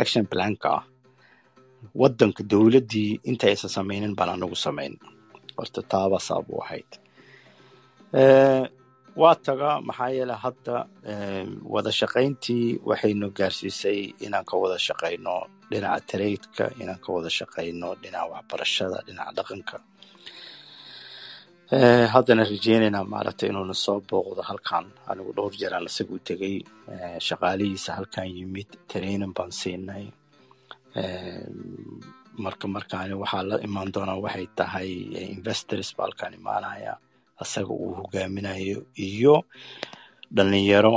action 0.00 0.24
planka 0.32 0.68
ah. 0.78 0.84
Wadanka 2.00 2.42
dowladdii 2.52 3.20
inta 3.30 3.46
aysan 3.50 3.70
samaynin 3.76 4.14
baan 4.18 4.30
anagu 4.34 4.56
samayn 4.66 4.94
horta 5.58 5.80
taaba 5.92 6.18
saab 6.28 6.46
u 6.54 6.60
ahayd. 6.64 6.90
Waa 9.20 9.34
taga 9.46 9.70
maxaa 9.88 10.10
yeele 10.16 10.34
hadda 10.44 10.76
wada 11.74 11.90
shaqayntii 12.00 12.66
waxaynu 12.88 13.26
gaarsiisay 13.38 14.00
inaan 14.26 14.44
ka 14.50 14.54
wada 14.62 14.78
shaqayno 14.88 15.36
dhinaca 15.70 16.00
taraydka 16.10 16.64
inaan 16.82 17.00
ka 17.04 17.08
wada 17.16 17.30
shaqayno 17.38 17.88
dhinaca 18.02 18.30
waxbarashada 18.32 18.98
dhinaca 19.06 19.32
dhaqanka. 19.38 19.76
Haddana 22.14 22.42
rajeynaynaa 22.52 23.04
maaragtay 23.12 23.48
inuuna 23.50 23.74
soo 23.84 23.98
booqdo 24.08 24.42
halkan 24.50 24.84
anigu 25.10 25.32
dhowr 25.36 25.52
jeeraan 25.60 25.86
isaga 25.90 26.12
u 26.16 26.18
tegey 26.28 26.56
shaqaalihiisa 27.28 27.90
halkan 27.98 28.26
yimid 28.36 28.70
training 28.90 29.32
baan 29.36 29.50
siinay 29.60 30.04
marka 32.44 32.66
markaani 32.76 33.14
waxaa 33.22 33.42
la 33.50 33.56
imaan 33.66 33.88
doonaa 33.94 34.22
waxay 34.24 34.46
tahay 34.58 34.90
investors 35.36 35.88
ba 35.96 36.02
halkan 36.06 36.32
imaanaya 36.40 36.92
asaga 37.42 37.72
uu 37.82 37.92
hogaaminayo 38.00 38.78
iyo 39.08 39.34
dhalinyaro 40.36 40.94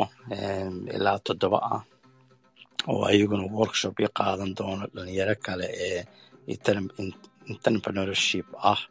ilaa 0.96 1.20
toddoba 1.26 1.60
ah 1.76 1.82
oo 2.92 3.02
ayaguna 3.12 3.44
workshop 3.60 3.96
i 4.00 4.08
qaadan 4.20 4.52
doono 4.58 4.86
dhalinyaro 4.96 5.36
kale 5.46 5.68
ee 5.88 6.02
entrepreneurship 7.54 8.48
ah 8.72 8.82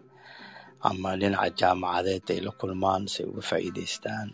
ama 0.88 1.10
dhinaca 1.20 1.50
jaamacadeed 1.60 2.26
ay 2.34 2.40
la 2.46 2.52
kulmaan 2.60 3.02
si 3.12 3.18
ay 3.22 3.28
uga 3.30 3.42
faa'iidaystaan 3.50 4.28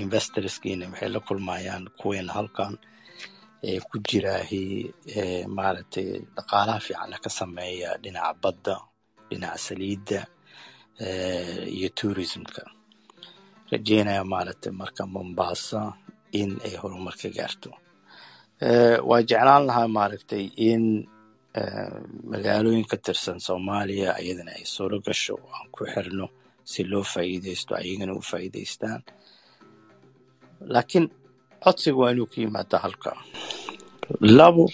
investorskiina 0.00 0.84
waxay 0.92 1.10
la 1.14 1.20
kulmayaan 1.28 1.84
kuweena 2.00 2.32
halkan 2.38 2.74
ee 3.68 3.78
ku 3.88 3.96
jiraahi 4.08 4.62
maaragtay 5.56 6.08
dhaqaalaha 6.36 6.80
fiicana 6.86 7.16
ka 7.24 7.30
sameeya 7.38 7.90
dhinaca 8.02 8.34
badda 8.42 8.74
dhinaca 9.30 9.58
saliidda 9.66 10.20
iyo 11.76 11.88
tourismka. 11.98 12.62
Rajeynaya 13.72 14.22
maaragtay 14.32 14.72
marka 14.80 15.02
mombasa 15.14 15.80
in 16.40 16.50
ay 16.66 16.74
horumar 16.80 17.14
ka 17.20 17.28
gaarto. 17.36 17.70
Waa 19.08 19.22
jeclaan 19.30 19.64
lahaa 19.68 19.88
maaragtay 19.96 20.44
in 20.70 20.84
magaalooyin 22.32 22.86
ka 22.90 22.96
tirsan 23.04 23.38
soomaaliya 23.46 24.08
ayadana 24.20 24.52
ay 24.58 24.64
suuro 24.74 24.96
gasho 25.06 25.34
aan 25.54 25.66
ku 25.74 25.82
xirno 25.92 26.26
si 26.70 26.80
loo 26.90 27.04
faa'iidaysto 27.12 27.72
ayagana 27.80 28.12
u 28.18 28.22
faa'iidaystaan 28.30 29.00
laakiin 30.72 31.06
codsiga 31.64 31.96
waa 32.00 32.10
inuu 32.14 32.26
ka 32.32 32.36
yimaada 32.42 32.76
halka. 32.84 33.10
Labo 34.38 34.64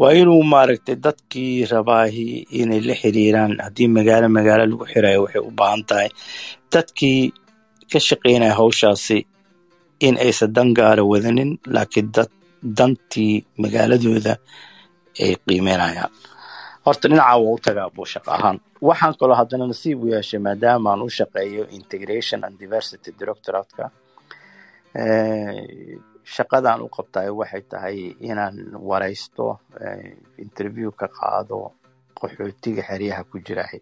waa 0.00 0.12
inuu 0.20 0.42
maaragtay 0.52 0.96
dadkii 1.06 1.54
rabaahi 1.72 2.26
inay 2.60 2.80
la 2.88 2.94
xiriiraan 3.00 3.52
haddii 3.64 3.88
magaalo 3.96 4.28
magaalo 4.36 4.64
lagu 4.70 4.84
xirayo 4.92 5.20
waxay 5.24 5.42
u 5.48 5.50
baahan 5.58 5.82
tahay. 5.88 6.08
Dadkii 6.72 7.20
ka 7.90 7.98
shaqaynaya 8.08 8.54
hawshaasi 8.60 9.18
in 10.06 10.14
aysan 10.24 10.50
dan 10.56 10.68
gaara 10.78 11.02
wadanin 11.12 11.50
laakiin 11.74 12.08
dad 12.16 12.30
dantii 12.78 13.34
magaaladooda 13.62 14.34
ay 15.24 15.32
qiimeynayaan 15.46 16.12
horta 16.84 17.06
dhinaca 17.10 17.36
waa 17.42 17.54
u 17.56 17.58
tagaa 17.66 17.88
buu 17.94 18.06
shaqo 18.12 18.30
ahaan. 18.36 18.56
Waxaan 18.88 19.14
kaloo 19.20 19.36
haddana 19.40 19.64
nasiib 19.70 19.98
u 20.04 20.06
yeeshay 20.14 20.40
maadaama 20.46 20.88
aan 20.92 21.02
u 21.06 21.08
shaqeeyo 21.18 21.62
integration 21.78 22.40
and 22.46 22.54
diversity 22.62 23.10
directoratka 23.20 23.84
shaqadaan 26.34 26.80
u 26.86 26.88
qabtayo 26.96 27.32
waxay 27.40 27.62
tahay 27.72 27.98
inaan 28.30 28.56
waraysto 28.88 29.46
interview 30.44 30.90
ka 31.00 31.06
qaado 31.18 31.58
qaxootiga 32.18 32.82
xeryaha 32.88 33.22
ku 33.30 33.36
jirahay 33.46 33.80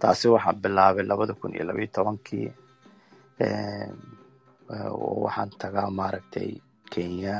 taasi 0.00 0.26
waxaan 0.34 0.58
bilaabay 0.62 1.04
labada 1.10 1.34
kun 1.40 1.52
iyo 1.54 1.64
labayo 1.68 1.88
tobankii 1.96 2.48
oo 4.96 5.14
waxaan 5.26 5.50
tagaa 5.62 5.90
maaragtay 5.98 6.50
kenya 6.92 7.36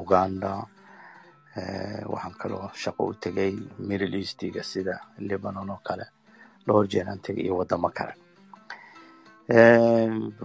uganda 0.00 0.52
waxaan 2.12 2.34
kaloo 2.40 2.66
shaqo 2.82 3.02
u 3.10 3.14
tegay 3.22 3.52
middle 3.88 4.16
eastiga 4.20 4.62
sida 4.70 4.94
libanon 5.28 5.70
oo 5.74 5.80
kale 5.88 6.06
dhowr 6.66 6.86
jeeraan 6.92 7.20
tegay 7.24 7.44
iyo 7.46 7.54
wadamo 7.60 7.88
kale. 7.98 8.14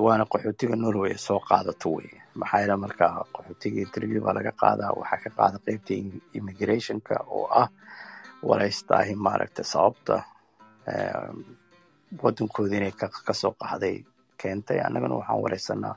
Waana 0.06 0.26
qaxootiga 0.32 0.76
norway 0.76 1.14
soo 1.26 1.40
qaadato 1.50 1.90
wey 1.96 2.10
maxaa 2.40 2.60
yeele 2.62 2.76
marka 2.86 3.06
qaxootiga 3.36 3.80
interview 3.88 4.20
baa 4.26 4.36
laga 4.38 4.52
qaadaa 4.62 4.92
waxaa 5.00 5.20
ka 5.24 5.30
qaada 5.38 5.58
qeybta 5.66 5.92
immigrationka 6.38 7.16
oo 7.38 7.46
ah 7.62 7.68
waraystaahi 8.50 9.14
maaragtay 9.26 9.66
sababta 9.74 10.16
wadankooda 12.24 12.76
inay 12.78 12.94
ka 13.28 13.34
soo 13.42 13.54
qaxday 13.62 13.96
keentay. 14.42 14.80
Annagana 14.86 15.16
waxaan 15.20 15.42
wareysanaa 15.44 15.96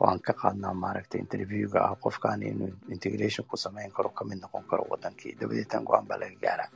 waan 0.00 0.20
ka 0.26 0.32
qaadnaa 0.40 0.74
maaragtay 0.84 1.18
interviewga 1.24 1.78
ah 1.88 1.94
qofkan 2.04 2.42
inuu 2.50 2.72
integration 2.94 3.44
ku 3.50 3.56
samayn 3.64 3.90
karo 3.96 4.08
ka 4.16 4.22
mid 4.28 4.38
noqon 4.42 4.64
karo 4.70 4.84
wadankii. 4.92 5.32
Dabadeetan 5.40 5.84
go'aan 5.86 6.06
baa 6.08 6.18
laga 6.22 6.36
gaaraa. 6.44 6.70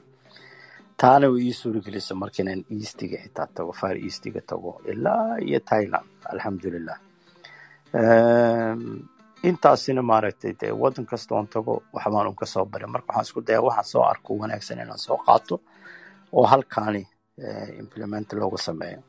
Taana 1.01 1.27
way 1.33 1.43
ii 1.49 1.53
suuragelisa 1.61 2.15
marka 2.15 2.39
inaan 2.43 2.63
eastiga 2.75 3.17
xitaa 3.25 3.47
tago 3.57 3.73
far 3.81 3.97
eastiga 4.07 4.41
tago 4.51 4.71
ilaa 4.93 5.37
iyo 5.49 5.61
thailand 5.71 6.09
alxamdulilah 6.33 6.99
intaasina 9.49 10.03
maaragtay 10.03 10.53
dee 10.61 10.73
wadan 10.73 11.07
kasta 11.07 11.35
oon 11.35 11.47
tago 11.49 11.83
waxbaan 11.93 12.27
un 12.29 12.35
ka 12.37 12.47
soo 12.47 12.65
baray. 12.65 12.89
Marka 12.89 13.09
waxaan 13.13 13.25
isku 13.27 13.41
dayaa 13.47 13.63
waxaan 13.69 13.85
soo 13.93 14.03
arko 14.03 14.35
wanaagsan 14.41 14.79
inaan 14.83 14.99
soo 14.99 15.17
qaato 15.27 15.61
oo 16.33 16.47
halkaani 16.47 17.07
implement 17.79 18.33
loogu 18.33 18.59
sameeyo. 18.59 19.01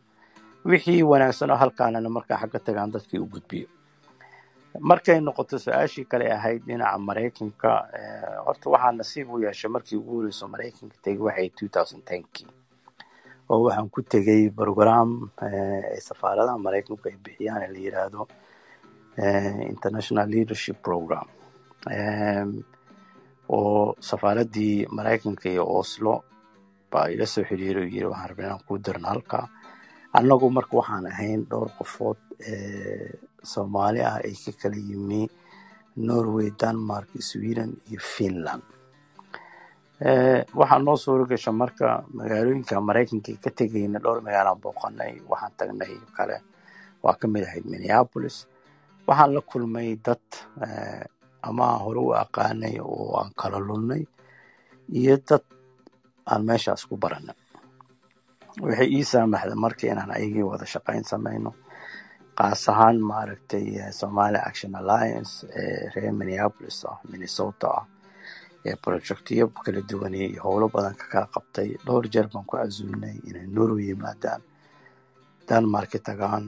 Wixii 0.66 1.04
wanaagsan 1.04 1.52
oo 1.52 1.58
halkaanana 1.58 2.10
markaa 2.10 2.38
xagga 2.42 2.60
tagaan 2.60 2.92
dadkii 2.94 3.20
u 3.20 3.26
gudbiyo. 3.26 3.68
Markay 4.80 5.20
noqoto 5.22 5.58
su'aashii 5.60 6.06
kale 6.06 6.32
ahayd 6.34 6.62
dhinaca 6.68 6.98
maraykanka 6.98 7.70
horta 8.46 8.70
waxaa 8.70 8.92
nasiib 8.92 9.30
u 9.34 9.40
yeeshay 9.44 9.72
markii 9.72 9.98
ugu 9.98 10.16
horeyso 10.18 10.48
maraykanka 10.48 10.96
tegay 11.04 11.18
waxay 11.28 11.50
tenkii 12.06 12.48
oo 13.50 13.64
waxaan 13.66 13.90
ku 13.90 14.02
tegay 14.02 14.50
program 14.50 15.30
ay 15.42 16.00
safaaradaha 16.08 16.58
maraykanku 16.58 17.08
ay 17.10 17.18
bixiyaan 17.24 17.74
la 17.74 17.80
yiraahdo 17.86 18.28
international 19.74 20.28
leadership 20.30 20.78
program. 20.84 21.28
Oo 23.50 23.96
safaaraddii 24.00 24.88
maraykanka 24.98 25.50
iyo 25.50 25.66
oslo 25.80 26.14
baa 26.92 27.08
ila 27.14 27.26
soo 27.26 27.44
xiriiray 27.50 27.90
yiri 27.94 28.06
waxaan 28.12 28.30
rabnaa 28.30 28.46
inaan 28.48 28.66
kuu 28.68 28.78
dirno 28.86 29.08
halkaa 29.10 29.46
annagu 30.18 30.50
marka 30.58 30.74
waxaan 30.80 31.06
ahayn 31.12 31.42
dhowr 31.50 31.70
qofood 31.78 32.20
soomaali 33.52 34.00
ah 34.10 34.18
ay 34.28 34.36
ka 34.46 34.52
kala 34.62 34.78
yimi 34.90 35.22
norway 36.08 36.50
denmark 36.62 37.10
sweden 37.30 37.72
iyo 37.90 38.00
finland. 38.16 38.64
Waxaa 40.60 40.80
noo 40.86 40.98
suuro 41.04 41.26
gasha 41.26 41.52
marka 41.52 41.88
magaalooyinka 42.18 42.76
maraykanka 42.88 43.32
ka 43.44 43.50
tegayna 43.58 44.00
dhowr 44.04 44.20
magaalaan 44.26 44.62
booqanay 44.64 45.14
waxaan 45.32 45.54
tagnay 45.58 45.94
kale 46.18 46.38
waa 47.04 47.18
ka 47.20 47.26
mid 47.34 47.44
ahayd 47.50 47.66
minneapolis 47.66 48.38
waxaan 49.10 49.32
la 49.36 49.42
kulmay 49.52 49.90
dad 50.06 50.26
ama 51.48 51.68
hore 51.84 52.00
u 52.08 52.10
aqaanay 52.24 52.76
oo 52.92 53.06
aan 53.20 53.32
kala 53.40 53.60
lulnay 53.68 54.04
iyo 55.00 55.16
dad 55.30 55.46
aan 56.32 56.42
meeshaas 56.48 56.82
ku 56.90 56.96
baranay 57.04 57.38
waxay 58.66 58.90
ii 58.98 59.04
saamaxda 59.12 59.56
marka 59.64 59.84
inaan 59.92 60.12
ayagii 60.18 60.46
wada 60.52 60.66
shaqayn 60.74 61.04
samayno. 61.12 61.52
Qaas 62.38 62.64
ahaan 62.72 62.98
maaragtay 63.10 63.66
somali 64.00 64.40
action 64.50 64.72
alliance 64.82 65.34
ee 65.62 65.90
reer 65.94 66.14
minneapolis 66.20 66.78
ah 66.92 66.98
minnesota 67.12 67.68
ah 67.80 67.86
ee 68.68 68.76
projectyo 68.84 69.46
kala 69.66 69.82
duwan 69.90 70.14
iyo 70.20 70.40
howlo 70.46 70.66
badan 70.76 70.96
ka 71.00 71.06
kala 71.14 71.28
qabtay. 71.36 71.70
Dhowr 71.86 72.06
jeer 72.14 72.28
baan 72.34 72.46
ku 72.50 72.54
casuulnay 72.58 73.16
inay 73.30 73.48
norway 73.56 73.86
yimaadaan. 73.90 74.42
Denmark 75.48 75.92
tagaan 76.08 76.46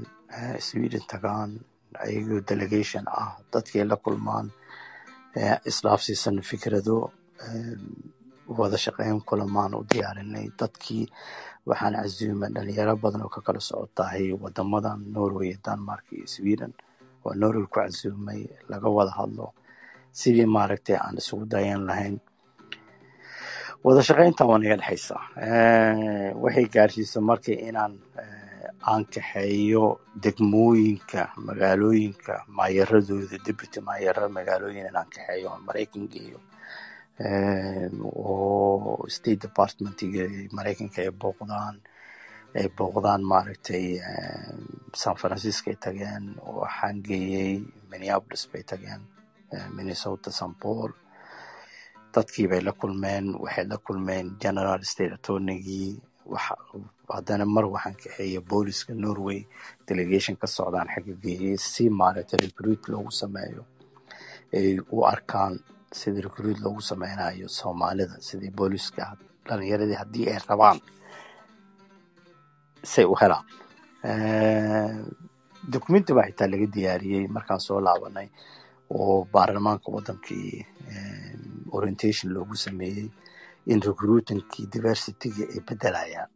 sweden 0.68 1.03
tagaan 1.12 1.51
ayagoo 2.03 2.41
delegation 2.49 3.03
ah 3.07 3.37
dadkay 3.53 3.83
la 3.89 3.95
kulmaan 4.03 4.47
isdhaafsiisan 5.69 6.41
fikrado 6.49 7.11
wada 8.57 8.77
shaqeyn 8.77 9.21
kulamaan 9.29 9.73
u 9.75 9.83
diyaarinay 9.91 10.47
dadkii. 10.59 11.05
Waxaan 11.69 11.93
casuumay 11.95 12.49
dhalinyaro 12.55 12.95
badan 13.03 13.21
oo 13.25 13.29
ka 13.29 13.41
kala 13.45 13.59
socotahay 13.59 14.33
wadamadan 14.43 14.99
norway 15.13 15.53
denmark 15.65 16.05
iyo 16.11 16.27
sweden. 16.27 16.73
Oo 17.25 17.33
norway 17.41 17.65
ku 17.69 17.75
casuumay 17.79 18.41
laga 18.69 18.89
wada 18.89 19.11
hadlo. 19.17 19.53
Sidii 20.11 20.45
maaragtay 20.55 20.97
aan 20.97 21.17
isugu 21.21 21.45
dayan 21.45 21.85
lahayn. 21.89 22.17
Wada 23.83 24.01
shaqeyntan 24.07 24.47
waa 24.49 24.57
naga 24.61 24.77
dhexaysa. 24.81 25.15
Waxay 26.43 26.65
gaarsiisa 26.73 27.21
marka 27.21 27.51
inaan 27.53 27.93
aan 28.89 29.03
kaxeeyo 29.13 29.84
degmooyinka 30.23 31.21
magaalooyinka 31.47 32.34
maayaradooda 32.57 33.38
deputy 33.47 33.79
maayara 33.88 34.25
magaalooyin 34.38 34.88
inaan 34.89 35.09
kaxeeyo 35.15 35.49
maraykan 35.67 36.05
geeyo 36.13 36.39
oo 38.01 39.05
state 39.15 39.41
departmentiga 39.45 40.23
maraykanka 40.57 40.99
ay 41.05 41.11
booqdaan 41.21 41.75
ay 42.57 42.67
booqdaan 42.77 43.21
maaragtay 43.32 43.86
san 45.01 45.15
francisco 45.21 45.67
ay 45.71 45.77
tageen 45.86 46.23
waxaan 46.61 46.97
geeyey 47.07 47.53
minneapolis 47.91 48.43
bay 48.51 48.63
tageen 48.71 49.01
minnesota 49.75 50.32
st 50.32 50.55
paul. 50.61 50.91
Dadkii 52.13 52.47
bay 52.51 52.61
la 52.65 52.71
kulmeen 52.82 53.25
waxay 53.43 53.65
la 53.71 53.77
kulmeen 53.86 54.25
general 54.43 54.82
state 54.91 55.13
attornygii 55.17 55.89
haddana 57.15 57.45
mar 57.45 57.65
waxaan 57.74 57.95
kaxeeyey 58.01 58.39
booliska 58.49 58.93
norway 58.93 59.39
delegation 59.88 60.36
ka 60.41 60.47
socdaan 60.47 60.88
xagga 60.93 61.13
geeyey 61.24 61.57
si 61.57 61.84
maaragtay 61.89 62.39
recruit 62.45 62.82
loogu 62.91 63.11
sameeyo. 63.11 63.63
Ay 64.53 64.80
u 64.95 65.03
arkaan 65.13 65.53
sidii 65.99 66.22
recruit 66.28 66.59
loogu 66.63 66.82
sameynayo 66.82 67.47
soomaalida 67.59 68.15
sidii 68.28 68.51
booliska 68.57 69.03
dhalinyaradii 69.47 69.97
haddii 70.01 70.26
ay 70.32 70.39
rabaan 70.49 70.80
say 72.84 73.05
u 73.05 73.15
helaan. 73.22 73.45
Documenti 75.74 76.13
baa 76.13 76.28
xitaa 76.30 76.47
laga 76.51 76.67
diyaariyey 76.76 77.28
markaan 77.36 77.59
soo 77.67 77.80
laabanay 77.86 78.28
oo 78.89 79.26
baarlamaanka 79.34 79.88
wadankii 79.95 80.65
orientation 81.78 82.34
loogu 82.34 82.55
sameeyey 82.55 83.07
in 83.66 83.80
recruitinkii 83.82 84.66
diversityga 84.74 85.43
ay 85.53 85.59
bedelayaan 85.68 86.30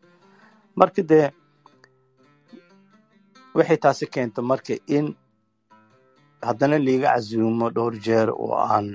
marka 0.80 1.02
dee 1.10 1.28
waxay 3.56 3.78
taasi 3.84 4.06
keenta 4.14 4.42
marka 4.42 4.74
in 4.98 5.06
haddana 6.48 6.78
liiga 6.86 7.10
casuumo 7.16 7.68
dhowr 7.76 7.96
jeer 8.06 8.30
oo 8.30 8.54
aan 8.74 8.88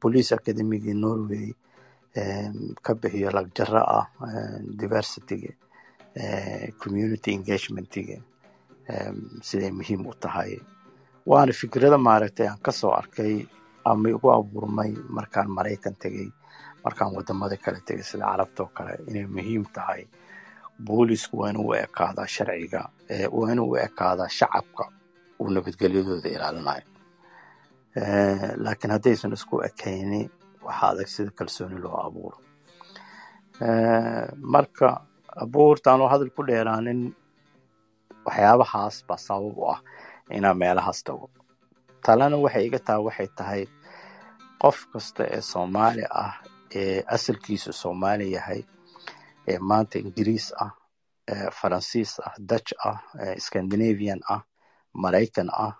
police 0.00 0.30
academigii 0.34 0.94
norway 1.04 1.46
ka 2.84 2.92
bixiyo 3.00 3.30
lagjaro 3.36 3.80
ah 3.98 4.06
diversityga 4.80 5.50
community 6.82 7.30
engagementiga 7.36 8.16
siday 9.46 9.70
muhiim 9.78 10.02
u 10.06 10.12
tahay. 10.22 10.52
Waana 11.26 11.52
fikrada 11.52 11.96
maaragtay 11.98 12.46
aan 12.48 12.58
ka 12.64 12.72
soo 12.72 12.90
arkay 12.92 13.46
ama 13.84 14.08
igu 14.10 14.28
abuurmay 14.32 14.90
markaan 15.16 15.48
maraykan 15.56 15.94
tegey 16.02 16.28
markaan 16.84 17.10
waddamada 17.16 17.56
kale 17.64 17.78
tegay 17.86 18.04
sida 18.10 18.24
carabta 18.30 18.60
oo 18.64 18.70
kale 18.76 18.92
inay 19.08 19.26
muhiim 19.36 19.64
tahay 19.76 20.02
boolisku 20.86 21.34
waa 21.40 21.50
inuu 21.52 21.68
u 21.70 21.74
ekaadaa 21.84 22.26
sharciga 22.34 22.80
waa 23.36 23.50
inuu 23.52 23.68
u 23.72 23.76
ekaadaa 23.86 24.28
shacabka 24.38 24.84
uu 25.40 25.48
nabadgelyadooda 25.54 26.28
ilaalinayo. 26.36 26.86
Laakiin 28.64 28.90
haddaysan 28.94 29.32
isku 29.36 29.54
ekayni 29.68 30.20
waxaa 30.66 30.88
adag 30.92 31.08
sida 31.14 31.30
kalsooni 31.38 31.78
loo 31.84 31.96
abuuro. 32.06 32.38
Marka 34.54 34.88
abuurtaan 35.44 36.00
oo 36.02 36.08
hadal 36.12 36.30
ku 36.36 36.42
dheeraanin 36.46 37.00
waxyaabahaas 38.26 38.96
baa 39.08 39.16
sabab 39.26 39.56
u 39.58 39.64
ah 39.74 39.80
inaan 40.36 40.58
meelahaas 40.58 41.00
tago. 41.06 41.26
Talena 42.04 42.36
waxay 42.44 42.64
iga 42.66 42.78
taha 42.86 43.00
waxay 43.06 43.28
tahay 43.38 43.62
qof 44.62 44.78
kasta 44.92 45.22
ee 45.36 45.40
soomaali 45.52 46.04
ah 46.24 46.34
asalkiisu 47.16 47.72
soomaali 47.72 48.32
yahay 48.32 48.62
maanta 49.60 49.98
ingiriis 49.98 50.46
ah 50.64 50.70
faransiis 51.58 52.12
ah 52.26 52.34
dutch 52.50 52.70
ah 52.88 52.98
scandinavian 53.46 54.20
ah 54.34 54.40
maraykan 55.02 55.48
ah 55.64 55.72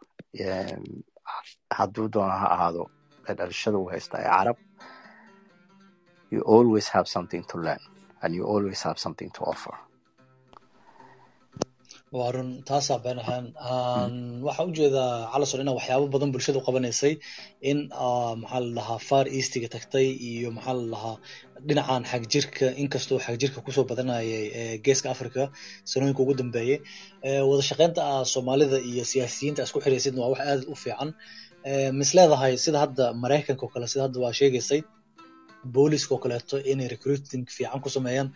hadduu 1.78 2.09
doona 2.12 2.36
ha 2.43 2.49
ahaado 2.55 2.84
dhalashada 3.38 3.78
uu 3.78 3.88
haysta 3.95 4.16
ee 4.20 4.30
carab. 4.36 4.57
You 6.32 6.40
always 6.57 6.86
have 6.95 7.07
something 7.14 7.43
to 7.51 7.59
learn 7.59 7.82
and 8.22 8.34
you 8.34 8.45
always 8.55 8.80
have 8.82 8.99
something 9.05 9.30
to 9.36 9.40
offer 9.53 9.74
waa 12.17 12.31
run 12.35 12.51
taasaa 12.69 12.99
been 13.05 13.19
ahaan. 13.23 13.47
Waxaa 14.47 14.67
u 14.69 14.73
jeedaa 14.79 15.13
calason 15.33 15.61
inaa 15.65 15.77
waxyaabo 15.79 16.07
badan 16.15 16.31
bulshada 16.35 16.59
u 16.61 16.67
qabanaysay 16.69 17.15
in 17.71 17.79
maxaa 18.43 18.61
la 18.65 18.71
dhahaa 18.79 19.01
far 19.09 19.25
eastiga 19.39 19.69
tagtay 19.75 20.07
iyo 20.31 20.49
maxaa 20.57 20.75
la 20.79 20.85
dhahaa 20.93 21.17
dhinacan 21.69 22.03
xagjirka 22.13 22.67
inkastoo 22.83 23.19
xagjirka 23.27 23.59
ku 23.65 23.71
soo 23.77 23.85
badanayay 23.91 24.79
geeska 24.85 25.09
africa 25.15 25.43
sanooyinka 25.91 26.21
ugu 26.25 26.35
dambeeyey 26.41 26.79
wada 27.49 27.63
shaqeynta 27.71 28.03
soomaalida 28.33 28.79
iyo 28.91 29.05
siyaasiyiinta 29.13 29.61
isku 29.67 29.79
xiraysidna 29.85 30.21
waa 30.23 30.31
wax 30.35 30.41
aad 30.53 30.63
u 30.73 30.75
fiican. 30.83 31.09
Mis 31.99 32.11
leedahay 32.17 32.53
sida 32.65 32.79
hadda 32.85 33.05
maraykanka 33.23 33.63
oo 33.67 33.71
kale 33.75 33.87
sida 33.93 34.03
hadda 34.07 34.19
waa 34.25 34.35
sheegaysay 34.41 34.81
booliska 35.75 36.13
oo 36.15 36.21
kaleeto 36.25 36.57
inay 36.73 36.89
recruiting 36.95 37.45
fiican 37.57 37.81
ku 37.85 37.89
sameeyaan. 37.97 38.29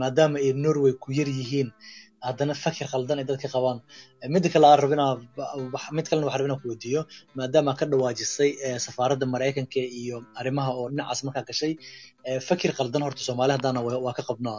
Maadaama 0.00 0.36
ay 0.44 0.50
norway 0.64 0.92
ku 1.02 1.08
yar 1.18 1.28
yihiin 1.38 1.68
haddana 2.26 2.54
fakir 2.64 2.86
khaldan 2.92 3.18
ay 3.20 3.26
dadka 3.30 3.48
qabaan. 3.54 3.78
Midda 4.34 4.48
kale 4.54 4.66
aan 4.70 4.78
rabina 4.84 5.04
mid 5.96 6.06
kalena 6.10 6.26
waxaan 6.28 6.40
rabina 6.42 6.56
ku 6.62 6.66
weydiiyo 6.72 7.00
maadaama 7.38 7.72
ka 7.78 7.84
dhawaajisay 7.90 8.50
safaaradda 8.86 9.26
maraykanka 9.34 9.80
iyo 10.00 10.16
arrimaha 10.40 10.70
oo 10.78 10.86
dhinacaas 10.90 11.20
markaa 11.26 11.44
gashay 11.50 11.72
fakir 12.48 12.70
khaldan 12.78 13.02
horta 13.06 13.22
soomaali 13.28 13.52
haddaana 13.56 13.80
waa 14.06 14.14
ka 14.18 14.22
qabnaa. 14.28 14.58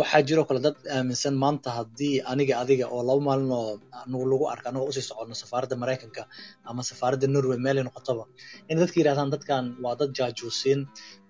Waxaa 0.00 0.22
jiroo 0.28 0.46
kale 0.48 0.60
dad 0.66 0.76
aaminsan 0.96 1.34
maanta 1.42 1.68
haddii 1.78 2.14
aniga 2.32 2.54
adiga 2.62 2.86
oo 2.94 3.02
laba 3.08 3.20
maalin 3.28 3.50
oo 3.58 4.24
lagu 4.32 4.44
arka 4.54 4.66
anagoo 4.70 4.88
u 4.90 4.94
sii 4.96 5.04
soconno 5.10 5.34
safaaradda 5.42 5.76
maraykanka 5.82 6.22
ama 6.70 6.82
safaaradda 6.90 7.26
norway 7.34 7.58
meelay 7.66 7.84
noqotaba. 7.88 8.24
In 8.70 8.76
dadka 8.82 8.96
yidhahdaan 9.00 9.30
dadkan 9.34 9.64
waa 9.84 9.94
dad 10.00 10.10
jaajuusiin 10.18 10.80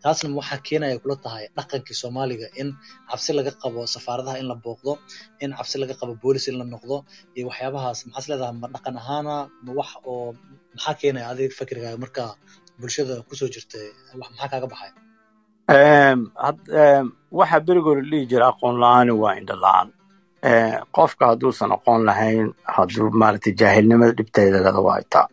taasna 0.02 0.28
waxaa 0.40 0.60
keenaya 0.68 0.96
kula 1.02 1.16
tahay 1.24 1.44
dhaqankii 1.56 1.96
soomaaliga 2.02 2.46
in 2.60 2.68
cabsi 3.10 3.30
laga 3.38 3.52
qabo 3.62 3.80
safaaradaha 3.94 4.36
in 4.42 4.46
la 4.50 4.56
booqdo 4.64 4.92
in 5.44 5.50
cabsi 5.58 5.76
laga 5.82 5.94
qabo 6.00 6.12
boolis 6.22 6.44
in 6.50 6.56
la 6.60 6.64
noqdo 6.74 6.96
iyo 7.36 7.44
waxyaabahaas 7.50 7.98
maxaas 8.06 8.26
leedahay 8.30 8.54
ma 8.62 8.66
dhaqan 8.74 8.96
ahaana 9.02 9.34
ma 9.64 9.70
wax 9.78 9.90
oo 10.12 10.26
maxaa 10.74 10.94
keenaya 11.00 11.26
adiga 11.32 11.54
fikirkaaga 11.60 11.98
marka 12.04 12.22
bulshada 12.80 13.14
ku 13.28 13.34
soo 13.40 13.48
jirta 13.54 13.78
maxaa 14.20 14.48
kaaga 14.52 14.66
baxay? 14.72 14.90
Waxaa 17.38 17.60
berigoo 17.66 17.94
la 17.98 18.02
dhihi 18.10 18.26
jira 18.30 18.46
aqoon 18.52 18.76
la'aani 18.82 19.12
waa 19.22 19.34
indho 19.40 19.56
la'aan. 19.64 19.88
Qofka 20.96 21.24
hadduusan 21.30 21.70
aqoon 21.76 22.00
lahayn 22.08 22.46
hadduu 22.76 23.08
maaragtay 23.20 23.52
jaahilnimada 23.60 24.12
dhibteeda 24.18 24.58
leda 24.66 24.80
waa 24.88 25.00
taa 25.12 25.26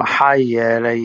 maxaa 0.00 0.34
yeelay 0.52 1.02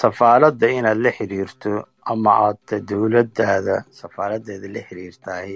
safaaradda 0.00 0.66
inaad 0.78 0.98
la 1.04 1.10
xiriirto 1.18 1.70
ama 2.12 2.30
aad 2.46 2.68
dowladdaada 2.88 3.76
safaaraddeeda 4.00 4.68
la 4.74 4.80
xiriirtahay 4.88 5.52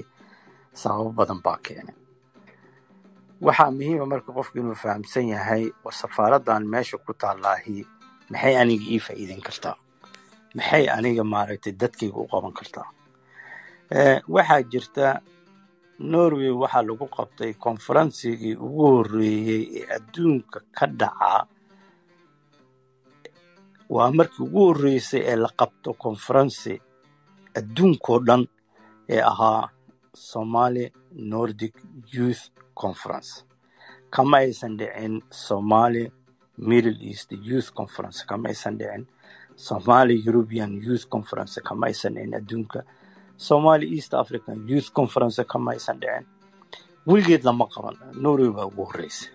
sababo 0.80 1.10
badan 1.18 1.40
baa 1.44 1.58
keenay. 1.64 1.96
Waxaa 3.46 3.70
muhiima 3.76 4.06
marka 4.12 4.30
qofku 4.36 4.54
inuu 4.60 4.74
fahamsan 4.82 5.26
yahay 5.34 5.64
war 5.84 5.94
safaaraddan 6.02 6.62
meesha 6.72 6.96
ku 7.04 7.12
taallaahi 7.22 7.76
maxay 8.32 8.54
aniga 8.62 8.86
ii 8.94 9.00
faa'iideyn 9.06 9.42
kartaa? 9.48 9.76
Maxay 10.56 10.84
aniga 10.96 11.22
maaragtay 11.32 11.72
dadkayga 11.80 12.18
u 12.22 12.26
qaban 12.32 12.52
kartaa? 12.58 12.86
Waxaa 14.34 14.62
jirta 14.72 15.06
norway 16.12 16.50
waxaa 16.62 16.82
lagu 16.88 17.06
qabtay 17.16 17.52
konferensigii 17.64 18.54
ugu 18.66 18.84
horreeyey 18.94 19.62
ee 19.78 19.84
adduunka 19.96 20.58
ka 20.76 20.86
dhaca 21.00 21.46
waa 23.94 24.10
markii 24.18 24.42
ugu 24.44 24.60
horreysay 24.66 25.20
ee 25.30 25.36
la 25.36 25.48
qabto 25.60 25.90
conferency 26.04 26.74
adduunkao 27.58 28.18
dhan 28.26 28.42
ee 29.08 29.20
ahaa 29.32 29.68
somaly 30.30 30.92
nordic 31.32 31.74
youth 32.14 32.42
conference. 32.74 33.44
Kama 34.10 34.36
aysan 34.36 34.76
dhicin 34.78 35.22
somaly 35.30 36.04
middle 36.58 36.96
east 37.10 37.32
youth 37.48 37.70
conference 37.78 38.24
kama 38.26 38.48
aysan 38.48 38.78
dhicin 38.78 39.06
somaly 39.56 40.14
european 40.26 40.70
youth 40.86 41.06
conference 41.08 41.60
kama 41.60 41.86
aysan 41.86 42.14
dhicin 42.14 42.34
adduunka 42.34 42.80
somaly 43.36 43.86
east 43.96 44.14
african 44.14 44.68
youth 44.68 44.90
conference 44.92 45.44
kama 45.44 45.70
aysan 45.72 46.00
dhicin. 46.00 46.24
Weligeed 47.06 47.44
lama 47.44 47.66
qaban 47.74 47.96
norway 48.22 48.50
baa 48.56 48.66
ugu 48.66 48.84
horreysay 48.84 49.28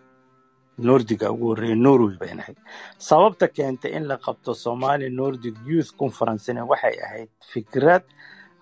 nordiga 0.78 1.32
ugu 1.32 1.46
horreeya 1.52 1.76
norway 1.76 2.16
bay 2.22 2.32
ahayd 2.40 2.58
sababta 2.98 3.48
keentay 3.48 3.92
in 3.98 4.06
la 4.08 4.18
qabto 4.18 4.54
somali 4.54 5.10
nordic 5.10 5.56
youth 5.68 5.92
conferencena 6.02 6.66
waxay 6.72 6.96
ahayd 7.06 7.30
fikrad 7.54 8.04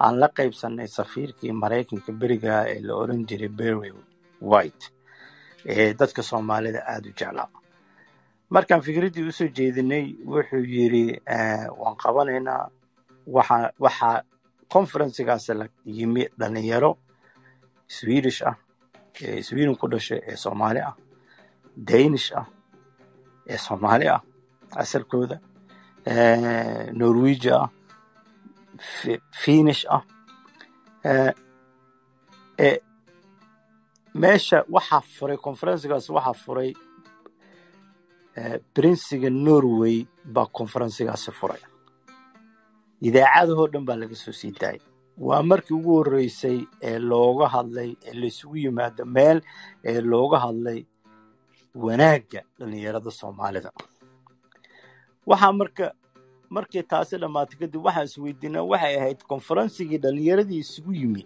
aan 0.04 0.16
la 0.20 0.28
qaybsanay 0.38 0.88
safiirkii 0.98 1.52
maraykanka 1.64 2.12
beriga 2.22 2.66
ee 2.74 2.80
la 2.88 2.94
oran 2.96 3.26
jiray 3.30 3.50
berry 3.60 3.92
white 4.42 4.86
ee 5.66 5.94
dadka 5.94 6.22
soomaalida 6.24 6.80
aada 6.88 7.10
u 7.10 7.14
jeclaa. 7.20 7.50
Markaan 8.50 8.82
fikraddii 8.82 9.28
u 9.30 9.32
soo 9.32 9.48
jeedinay 9.58 10.06
wuxuu 10.26 10.64
yidhi 10.76 11.22
waan 11.82 11.96
qabanaynaa. 12.04 12.64
Waxa 13.36 13.72
waxaa 13.80 14.24
conferencigaas 14.74 15.50
la 15.50 15.66
yimi 15.86 16.24
dhalinyaro 16.40 16.98
swedish 17.88 18.42
ah 18.50 18.56
ee 19.22 19.42
sweden 19.44 19.76
ku 19.76 19.88
dhashay 19.88 20.20
ee 20.30 20.36
soomaali 20.36 20.80
ah 20.80 20.96
danish 21.78 22.32
ah 22.42 22.46
ee 23.48 23.58
soomaali 23.58 24.08
ah 24.16 24.22
asalkooda 24.84 25.38
norwegia 27.00 27.56
ah 27.64 27.70
finish 29.44 29.86
ah 29.96 30.04
ee 32.60 32.78
meesha 34.22 34.58
waxaa 34.76 35.02
furay 35.16 35.38
conferencigaas 35.38 36.10
waxaa 36.10 36.34
furay 36.44 36.72
prinsiga 38.74 39.30
norway 39.30 39.98
baa 40.36 40.46
conferencigaasi 40.58 41.32
furay 41.40 41.62
idaacadahoo 43.08 43.68
dhan 43.74 43.86
baa 43.88 43.96
laga 44.02 44.16
soo 44.24 44.32
sii 44.40 44.52
daayay 44.62 44.82
waa 45.28 45.44
markii 45.50 45.76
ugu 45.76 45.92
horreysay 45.98 46.60
ee 46.82 47.00
looga 47.00 47.48
hadlay 47.56 47.90
ee 48.08 48.14
laysugu 48.22 48.58
yimaado 48.58 49.06
meel 49.06 49.42
ee 49.90 50.02
looga 50.02 50.38
hadlay 50.46 50.80
wanaagga 51.76 52.42
dhalinyarada 52.60 53.12
soomaalida. 53.12 53.72
Waxaa 55.26 55.52
marka 55.54 55.94
markii 56.50 56.84
taasi 56.84 57.18
dhammaatay 57.18 57.58
kadib 57.60 57.86
waxaan 57.86 58.06
isweydiinaa 58.06 58.64
waxay 58.72 58.96
ahayd 59.00 59.20
konferensigii 59.28 59.98
dhalinyaradii 60.04 60.60
isugu 60.60 60.94
yimi 60.94 61.24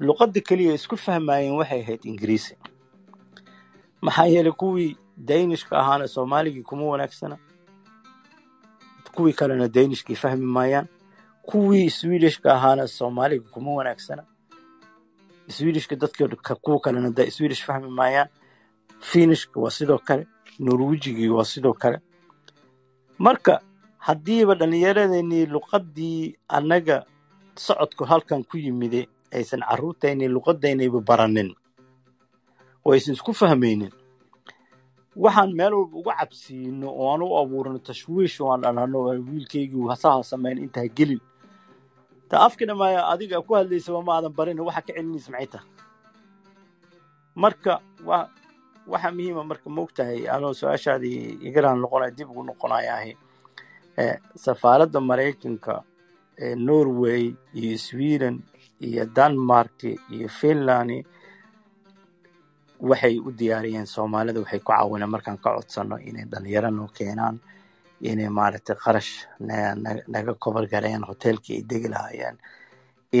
luqadda 0.00 0.40
keliya 0.40 0.74
isku 0.74 0.96
fahmayeen 0.96 1.54
waxay 1.60 1.80
ahayd 1.82 2.02
ingiriisi. 2.04 2.54
Maxaa 4.00 4.26
yeelay 4.26 4.52
kuwii 4.52 4.96
danishka 5.16 5.78
ahaana 5.78 6.08
soomaaligii 6.08 6.62
kuma 6.62 6.84
wanaagsana. 6.84 7.36
Kuwii 9.14 9.32
kalena 9.32 9.68
danishkii 9.68 10.14
fahmi 10.14 10.46
maayaan. 10.46 10.86
Kuwii 11.42 11.90
swedishka 11.90 12.54
ahaana 12.54 12.86
soomaaliga 12.88 13.48
kuma 13.50 13.72
wanaagsana. 13.74 14.24
Swedishka 15.48 15.96
dadkii 15.96 16.28
kuwa 16.62 16.80
kalena 16.80 17.30
swedish 17.30 17.64
fahmi 17.64 17.88
maayaan 17.90 18.28
finishka 19.00 19.60
waa 19.60 19.70
sidoo 19.70 19.98
kale 19.98 20.26
norwijigii 20.58 21.28
waa 21.28 21.44
sidoo 21.44 21.72
kale. 21.72 21.98
Marka 23.18 23.60
haddiiba 23.98 24.54
dhallinyaradeenii 24.54 25.46
luqaddii 25.46 26.36
annaga 26.48 27.04
socodku 27.54 28.04
halkan 28.04 28.44
ku 28.44 28.56
yimide 28.58 29.08
aysan 29.32 29.60
carruurtaynii 29.60 30.28
luqadaynayba 30.28 31.00
baranin. 31.00 31.54
Oo 32.84 32.92
aysan 32.92 33.14
isku 33.14 33.32
fahmaynin 33.32 33.92
waxaan 35.16 35.52
meel 35.56 35.74
walba 35.74 35.96
uga 35.98 36.12
cabsiino 36.20 36.88
oo 36.92 37.08
aan 37.12 37.22
u 37.22 37.38
abuurno 37.40 37.78
tashwiish 37.78 38.40
oo 38.40 38.52
aan 38.52 38.60
dhanano 38.62 38.98
wiilkaygii 39.28 39.88
hasaha 39.88 40.22
samayn 40.22 40.58
intaa 40.58 40.88
gelin. 40.96 41.20
Ta 42.28 42.40
afki 42.46 42.66
dhammaaya 42.66 43.08
adiga 43.08 43.40
ku 43.42 43.54
hadlaysaba 43.54 44.02
ma 44.02 44.12
aadan 44.16 44.32
barin 44.36 44.60
waxa 44.60 44.82
ka 44.82 44.92
celinaysa 44.92 45.30
maxay 45.32 45.46
tahay 45.46 45.68
marka 47.34 47.80
wa 48.86 48.92
waxa 48.92 49.10
muhiima 49.16 49.42
marka 49.50 49.68
maogtahay 49.76 50.20
anoo 50.34 50.52
su'aashaadii 50.60 51.20
igaraan 51.48 51.78
noqonaya 51.82 52.10
dib 52.16 52.28
ugu 52.30 52.42
noqonaya 52.50 52.92
ahi. 53.00 53.12
Safaaradda 54.44 55.00
maraykanka 55.10 55.74
ee 56.44 56.54
norway 56.68 57.24
iyo 57.60 57.78
sweden 57.88 58.36
iyo 58.88 59.04
denmark 59.16 59.78
iyo 60.14 60.28
finland 60.40 60.90
waxay 62.88 63.16
u 63.18 63.30
diyaariyeen. 63.38 63.86
Soomaalida 63.94 64.40
waxay 64.42 64.60
ku 64.60 64.70
caawineen 64.72 65.10
markaan 65.14 65.38
ka 65.44 65.50
codsano 65.56 65.96
inay 66.08 66.24
dhalinyaro 66.32 66.70
noo 66.76 66.88
keenaan 66.96 67.36
inay 68.10 68.28
maaragtay 68.38 68.76
qarash 68.84 69.12
naga 70.12 70.32
kobar 70.42 70.64
gareeyaan 70.72 71.04
hoteelkii 71.10 71.56
ay 71.58 71.62
degi 71.70 71.88
lahaayeen 71.94 72.36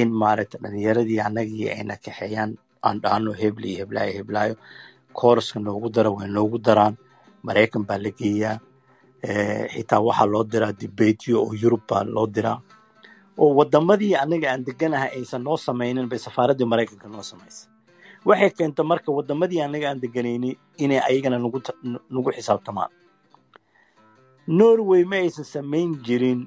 in 0.00 0.08
maaragtay 0.22 0.60
dhalinyaradii 0.64 1.20
annagii 1.26 1.68
ayna 1.76 1.96
kaxeeyaan 2.04 2.50
aan 2.86 2.96
dhahno 3.02 3.30
hebli 3.40 3.68
iyo 3.72 3.78
heblaayo 3.84 4.12
heblaayo 4.18 4.54
kooraska 5.20 5.58
noogu 5.66 5.88
dara 5.94 6.10
way 6.16 6.28
noogu 6.36 6.58
daraan. 6.66 6.94
Maraykan 7.46 7.82
baa 7.88 7.98
la 8.04 8.10
geeyaa. 8.18 8.56
Xitaa 9.72 10.00
waxaa 10.06 10.26
loo 10.32 10.44
diraa 10.52 10.72
dibeetyo 10.80 11.36
oo 11.44 11.52
yurub 11.62 11.82
baa 11.88 12.04
loo 12.14 12.26
diraa. 12.34 12.58
Oo 13.38 13.50
wadamadii 13.58 14.14
annaga 14.22 14.48
aan 14.52 14.62
deganahay 14.66 15.10
aysan 15.18 15.42
noo 15.46 15.56
samaynin 15.66 16.08
bay 16.10 16.18
safaaraddii 16.26 16.64
maraykanka 16.72 17.08
noo 17.12 17.22
samaysa 17.30 17.68
waxay 18.28 18.50
keenta 18.56 18.82
marka 18.90 19.10
wadamadii 19.18 19.60
annaga 19.66 19.86
aan 19.90 20.00
deganayni 20.02 20.50
inay 20.82 21.00
ayagana 21.08 21.38
nagu 22.10 22.30
xisaabtamaan. 22.36 22.90
Norway 24.58 25.02
ma 25.10 25.16
aysan 25.22 25.44
samayn 25.44 25.90
jirin. 26.06 26.40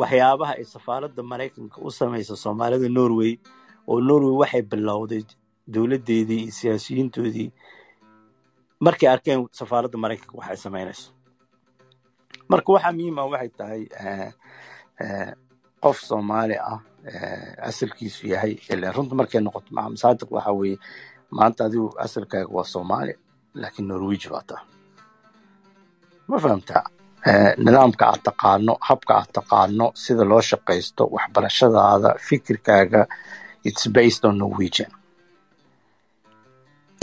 Waxyaabaha 0.00 0.52
ay 0.58 0.64
safaaradda 0.64 1.22
maraykanka 1.22 1.76
u 1.86 1.90
samaysa 1.98 2.34
soomaalida 2.42 2.88
norway 2.98 3.32
oo 3.90 4.00
norway 4.08 4.34
waxay 4.40 4.62
bilowday 4.70 5.22
dowladdeedii 5.74 6.40
iyo 6.44 6.52
siyaasiyiintoodii 6.58 7.48
markay 8.86 9.08
arkeen 9.14 9.40
safaaradda 9.58 9.98
maraykanka 10.04 10.34
waxay 10.40 10.56
samaynayso. 10.66 11.08
Marka 12.50 12.68
waxaa 12.74 12.92
muhiim 12.96 13.18
ah 13.22 13.26
waxay 13.32 13.50
tahay 13.58 13.82
qof 15.82 15.96
soomaali 16.08 16.56
ah 16.72 16.78
asalkiisu 17.68 18.22
yahay 18.32 18.52
ile 18.72 18.86
runta 18.96 19.14
markay 19.20 19.40
noqoto 19.46 19.68
masaadiq 19.76 20.30
waxa 20.36 20.52
weeye 20.58 20.76
maanta 21.38 21.60
adigu 21.66 21.88
asalkaaga 22.04 22.48
waa 22.56 22.64
soomaali 22.74 23.14
laakiin 23.60 23.86
norwiji 23.88 24.28
baa 24.32 24.44
taha 24.48 24.62
ma 26.28 26.36
fahamtaa 26.44 26.84
nidaamka 27.64 28.04
aad 28.10 28.22
taqaano 28.28 28.74
habka 28.88 29.12
aad 29.20 29.30
taqaano 29.38 29.86
sida 30.02 30.24
loo 30.30 30.40
shaqaysto 30.50 31.02
waxbarashadaada 31.16 32.10
fikirkaaga 32.28 33.00
its 33.68 33.82
based 33.96 34.24
on 34.28 34.34
norwegian 34.42 34.90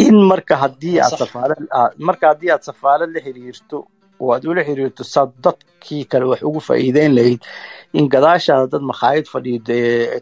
in 0.09 0.17
marka 0.31 0.55
haddii 0.63 0.95
aad 1.05 1.13
safaarad 1.23 1.61
marka 2.07 2.25
haddii 2.31 2.51
aad 2.55 2.63
safaarad 2.69 3.09
la 3.15 3.19
xiriirto 3.25 3.77
oo 4.21 4.29
aad 4.35 4.43
ula 4.51 4.61
xiriirto 4.67 5.03
saad 5.13 5.31
dadkii 5.45 6.03
kale 6.11 6.25
wax 6.31 6.41
ugu 6.49 6.59
faa'iideyn 6.67 7.11
lahayd 7.17 7.41
in 7.97 8.05
gadaashaada 8.13 8.67
dad 8.73 8.83
makhaayad 8.91 9.25
fadhiida 9.33 9.75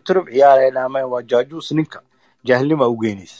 turub 0.05 0.25
ciyaarayna 0.33 0.79
ama 0.88 0.99
waa 1.13 1.23
jaajuus 1.31 1.67
ninka 1.77 1.99
jaahilnima 2.47 2.85
u 2.93 2.97
geynaysa 3.03 3.39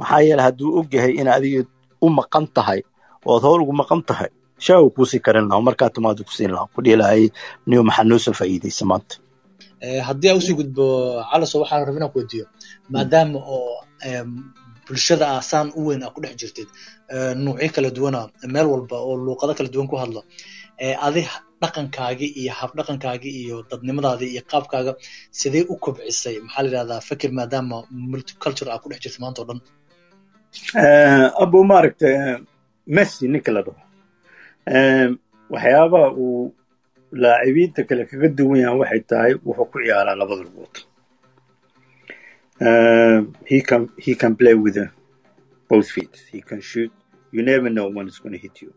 maxaa 0.00 0.20
yeele 0.26 0.42
hadduu 0.46 0.70
og 0.78 0.88
yahay 0.94 1.12
in 1.20 1.28
adiga 1.36 1.62
u 2.04 2.08
maqan 2.18 2.46
tahay 2.56 2.80
oo 3.26 3.36
ad 3.38 3.42
howl 3.46 3.60
ugu 3.64 3.74
maqan 3.82 4.02
tahay 4.08 4.30
shaa 4.64 4.80
uu 4.84 4.90
kuusii 4.96 5.20
karin 5.26 5.46
lahaa 5.48 5.66
markaa 5.68 5.90
timaadu 5.94 6.22
kusiin 6.28 6.52
lahaa 6.54 6.72
ku 6.74 6.80
dhiilahay 6.84 7.22
niyo 7.68 7.80
maxaa 7.88 8.04
noo 8.10 8.18
soo 8.24 8.34
faa'iidaysa 8.40 8.84
maanta? 8.90 9.14
Haddii 10.06 10.28
aan 10.30 10.38
u 10.40 10.44
sii 10.46 10.56
gudbo 10.60 10.84
calaso 11.30 11.56
waxaan 11.62 11.84
rabin 11.86 11.98
inaan 12.00 12.12
ku 12.12 12.18
weydiiyo. 12.20 12.46
Maadaama 12.92 13.38
oo 13.56 13.76
bulshada 14.86 15.26
ah 15.36 15.42
saan 15.50 15.68
u 15.78 15.80
weyn 15.88 16.02
aa 16.06 16.10
ku 16.14 16.20
dhex 16.24 16.34
jirtid. 16.40 16.68
Nuucyo 17.44 17.68
kala 17.74 17.90
duwana 17.96 18.20
meel 18.54 18.66
walba 18.72 18.96
oo 19.08 19.14
luuqado 19.26 19.52
kala 19.58 19.68
duwan 19.74 19.88
ku 19.90 19.96
hadlo. 20.02 20.20
Adi 21.06 21.22
dhaqankaagii 21.62 22.30
iyo 22.40 22.52
habdhaqankaagii 22.60 23.34
iyo 23.42 23.56
dadnimadaadii 23.70 24.30
iyo 24.34 24.42
qaabkaaga 24.52 24.92
sidee 25.40 25.64
u 25.72 25.74
kobcisay 25.84 26.36
maxaa 26.44 26.62
la 26.64 26.68
yidhahdaa 26.68 27.00
fikir 27.08 27.30
maadaama 27.38 27.76
multiculture 28.10 28.70
aa 28.72 28.78
ku 28.82 28.86
dhex 28.90 29.00
jirta 29.04 29.18
maanta 29.24 29.40
o 29.42 29.46
dhan. 29.48 29.60
Abo 31.42 31.58
maaragta 31.70 32.08
messi 32.96 33.24
ninka 33.32 33.50
la 33.56 33.60
dhaho 33.66 33.80
waxyaabaha 35.52 36.08
uu 36.24 36.54
laacibiinta 37.22 37.80
kale 37.88 38.02
kaga 38.10 38.28
duwan 38.38 38.58
yahan 38.62 38.76
waxay 38.82 39.00
tahay 39.10 39.32
wuxuu 39.46 39.66
ku 39.72 39.76
ciyaaraa 39.84 40.16
labada 40.20 40.42
lugood 40.48 40.74
he 42.60 43.62
can 43.62 43.88
he 43.96 44.14
can 44.14 44.36
play 44.36 44.54
with 44.54 44.76
uh, 44.76 44.86
both 45.68 45.90
feet. 45.90 46.14
He 46.30 46.40
can 46.42 46.60
shoot. 46.60 46.92
You 47.32 47.42
never 47.42 47.70
know 47.70 47.88
when 47.88 48.06
it's 48.06 48.18
going 48.18 48.32
to 48.32 48.38
hit 48.38 48.60
you. 48.60 48.74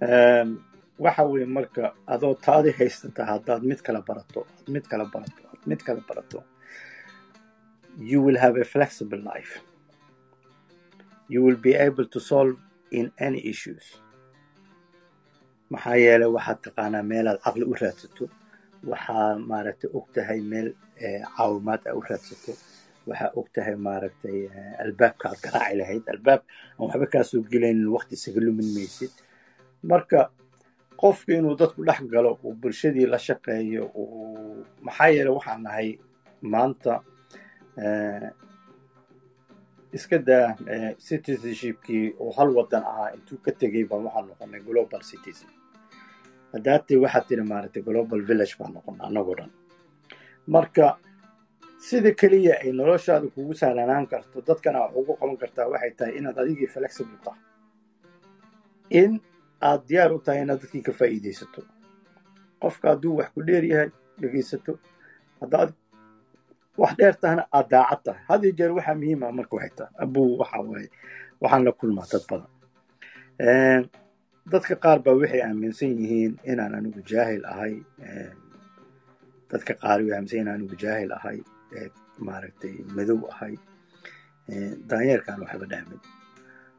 Um, 0.00 0.64
waxa 0.98 1.22
weeye 1.28 1.46
marka 1.46 1.92
adoo 2.08 2.34
taadi 2.40 2.72
haysata 2.72 3.26
haddaad 3.26 3.62
mid 3.62 3.82
kala 3.82 4.00
barato 4.02 4.46
ad 4.58 4.68
mid 4.68 4.88
kala 4.88 5.04
barato 5.04 5.42
ad 5.52 5.66
mid 5.66 5.84
kala 5.84 6.00
barato 6.00 6.42
you 7.98 8.20
will 8.20 8.38
have 8.38 8.56
a 8.56 8.64
flexible 8.64 9.20
life. 9.22 9.60
You 11.28 11.42
will 11.42 11.56
be 11.56 11.74
able 11.74 12.06
to 12.06 12.20
solve 12.20 12.56
in 12.90 13.12
any 13.18 13.46
issues. 13.46 13.82
Maxaa 15.70 15.96
yeelay 16.04 16.30
waxaad 16.36 16.58
taqaanaa 16.66 17.02
meelaad 17.12 17.38
caqli 17.44 17.64
u 17.64 17.74
raadsato. 17.82 18.24
Waxaa 18.90 19.36
maaragtay 19.50 19.90
og 19.92 20.06
tahay 20.14 20.40
meel 20.40 20.68
caawimaad 21.36 21.82
a 21.90 21.96
u 21.98 22.00
raadsato 22.00 22.52
waxaa 23.08 23.30
og 23.38 23.46
tahay 23.54 23.76
maaragtay 23.86 24.38
albaabka 24.84 25.24
aad 25.30 25.40
garaaci 25.44 25.74
lahayd 25.80 26.04
albaab 26.14 26.40
aan 26.78 26.86
waxba 26.88 27.06
kaa 27.12 27.24
soo 27.30 27.42
gelaynin 27.52 27.88
waqti 27.96 28.14
isaga 28.18 28.40
lumin 28.46 28.68
maysid. 28.76 29.12
Marka 29.90 30.20
qofka 31.02 31.32
inuu 31.38 31.54
dadku 31.60 31.80
dhex 31.88 32.00
galo 32.14 32.30
uu 32.44 32.54
bulshadii 32.60 33.06
la 33.12 33.18
shaqeeyo 33.26 33.82
uu 34.00 34.64
maxaa 34.86 35.08
yeele 35.14 35.30
waxaan 35.36 35.60
nahay 35.66 35.88
maanta 36.52 36.92
iska 39.96 40.18
daa 40.28 40.48
citizenshipkii 41.06 42.06
oo 42.22 42.32
hal 42.36 42.50
wadan 42.56 42.84
ahaa 42.90 43.10
intuu 43.16 43.38
ka 43.44 43.50
tegey 43.60 43.84
baan 43.90 44.02
waxaan 44.06 44.26
noqonay 44.30 44.60
global 44.68 45.02
citizen. 45.10 45.50
Haddaatay 46.52 46.96
waxaad 47.04 47.24
tiri 47.28 47.42
maaragtay 47.52 47.82
global 47.88 48.20
village 48.28 48.54
baan 48.58 48.72
noqonay 48.76 49.06
annagoo 49.08 49.36
dhan. 49.38 49.50
Marka 50.54 50.86
sida 51.86 52.10
keliya 52.20 52.54
ay 52.62 52.70
noloshaada 52.78 53.26
kugu 53.34 53.54
sahlanaan 53.60 54.06
karto 54.12 54.38
dadkana 54.48 54.78
wax 54.84 54.92
ugu 55.00 55.12
qaban 55.20 55.36
kartaa 55.42 55.68
waxay 55.72 55.92
tahay 55.98 56.12
inaad 56.18 56.38
adigii 56.42 56.66
flexible 56.74 57.18
tahay. 57.24 57.40
In 59.00 59.12
aad 59.68 59.80
diyaar 59.88 60.10
u 60.12 60.18
tahay 60.24 60.40
inaad 60.44 60.60
dadkii 60.62 60.82
ka 60.86 60.92
faa'iidaysato. 60.98 61.60
Qofka 62.62 62.86
hadduu 62.92 63.16
wax 63.18 63.28
ku 63.34 63.40
dheer 63.46 63.64
yahay 63.72 63.88
dhegaysato. 64.20 64.72
Haddaad 65.40 65.70
wax 66.80 66.92
dheer 66.98 67.14
tahana 67.22 67.42
aad 67.56 67.68
daacad 67.72 68.00
tahay. 68.04 68.22
Had 68.28 68.40
iyo 68.44 68.52
jeer 68.58 68.72
waxaa 68.76 68.94
muhiim 69.00 69.20
ah 69.26 69.32
marka 69.38 69.54
waxay 69.56 69.72
tahay. 69.78 69.92
Abuu 70.04 70.38
waxa 70.40 70.58
waaye 70.68 70.88
waxaan 71.42 71.62
la 71.66 71.72
kulmaa 71.78 72.06
dad 72.12 72.24
badan. 72.30 72.50
Dadka 74.52 74.74
qaar 74.82 74.98
baa 75.04 75.14
waxay 75.20 75.40
aaminsan 75.46 75.90
yihiin 76.00 76.32
inaan 76.50 76.74
anigu 76.78 77.00
jaahil 77.10 77.42
ahay. 77.52 77.74
Dadka 79.50 79.72
qaar 79.82 79.98
way 80.04 80.12
aaminsan 80.16 80.38
inaan 80.42 80.56
anigu 80.58 80.76
jaahil 80.84 81.12
ahay 81.18 81.38
maaragtay 82.26 82.74
madow 82.96 83.20
ahay. 83.32 83.54
Daanyeerkaan 84.88 85.40
waxba 85.44 85.66
dhahmin 85.72 86.00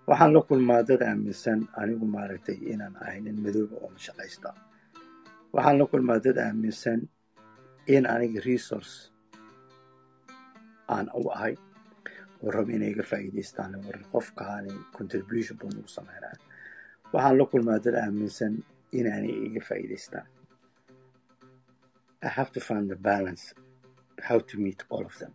waxaan 0.07 0.31
la 0.35 0.41
kulmaa 0.47 0.81
dad 0.87 1.01
aaminsan 1.09 1.59
anigu 1.81 2.05
maaragtay 2.15 2.57
inaan 2.73 2.95
ahay 3.03 3.19
nin 3.25 3.37
madooba 3.43 3.75
oo 3.83 3.89
mashaqaysta. 3.95 4.49
Waxaan 5.55 5.77
la 5.79 5.85
kulmaa 5.91 6.19
dad 6.25 6.37
aaminsan 6.45 6.99
in 7.95 8.03
aniga 8.13 8.39
resource 8.49 8.93
aan 10.95 11.07
u 11.19 11.27
ahay. 11.35 11.53
Oo 12.43 12.51
rabo 12.55 12.71
inay 12.71 12.91
iga 12.95 13.03
faa'iidaystaan 13.11 13.73
war 13.85 13.97
qofkaani 14.13 14.71
contribution 14.97 15.55
buu 15.59 15.69
nagu 15.75 15.89
sameynaya 15.97 16.37
waxaan 17.13 17.35
la 17.39 17.45
kulmaa 17.51 17.79
dad 17.85 17.95
aaminsan 18.03 18.53
inaanay 18.97 19.35
iga 19.47 19.61
faa'iidaystaan. 19.69 20.27
I 22.23 22.29
have 22.37 22.51
to 22.55 22.59
find 22.67 22.85
the 22.89 22.95
balance 23.11 23.43
how 24.21 24.39
to 24.39 24.57
meet 24.57 24.83
all 24.89 25.05
of 25.05 25.15
them. 25.19 25.33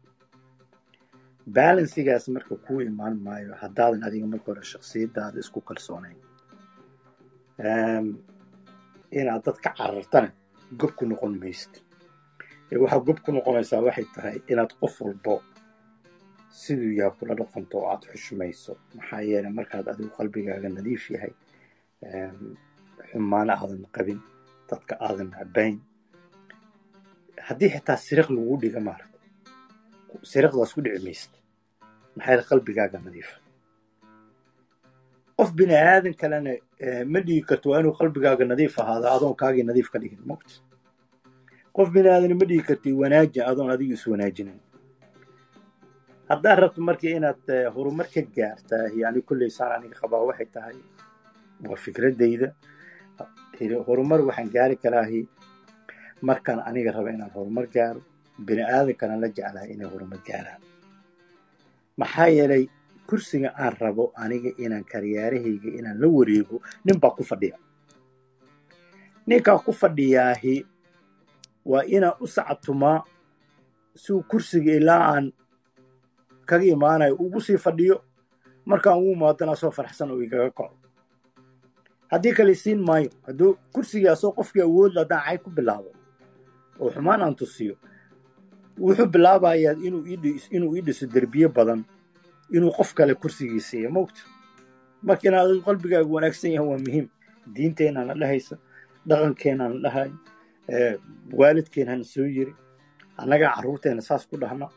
Balansigaas 1.46 2.28
marka 2.28 2.56
kuu 2.66 2.80
imaan 2.80 3.16
maayo 3.26 3.54
haddaadan 3.62 4.02
adiga 4.06 4.26
marka 4.26 4.46
hore 4.52 4.62
shaksiyadaada 4.72 5.38
isku 5.42 5.60
kalsoonayn. 5.68 6.18
Inaad 9.18 9.42
dad 9.44 9.58
ka 9.64 9.70
carartana 9.78 10.30
gob 10.80 10.92
ku 10.96 11.04
noqon 11.06 11.38
maysid. 11.40 11.74
Waxaa 12.82 13.04
gob 13.06 13.18
ku 13.24 13.30
noqonaysaa 13.32 13.82
waxay 13.86 14.06
tahay 14.14 14.36
inaad 14.52 14.72
qof 14.80 14.94
walbo 15.04 15.34
siduu 16.60 16.92
yaha 16.98 17.10
kula 17.18 17.34
dhaqanto 17.34 17.76
oo 17.78 17.88
aad 17.92 18.02
xushmayso. 18.12 18.72
Maxaa 18.96 19.20
yeele 19.28 19.50
markaad 19.58 19.86
adigu 19.92 20.10
qalbigaaga 20.16 20.68
nadiif 20.68 21.04
yahay 21.14 21.32
xumaano 23.10 23.52
aadan 23.52 23.84
qabin 23.96 24.20
dadka 24.70 24.94
aadan 25.06 25.30
nabayn 25.36 25.76
haddii 27.48 27.70
xitaa 27.74 27.96
siriq 28.06 28.28
lagu 28.36 28.54
dhiga 28.62 28.80
maaragta 28.88 29.18
siriqdaas 30.32 30.70
ku 30.74 30.80
dhici 30.84 31.00
maysid 31.06 31.32
maxaa 32.16 32.30
yeele 32.32 32.44
qalbigaaga 32.50 32.98
nadiifa 33.06 33.36
qof 35.38 35.50
bini 35.58 35.74
aadan 35.76 36.14
kalena 36.20 36.52
ma 37.12 37.20
dhigi 37.26 37.42
karto 37.48 37.66
waa 37.70 37.80
inuu 37.82 37.94
qalbigaaga 38.00 38.44
nadiif 38.52 38.74
ahaado 38.82 39.06
adoon 39.16 39.34
kaagii 39.40 39.64
nadiif 39.70 39.88
ka 39.92 39.98
dhigin 40.02 40.20
mogta 40.30 40.54
qof 41.76 41.88
bini 41.94 42.08
aadana 42.14 42.34
ma 42.40 42.44
dhigi 42.50 42.62
karti 42.68 42.88
wanaaji 43.02 43.38
adoon 43.50 43.70
adigu 43.74 43.92
is 43.98 44.04
wanaajinayn 44.12 44.60
haddaad 46.30 46.58
rabto 46.62 46.80
marka 46.88 47.06
inaad 47.18 47.42
horumar 47.74 48.06
ka 48.14 48.20
gaartaa 48.36 48.84
yani 49.02 49.20
kulley 49.28 49.50
saan 49.56 49.72
aniga 49.76 49.96
qabaa 50.02 50.22
waxay 50.28 50.48
tahay 50.54 50.76
waa 51.68 51.78
fikradayda 51.84 52.48
horumar 53.88 54.20
waxaan 54.28 54.48
gaari 54.56 54.76
karaahi 54.84 55.20
markaan 56.22 56.60
aniga 56.68 56.92
raba 56.92 57.10
inaan 57.10 57.30
horumar 57.34 57.66
gaaro 57.74 58.00
bini 58.46 58.62
aadankana 58.62 59.16
la 59.22 59.28
jeclahay 59.28 59.68
inay 59.74 59.88
horumar 59.92 60.20
gaaraan. 60.26 60.60
Maxaa 61.98 62.28
yeelay 62.36 62.64
kursiga 63.08 63.50
aan 63.62 63.74
rabo 63.80 64.04
aniga 64.16 64.50
inaan 64.64 64.84
karyaarahayga 64.92 65.68
inaan 65.78 65.98
la 66.00 66.08
wareego 66.08 66.56
nin 66.84 66.96
baa 67.02 67.10
ku 67.16 67.22
fadhiya. 67.30 67.56
Ninkaa 69.26 69.58
ku 69.64 69.72
fadhiyaahi 69.72 70.54
waa 71.70 71.84
inaan 71.86 72.16
u 72.20 72.26
sactumaa 72.26 73.02
si 73.94 74.12
uu 74.12 74.22
kursiga 74.30 74.72
ilaa 74.72 75.02
aan 75.14 75.26
kaga 76.48 76.64
imaanayo 76.64 77.14
ugu 77.14 77.40
sii 77.40 77.58
fadhiyo 77.58 77.96
markaan 78.64 78.98
ugu 78.98 79.12
imaadana 79.12 79.52
asoo 79.52 79.70
farxsan 79.70 80.10
oo 80.10 80.22
igaga 80.22 80.50
kaco 80.50 80.74
haddii 82.10 82.32
kale 82.36 82.54
siin 82.54 82.80
maayo 82.88 83.10
hadduu 83.26 83.54
kursigii 83.74 84.08
asoo 84.08 84.32
qofkii 84.32 84.62
awoodla 84.66 85.00
haddaan 85.04 85.38
ku 85.44 85.50
bilaabo 85.50 85.90
oo 86.80 86.90
xumaan 86.94 87.22
aan 87.22 87.34
tusiyo 87.34 87.74
wuxuu 88.78 89.06
bilaabayaa 89.06 89.74
inuu 90.52 90.74
ii 90.76 90.80
dhiso 90.86 91.06
derbiye 91.06 91.48
badan 91.48 91.84
inuu 92.50 92.72
qof 92.76 92.94
kale 92.94 93.14
kursigii 93.14 93.60
siiyo. 93.60 93.90
Mogta 93.90 94.20
marka 95.02 95.28
inaad 95.28 95.46
adigu 95.46 95.62
qalbigaaga 95.66 96.08
wanaagsan 96.14 96.50
yahay 96.54 96.68
waa 96.68 96.78
muhiim. 96.84 97.06
Diinteenana 97.54 98.14
dhahaysa 98.20 98.56
dhaqankeenana 99.08 99.74
dhahay 99.84 100.10
waalidkeenana 101.38 102.04
soo 102.04 102.24
yiri. 102.26 102.54
Annagaa 103.16 103.54
carruurteena 103.56 104.00
saas 104.02 104.26
ku 104.26 104.36
dhahna 104.36 104.68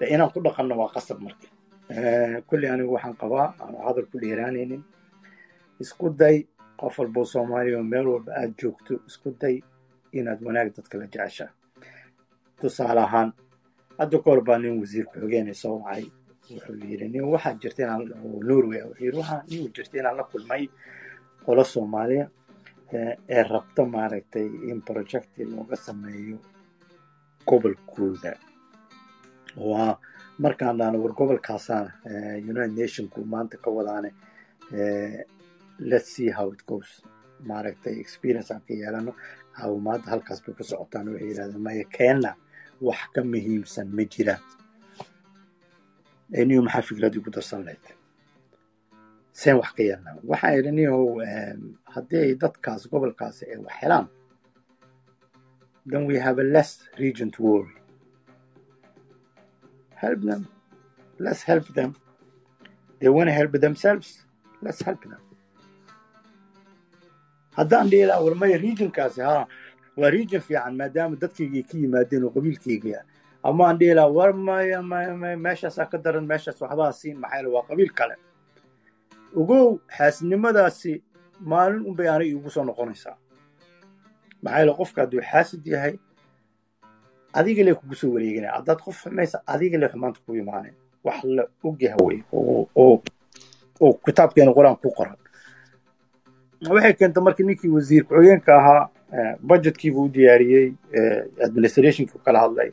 inaan 0.00 0.30
ku 0.32 0.40
dhaqanno 0.40 0.74
waa 0.80 0.92
qasab 0.94 1.18
marka. 1.20 1.46
Kulli 2.46 2.66
anigu 2.68 2.92
waxaan 2.94 3.16
qabaa 3.20 3.54
aanu 3.60 3.78
hadal 3.86 4.06
ku 4.12 4.18
dheeraanaynin. 4.20 4.82
Isku 5.80 6.10
day 6.10 6.46
qof 6.80 6.98
walboo 6.98 7.24
soomaaliya 7.24 7.78
oo 7.78 7.82
meel 7.84 8.06
walba 8.08 8.32
aad 8.40 8.52
joogto 8.60 8.94
isku 9.08 9.30
day 9.40 9.62
inaad 10.20 10.40
wanaag 10.46 10.68
dadka 10.76 10.94
la 11.00 11.06
jeceshaa 11.12 11.50
tusaale 12.60 13.00
ahaan 13.06 13.28
hadda 13.98 14.16
kahor 14.24 14.40
baa 14.48 14.58
nin 14.62 14.74
wasiir 14.80 15.06
ku-xigeenay 15.10 15.54
soo 15.62 15.76
wacay 15.84 16.04
wuxuu 16.50 16.76
yidhi 16.90 17.06
nin 17.14 17.24
waxaa 17.32 17.54
jirta 17.62 17.80
inaan 17.84 18.02
norway 18.48 18.80
wuxuu 18.88 19.18
waxaa 19.20 19.42
nin 19.50 19.62
jirta 19.74 19.94
inaan 20.00 20.16
la 20.20 20.24
kulmay 20.30 20.62
qolo 21.44 21.64
soomaaliya 21.72 22.26
ee 23.36 23.42
rabta 23.52 23.82
maaragtay 23.94 24.46
in 24.70 24.78
projecti 24.88 25.40
looga 25.52 25.76
sameeyo 25.86 26.38
gobolkooda 27.48 28.32
waa 29.68 29.92
markaan 30.38 30.80
war 31.02 31.12
gobolkaasaana 31.18 31.90
united 32.52 32.74
nationku 32.80 33.18
maanta 33.32 33.56
ka 33.64 33.70
wadaane 33.76 34.10
let's 35.90 36.08
see 36.16 36.30
how 36.38 36.46
it 36.52 36.62
goes. 36.70 36.90
maaragtay 37.48 37.94
experience 38.04 38.50
aan 38.54 38.62
ka 38.68 38.74
yeelano 38.74 39.12
caawimaadda 39.56 40.08
halkaas 40.12 40.40
bay 40.44 40.54
ku 40.58 40.62
socotaan 40.70 41.08
waxay 41.12 41.28
yidhahdeen 41.30 41.62
maya 41.66 41.84
keenna 41.96 42.30
wax 42.86 43.00
ka 43.14 43.20
muhiimsan 43.32 43.88
ma 43.96 44.02
jiraan 44.12 44.42
niyo 46.48 46.60
maxaa 46.66 46.86
fikraddii 46.88 47.22
ku 47.24 47.30
darsan 47.30 47.62
lahayd? 47.66 47.84
Seen 49.40 49.56
wax 49.60 49.70
ka 49.76 49.82
yeelnaa 49.88 50.16
waxaan 50.30 50.58
idhi 50.58 50.70
niyow 50.78 51.00
haddii 51.94 52.22
ay 52.26 52.32
dadkaas 52.42 52.82
gobolkaasi 52.90 53.42
ay 53.52 53.58
wax 53.64 53.74
helaan 53.82 54.06
then 55.90 56.02
we 56.08 56.18
have 56.26 56.38
a 56.42 56.46
less 56.56 56.70
region 56.98 57.30
to 57.30 57.42
worry. 57.42 57.76
Help 59.94 60.20
them. 60.30 60.42
Let's 61.18 61.42
help 61.50 61.66
them. 61.78 61.94
They 62.98 63.08
want 63.08 63.28
to 63.28 63.32
help 63.32 63.52
themselves. 63.52 64.08
Let's 64.60 64.82
help 64.82 65.00
them 65.02 65.22
haddaan 67.56 67.88
dhihi 67.90 68.06
lahaa 68.06 68.24
warmaya 68.24 68.56
regionkaasi 68.58 69.20
ha 69.20 69.46
waa 69.96 70.10
region 70.10 70.40
fiican 70.42 70.76
maadaama 70.76 71.16
dadkaygay 71.22 71.62
ka 71.62 71.74
yimaadeen 71.78 72.24
oo 72.24 72.30
qabiilkayga 72.36 73.00
ama 73.42 73.62
aan 73.68 73.78
dhihi 73.78 73.94
lahaa 73.94 75.36
meeshaasaa 75.36 75.86
ka 75.92 75.98
daran 75.98 76.26
meeshaas 76.26 76.60
waxbaa 76.62 76.92
siin 76.92 77.18
maxaa 77.20 77.36
yeele 77.38 77.48
waa 77.54 77.62
qabiil 77.68 77.90
kale. 77.98 78.16
Ogow 79.36 79.78
xaasidnimadaasi 79.96 80.92
maalin 81.40 81.82
unbay 81.86 82.08
aanay 82.08 82.28
iigu 82.28 82.50
soo 82.50 82.64
noqonaysaa. 82.64 83.16
Maxaa 84.42 84.58
yeele 84.60 84.72
qofka 84.78 85.00
hadduu 85.02 85.20
xaasid 85.30 85.66
yahay 85.66 85.94
adiga 87.32 87.62
le 87.64 87.74
kugu 87.74 87.94
soo 87.94 88.10
wareeganaya 88.14 88.52
haddaad 88.58 88.78
qof 88.84 88.96
xumaysa 89.04 89.38
adiga 89.46 89.78
le 89.78 89.88
xumaanta 89.92 90.20
ku 90.26 90.34
imaanay 90.34 90.72
wax 91.04 91.24
la 91.24 91.44
ogyaha 91.64 91.96
wey 92.06 92.18
oo 92.32 93.02
kitaabkeena 94.04 94.52
qur'aan 94.56 94.76
ku 94.82 94.90
qoran 94.98 95.16
waxay 96.74 96.94
keenta 96.98 97.20
marka 97.20 97.42
ninkii 97.44 97.68
wasiir 97.76 98.04
ku-xigeenka 98.08 98.52
ahaa 98.60 98.88
budgetkiibuu 99.48 100.04
u 100.08 100.12
diyaariyey 100.16 100.66
administrationkii 101.46 102.20
kala 102.24 102.38
hadlay. 102.44 102.70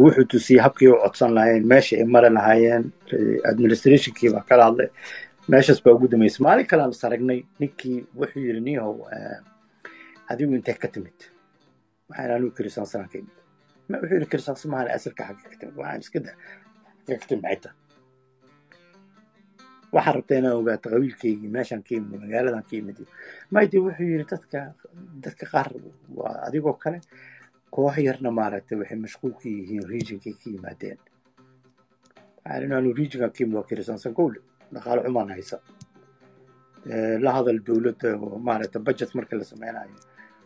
Wuxuu 0.00 0.24
tusiyey 0.30 0.60
habkii 0.62 0.88
u 0.88 0.96
codsan 1.04 1.34
lahayn 1.34 1.64
meesha 1.72 1.96
ay 1.96 2.04
mari 2.04 2.30
lahaayeen 2.36 2.84
administrationkii 3.50 4.30
baa 4.34 4.44
kala 4.48 4.64
hadlay. 4.68 4.88
Meeshaas 5.48 5.82
baa 5.84 5.94
ugu 5.94 6.08
dambeysay. 6.08 6.42
Maalin 6.46 6.66
kale 6.66 6.82
aan 6.82 6.90
is 6.96 7.04
aragnay 7.04 7.40
ninkii 7.60 8.04
wuxuu 8.18 8.42
yidhi 8.46 8.60
nihow 8.60 8.94
adigu 10.30 10.54
intee 10.58 10.74
ka 10.82 10.88
timid. 10.88 11.18
Waxaan 12.08 12.30
anigu 12.36 12.50
kirisaansanaan 12.56 13.08
ka 13.12 13.18
imid 13.18 13.34
wuxuu 14.02 14.14
yidhi 14.16 14.26
kirisaansan 14.32 14.70
mahan 14.70 14.88
asalka 14.98 15.22
xagga 15.28 15.48
ka 15.50 15.56
timid 15.60 15.76
waxaan 15.80 16.00
iska 16.04 16.18
da 16.26 16.30
xagga 17.06 17.18
ka 17.20 17.26
timid 17.28 17.42
maxay 17.44 17.60
tahay 17.62 17.76
waxaan 19.94 20.14
rabtaa 20.16 20.38
inaan 20.40 20.56
ogaato 20.60 20.86
qabiilkeygii 20.92 21.50
meeshaan 21.56 21.82
ka 21.86 21.92
imid 21.98 22.20
magaaladan 22.24 22.62
ka 22.68 22.74
imid 22.80 22.98
maydi 23.54 23.76
wuxuu 23.84 24.08
yidhi 24.12 24.26
dadka 24.32 24.58
dadka 25.24 25.44
qaar 25.52 25.68
waa 26.18 26.34
adigoo 26.46 26.76
kale 26.82 26.98
koox 27.74 27.96
yarna 28.08 28.30
maaragtay 28.38 28.76
waxay 28.80 28.98
mashquul 29.04 29.32
ka 29.40 29.46
yihiin 29.56 29.84
regionkay 29.92 30.32
ka 30.40 30.46
yimaadeen. 30.54 30.98
Inaanu 32.64 32.88
regionkan 32.98 33.30
ka 33.34 33.38
imid 33.44 33.54
waa 33.58 33.68
kirisaansan 33.68 34.12
gowle 34.18 34.38
dhaqaale 34.74 35.00
xumaan 35.06 35.30
haysa. 35.36 35.56
La 37.24 37.30
hadal 37.36 37.58
dowladda 37.66 38.08
oo 38.24 38.38
maaragtay 38.48 38.82
budget 38.86 39.10
marka 39.14 39.34
la 39.36 39.44
sameynayo 39.52 39.96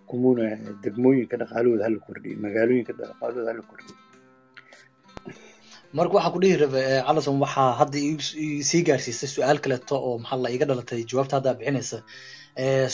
kumuna 0.09 0.45
degmooyinka 0.83 1.37
dhaqaalahooda 1.43 1.85
hala 1.87 1.99
kordhiyo 2.07 2.37
magaalooyinka 2.45 2.93
dhaqaalahooda 2.99 3.51
hala 3.53 3.63
kordhiyo 3.71 3.97
marka 5.99 6.15
waxaa 6.17 6.33
ku 6.35 6.39
dhihi 6.43 6.57
rabe 6.63 6.83
calison 7.07 7.37
waxaa 7.45 7.71
hadda 7.81 7.99
sii 8.71 8.83
gaarsiisay 8.89 9.29
su'aal 9.35 9.59
kaleeto 9.65 9.95
oo 10.09 10.15
maxaa 10.25 10.51
iga 10.57 10.67
dhalatay 10.71 11.01
jawaabta 11.11 11.35
hadda 11.39 11.53
bixinaysa. 11.59 11.99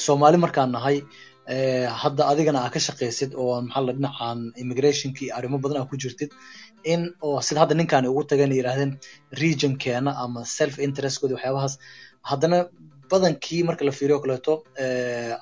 Soomaali 0.04 0.38
markaan 0.44 0.70
nahay 0.76 0.96
hadda 2.02 2.22
adigana 2.32 2.58
aa 2.64 2.70
ka 2.74 2.80
shaqaysid 2.88 3.30
oo 3.42 3.54
maxaa 3.68 3.84
la 3.88 3.92
dhinacan 3.96 4.38
immigrationki 4.62 5.24
arrimo 5.38 5.56
badan 5.64 5.78
aa 5.82 5.88
ku 5.90 5.96
jirtid 6.02 6.30
in 6.92 7.00
oo 7.26 7.38
sida 7.46 7.58
hadda 7.62 7.74
ninkaani 7.80 8.08
ugu 8.12 8.22
tageen 8.30 8.52
yidhahdeen 8.58 8.92
regionkeena 9.42 10.10
ama 10.24 10.40
self 10.58 10.74
interestkooda 10.86 11.34
waxyaabahaas 11.36 11.74
haddana 12.30 12.58
badankii 13.10 13.62
marka 13.68 13.82
la 13.88 13.92
fiiriyo 13.98 14.18
kaleeto 14.24 14.52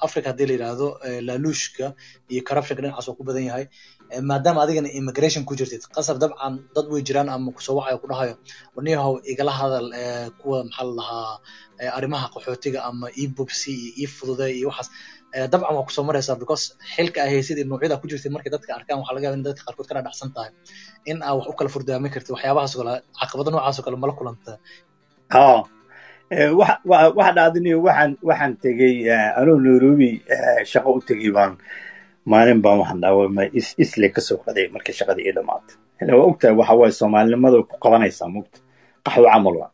africa 0.07 0.27
haddii 0.31 0.47
la 0.51 0.55
yidhaahdo 0.57 0.87
laaluushka 1.29 1.87
iyo 2.33 2.43
corruptionka 2.49 2.81
dhinacaas 2.83 3.07
oo 3.11 3.15
ku 3.19 3.23
badan 3.29 3.45
yahay 3.51 3.65
maadaama 4.31 4.61
adigana 4.65 4.89
immigration 4.99 5.43
ku 5.49 5.55
jirtid 5.59 5.83
qasab 5.97 6.17
dabcan 6.23 6.55
dad 6.77 6.87
way 6.93 7.03
jiraan 7.09 7.29
ama 7.35 7.51
ku 7.57 7.61
soo 7.67 7.75
wacayo 7.79 7.99
ku 8.03 8.07
dhahayo 8.11 8.35
warniyahow 8.77 9.15
igala 9.33 9.53
hadal 9.61 9.87
kuwa 10.41 10.59
maxaa 10.69 10.87
la 10.89 10.95
dhahaa 11.01 11.35
arrimaha 11.99 12.27
qaxootiga 12.35 12.81
ama 12.91 13.07
e 13.23 13.25
bobsi 13.37 13.73
iyo 13.99 14.07
e 14.09 14.13
fudude 14.17 14.47
iyo 14.59 14.69
waxaas. 14.71 14.89
Dabcan 15.53 15.75
waa 15.77 15.83
ku 15.89 15.91
soo 15.97 16.05
maraysaa 16.09 16.39
because 16.43 16.65
xilka 16.95 17.19
ay 17.27 17.31
iyo 17.43 17.65
noocyada 17.71 17.97
ku 18.01 18.07
jirtid 18.11 18.31
markay 18.35 18.51
dadka 18.55 18.71
arkaan 18.79 18.99
waxaa 19.03 19.15
laga 19.17 19.27
yaaba 19.27 19.37
in 19.41 19.45
dadka 19.49 19.63
qaarkood 19.67 19.87
kana 19.91 20.01
dhacsan 20.07 20.31
tahay 20.37 20.51
in 21.11 21.19
aa 21.27 21.33
wax 21.39 21.47
u 21.51 21.55
kala 21.59 21.71
furdaamin 21.75 22.11
kartid 22.15 22.31
waxyaabahaas 22.37 22.73
kale 22.79 22.95
caqabado 23.21 23.51
noocaas 23.55 23.77
oo 23.81 23.85
kale 23.87 23.97
mala 24.03 24.15
kulanta. 24.19 24.53
Waxa 26.61 27.33
dhacdaniyo 27.37 27.77
waxaan 27.87 28.11
waxaan 28.29 28.53
anuu 29.41 29.59
nairobi 29.67 30.11
shaqo 30.71 30.91
u 30.99 31.01
tegey 31.09 31.31
baan 31.37 31.53
maalin 32.31 32.61
baan 32.65 32.79
waxaan 32.83 33.01
dhaawamay 33.05 33.49
isle 33.85 34.09
ka 34.15 34.21
soo 34.29 34.39
qaday 34.47 34.67
markii 34.75 34.95
shaqadii 35.01 35.25
ii 35.29 35.35
dhamaatay 35.39 35.77
waa 36.19 36.27
ogtahay 36.31 36.55
waxa 36.61 36.75
waaye 36.81 36.93
soomaalinimada 37.01 37.57
ku 37.71 37.77
qabanaysaa 37.85 38.29
mugta. 38.37 38.59
Qaxwo 39.05 39.27
camal 39.33 39.55
waa. 39.61 39.71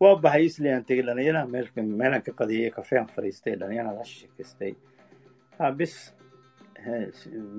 Waa 0.00 0.14
baxay 0.24 0.44
isle 0.50 0.68
aan 0.74 0.84
tegey 0.88 1.04
dhalinyaraha 1.08 1.46
meelka 1.54 1.78
meelaan 2.00 2.22
ka 2.26 2.32
qadiyey 2.40 2.70
kafean 2.76 3.06
fadhiistay 3.14 3.54
dhalinyaraha 3.60 3.94
la 3.98 4.04
sheekaystay 4.04 4.72
bis 5.78 5.94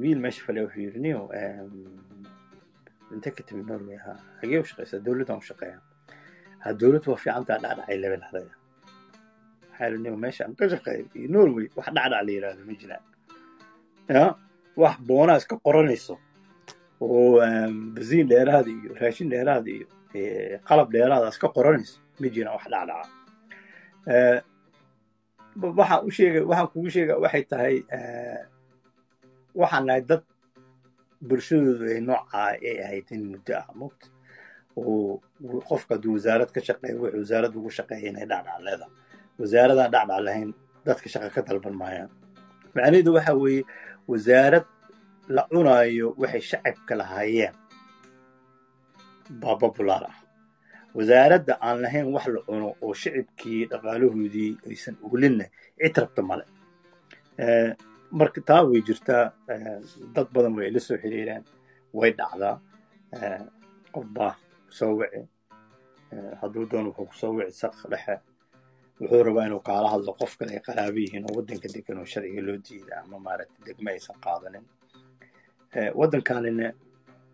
wiil 0.01 0.19
meesha 0.23 0.41
fale 0.45 0.59
wuxuu 0.65 0.81
yidhi 0.85 0.99
niyo 1.05 1.19
inte 3.13 3.29
ka 3.37 3.41
timid 3.47 3.67
norway 3.71 3.97
ha 4.05 4.13
xagee 4.41 4.59
u 4.63 4.65
shaqaysaa 4.69 4.99
dowladdan 5.05 5.37
u 5.41 5.45
shaqeeya 5.49 5.77
ha 6.63 6.67
dowladdu 6.79 7.07
waa 7.11 7.21
fiicantaa 7.23 7.57
dhacdhacay 7.63 7.97
level 8.03 8.21
hadaya. 8.27 8.53
Waxaa 9.71 9.87
yidhi 9.89 9.99
niyo 10.03 10.15
meesha 10.23 10.41
aan 10.45 10.55
ka 10.59 10.65
shaqeeyo 10.73 11.27
norway 11.35 11.65
wax 11.77 11.87
dhacdhac 11.95 12.21
la 12.27 12.31
yidhaahdo 12.35 12.63
ma 12.69 12.73
jiraan 12.81 13.03
wax 14.81 14.95
boonaa 15.07 15.37
iska 15.41 15.55
qoranayso. 15.65 16.15
Oo 17.01 17.39
basiin 17.95 18.27
dheeraada 18.29 18.69
iyo 18.69 18.91
raashin 19.01 19.29
dheeraada 19.29 19.69
iyo 19.75 19.87
qalab 20.67 20.87
dheeraada 20.93 21.27
iska 21.33 21.47
qoranayso 21.55 21.97
ma 22.19 22.27
jiraan 22.33 22.55
wax 22.57 22.65
dhacdhaca. 22.71 23.07
Waxaan 25.77 26.05
u 26.07 26.11
sheega 26.15 26.39
waxaan 26.49 26.67
kugu 26.73 26.89
sheega 26.93 27.13
waxay 27.23 27.43
tahay 27.51 27.75
waxaan 29.59 29.85
nahay 29.87 30.01
dad 30.09 30.23
bulshadoodu 31.27 31.85
ay 31.93 31.99
noocaa 32.07 32.49
ay 32.69 32.75
ahayd 32.85 33.07
in 33.15 33.23
muddo 33.31 33.53
ah 33.61 33.67
mogta 33.79 34.07
oo 34.77 35.21
qofka 35.69 35.95
hadduu 35.95 36.13
wasaarad 36.17 36.49
ka 36.55 36.59
shaqeeya 36.67 36.95
wuxuu 37.01 37.19
wasaarad 37.23 37.53
ugu 37.59 37.69
shaqeeya 37.77 38.09
inay 38.09 38.25
dhacdhac 38.31 38.59
leedahay. 38.65 38.91
Wasaaradaan 39.39 39.91
dhacdhac 39.93 40.21
lahayn 40.27 40.49
dadka 40.85 41.07
shaqa 41.13 41.29
ka 41.35 41.41
dalban 41.47 41.75
maayaan. 41.81 42.09
Macnaheedu 42.75 43.11
waxa 43.17 43.33
weeye 43.41 43.63
wasaarad 44.09 44.65
la 45.35 45.41
cunaayo 45.51 46.07
waxay 46.21 46.41
shacabka 46.49 46.93
lahaayeen. 46.99 47.53
Baa 49.41 49.55
popular 49.63 50.03
ah. 50.11 50.15
Wasaaradda 50.95 51.53
aan 51.65 51.77
lahayn 51.83 52.07
wax 52.15 52.25
la 52.35 52.41
cuno 52.47 52.67
oo 52.85 52.93
shacibkii 53.01 53.61
dhaqaalahoodii 53.71 54.51
aysan 54.69 54.95
ulinna 55.11 55.45
cid 55.79 55.95
rabta 56.01 56.21
male 56.29 56.45
marka 58.19 58.39
taa 58.47 58.63
way 58.69 58.81
jirtaa 58.87 59.23
dad 60.15 60.27
badan 60.33 60.53
way 60.57 60.67
ila 60.69 60.79
soo 60.87 60.97
xiriireen 61.01 61.43
way 61.97 62.11
dhacdaa. 62.19 62.55
Qof 63.93 64.05
baa 64.15 64.33
ku 64.67 64.71
soo 64.79 64.93
wici 64.99 65.19
hadduu 66.41 66.65
doon 66.71 66.85
wuxuu 66.87 67.07
ku 67.09 67.15
soo 67.21 67.31
wici 67.37 67.51
saq 67.61 67.75
dhexe 67.91 68.15
wuxuu 68.99 69.23
rabaa 69.27 69.45
inuu 69.47 69.59
kaala 69.67 69.87
hadlo 69.93 70.13
qof 70.19 70.37
kale 70.37 70.51
ay 70.57 70.61
qaraabo 70.67 70.97
yihiin 71.03 71.25
oo 71.29 71.35
waddanka 71.37 71.67
degan 71.73 71.97
oo 72.01 72.05
sharciga 72.11 72.41
loo 72.47 72.57
diida 72.65 72.93
ama 73.03 73.17
maaragtay 73.25 73.61
degme 73.67 73.89
aysan 73.91 74.17
qaadanin. 74.25 74.65
Waddankanina 75.99 76.67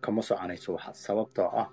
kama 0.04 0.22
soconayso 0.28 0.68
waxaa 0.76 0.94
sababtoo 1.06 1.48
ah 1.62 1.68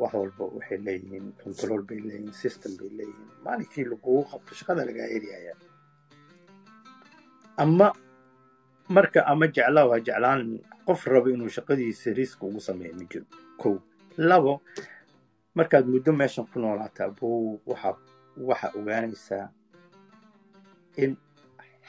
wax 0.00 0.12
walba 0.18 0.44
waxay 0.56 0.78
leeyihiin 0.86 1.26
control 1.42 1.82
bay 1.88 1.98
leeyihiin 2.06 2.32
system 2.42 2.72
bay 2.80 2.90
leeyihiin. 2.98 3.28
Maalinkii 3.44 3.84
lagugu 3.90 4.22
qabto 4.30 4.52
shaqada 4.58 4.82
lagaa 4.88 5.08
eryayaa 5.16 5.58
ama 7.62 7.92
marka 8.88 9.20
ama 9.32 9.46
jeclaa 9.46 9.86
waa 9.90 10.00
jeclaan 10.06 10.42
qof 10.86 11.00
raba 11.06 11.28
inuu 11.30 11.48
shaqadiisa 11.56 12.10
risk 12.18 12.42
ugu 12.42 12.60
sameeyo 12.60 12.94
ma 12.98 13.04
jiro 13.10 13.26
kow. 13.62 13.74
Labo 14.18 14.60
markaad 15.54 15.86
muddo 15.86 16.12
meeshan 16.12 16.46
ku 16.50 16.58
noolaataa 16.58 17.08
buu 17.18 17.60
waxa 17.66 17.94
waxa 18.48 18.68
ogaanaysaa 18.78 19.46
in 21.02 21.12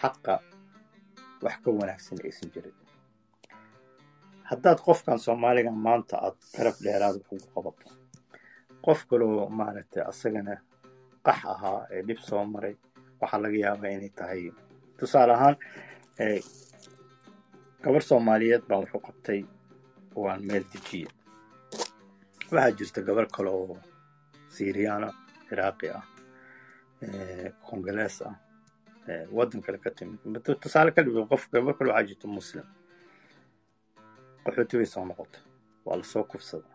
xaqa 0.01 0.33
wax 1.43 1.55
ka 1.63 1.69
wanaagsan 1.79 2.19
aysan 2.25 2.49
jirin. 2.53 2.75
Haddaad 4.49 4.79
qofkan 4.85 5.19
soomaaliga 5.25 5.71
maanta 5.71 6.15
aad 6.25 6.37
garab 6.57 6.77
dheeraad 6.83 7.15
wax 7.17 7.27
ugu 7.31 7.47
qabato 7.55 7.87
qof 8.85 8.99
kaloo 9.09 9.49
maaragtay 9.59 10.03
asagana 10.11 10.53
qax 11.25 11.39
ahaa 11.53 11.79
ee 11.93 12.01
dhib 12.07 12.19
soo 12.27 12.43
maray 12.53 12.75
waxaa 13.21 13.41
laga 13.43 13.57
yaabaa 13.65 13.91
inay 13.95 14.11
tahay. 14.19 14.43
Tusaale 14.97 15.33
ahaan 15.33 15.55
gabar 17.83 18.01
soomaaliyeed 18.09 18.63
baan 18.69 18.81
wuxuu 18.83 19.01
qabtay 19.07 19.41
waan 20.23 20.41
meel 20.47 20.63
dejiye 20.73 21.07
waxaa 22.51 22.71
jirta 22.77 23.01
gabar 23.07 23.25
kale 23.35 23.49
oo 23.49 23.77
syriyaana 24.55 25.07
ciraaqi 25.49 25.87
ah 25.97 26.03
congalees 27.69 28.21
ah 28.29 28.35
waddan 29.37 29.61
kale 29.65 29.77
ka 29.83 29.89
timid 29.97 30.19
tusaale 30.61 30.91
ka 30.95 31.01
dhigo 31.05 31.25
qof 31.31 31.43
gabar 31.53 31.73
kale 31.77 31.89
waxaa 31.91 32.07
jirta 32.09 32.27
muslim 32.27 32.65
qaxooti 34.45 34.77
bay 34.79 34.85
soo 34.93 35.05
noqotay 35.09 35.41
waa 35.85 35.97
la 35.97 36.03
soo 36.11 36.23
kufsada 36.31 36.69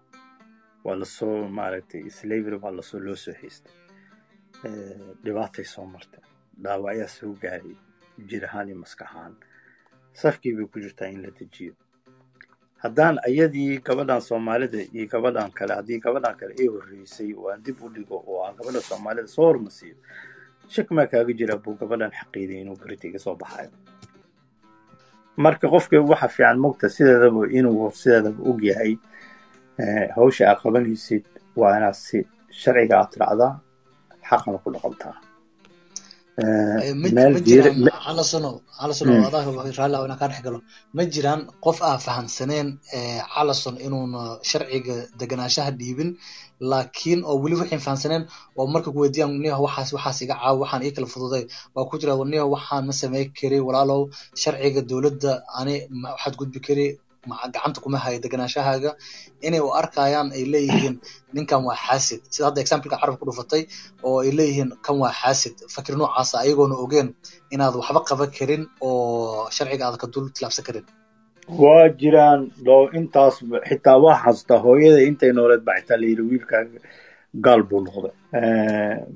waa 0.84 0.96
la 1.00 1.04
soo 1.16 1.48
maaragtay 1.58 2.10
slavery 2.18 2.58
baa 2.64 2.70
la 2.78 2.82
soo 2.82 3.00
loo 3.06 3.16
soo 3.24 3.34
haystay 3.40 3.74
dhibaatay 5.24 5.64
soo 5.74 5.84
martay 5.94 6.22
dhaawacyaa 6.62 7.08
soo 7.18 7.32
gaaray 7.42 7.76
jir 8.28 8.44
ahaan 8.48 8.68
iyo 8.68 8.76
maskaxaan 8.84 9.34
safkii 10.22 10.54
bay 10.56 10.66
ku 10.72 10.78
jirtaa 10.84 11.08
in 11.14 11.22
la 11.24 11.30
dejiyo 11.38 11.74
haddaan 12.82 13.16
ayadii 13.28 13.78
gabadhan 13.86 14.20
soomaalida 14.28 14.78
iyo 14.94 15.06
gabadhan 15.12 15.50
kale 15.58 15.72
haddii 15.78 15.98
gabadhan 16.04 16.34
kale 16.40 16.52
ay 16.60 16.66
horreysay 16.74 17.30
oo 17.38 17.48
aan 17.52 17.62
dib 17.64 17.76
u 17.84 17.88
dhigo 17.94 18.16
oo 18.26 18.38
aan 18.46 18.54
gabadha 18.58 18.80
soomaalida 18.80 19.28
soo 19.28 19.46
hormasiiyo 19.50 19.96
shak 20.68 20.90
maa 20.96 21.06
kaaga 21.06 21.32
jira 21.40 21.56
buu 21.62 21.74
gabadhan 21.80 22.10
xaqiiday 22.18 22.60
inuu 22.62 22.76
berita 22.80 23.08
iga 23.08 23.18
soo 23.18 23.34
baxayo. 23.36 23.70
Marka 25.36 25.68
qofka 25.72 25.96
waxa 26.10 26.28
fiican 26.28 26.58
mogta 26.64 26.88
sideedaba 26.88 27.46
inuu 27.58 27.90
sideedaba 28.00 28.40
og 28.50 28.60
yahay 28.68 28.92
hawsha 30.16 30.48
aad 30.50 30.58
qabanaysid 30.62 31.24
waa 31.56 31.76
inaad 31.78 31.94
si 31.94 32.18
sharciga 32.60 32.94
aad 33.00 33.12
raacdaa 33.20 33.52
xaqana 34.28 34.58
ku 34.64 34.68
dhaqantaa 34.74 35.14
adaa 39.26 39.42
raalli 39.78 39.96
ah 39.96 40.04
inaan 40.06 40.18
kaa 40.20 40.28
dhex 40.32 40.40
galo 40.46 40.58
ma 40.96 41.02
jiraan 41.14 41.40
qof 41.64 41.78
aan 41.88 41.98
fahamsaneen 42.06 42.68
calason 43.34 43.74
inuuna 43.86 44.22
sharciga 44.50 44.96
deganaanshaha 45.20 45.70
dhiibin 45.80 46.10
laakiin 46.70 47.20
oo 47.30 47.36
weli 47.42 47.56
waxayn 47.60 47.82
fahamsaneen 47.86 48.22
oo 48.58 48.66
marka 48.74 48.88
ku 48.94 48.98
weydiiyaan 49.02 49.32
niyaho 49.42 49.62
waxaas 49.66 49.90
waxaas 49.96 50.18
iga 50.24 50.34
caawo 50.40 50.56
waxaan 50.62 50.82
ii 50.86 50.92
kala 50.96 51.06
fududay. 51.14 51.44
Waa 51.74 51.84
ku 51.90 51.94
jira 52.00 52.12
niyaho 52.32 52.48
waxaan 52.56 52.82
ma 52.88 52.92
samey 53.00 53.24
kari 53.38 53.58
walaalow 53.66 54.00
sharciga 54.42 54.80
dowladda 54.90 55.32
ani 55.60 55.74
waxaad 56.14 56.34
gudbi 56.40 56.58
kari 56.66 56.86
gacanta 57.28 57.80
kuma 57.84 57.98
hayo 57.98 58.18
deganaashahaaga 58.24 58.90
inay 59.46 59.60
u 59.60 59.68
arkayaan 59.80 60.32
ay 60.32 60.44
leeyihiin 60.52 60.96
ninkan 61.34 61.62
waa 61.64 61.76
xaasid. 61.86 62.20
Sida 62.32 62.46
hadda 62.48 62.60
exampleka 62.64 62.96
carabka 63.00 63.20
ku 63.20 63.26
dhufatay 63.30 63.62
oo 64.02 64.20
ay 64.24 64.30
leeyihiin 64.38 64.70
kan 64.84 64.96
waa 65.02 65.12
xaasid. 65.12 65.54
Fakir 65.74 65.94
noocaasa 66.00 66.40
ayagoona 66.42 66.74
ogeen 66.84 67.08
inaad 67.54 67.74
waxba 67.80 68.00
qaban 68.08 68.30
karin 68.38 68.62
oo 68.80 69.50
sharciga 69.56 69.84
aad 69.86 69.96
ka 70.00 70.06
dul 70.06 70.26
tilaabsan 70.34 70.64
karin. 70.68 70.86
Waa 71.62 71.88
jiraan 72.00 72.40
doo 72.66 72.88
intaas 72.98 73.36
xitaa 73.68 73.98
waa 74.04 74.16
xasuustaa 74.24 74.58
hooyada 74.64 75.00
intay 75.08 75.32
nooleed 75.36 75.62
baa 75.66 75.76
xitaa 75.80 75.98
layidhi 76.02 76.22
wiilkaaga 76.30 76.78
gaal 77.44 77.62
buu 77.68 77.80
noqday. 77.86 78.14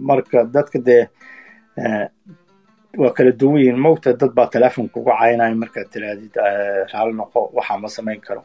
Marka 0.08 0.38
dadka 0.54 0.78
dee 0.88 1.02
waa 3.00 3.12
kala 3.16 3.32
duwan 3.40 3.58
yihiin. 3.60 3.78
Mogta 3.86 4.12
dad 4.20 4.32
baa 4.38 4.48
telefonka 4.54 4.96
uga 5.00 5.14
caynaya 5.20 5.54
markaad 5.62 5.88
tirahdid 5.92 6.34
raali 6.92 7.12
noqo 7.20 7.40
waxaa 7.56 7.78
ma 7.82 7.88
samayn 7.96 8.20
karo. 8.26 8.42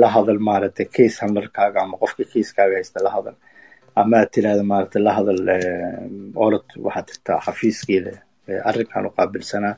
La 0.00 0.08
hadal 0.14 0.38
maaragtay 0.48 0.86
case 0.96 1.16
handlerkaaga 1.22 1.78
ama 1.84 1.96
qofka 2.02 2.22
caseskaaga 2.32 2.74
haysta 2.78 2.98
la 3.06 3.10
hadal. 3.16 3.36
Ama 4.00 4.16
aad 4.20 4.30
tirahda 4.34 4.62
maaragtay 4.72 5.02
la 5.06 5.12
hadal 5.18 5.40
orod 6.44 6.66
waxaad 6.86 7.06
tirtaa 7.10 7.38
xafiiskeeda 7.46 8.12
arrinkan 8.68 9.06
u 9.06 9.10
qaabilsanaa. 9.18 9.74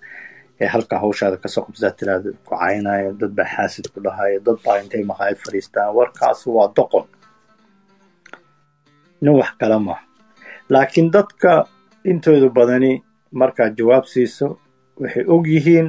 Ee 0.63 0.69
halkaa 0.75 0.99
hawshaada 1.05 1.37
ka 1.43 1.49
soo 1.55 1.65
qabsaad 1.67 1.95
tirahda 1.99 2.29
ku 2.47 2.55
caynaya 2.63 3.13
dad 3.21 3.33
baa 3.39 3.49
xaasid 3.55 3.87
ku 3.93 3.99
dhahaya 4.05 4.39
dad 4.47 4.59
baa 4.65 4.77
intay 4.83 5.03
maqaayad 5.11 5.39
fadhiistaan 5.45 5.95
warkaas 5.99 6.41
waa 6.57 6.69
doqon. 6.77 7.07
Nin 9.23 9.35
wax 9.41 9.51
kale 9.61 9.79
maaha 9.87 10.03
laakiin 10.73 11.09
dadka 11.17 11.53
intooda 12.11 12.49
badani 12.57 12.93
markaad 13.41 13.73
jawaab 13.79 14.05
siiso 14.13 14.47
waxay 15.01 15.25
og 15.35 15.45
yihiin 15.53 15.89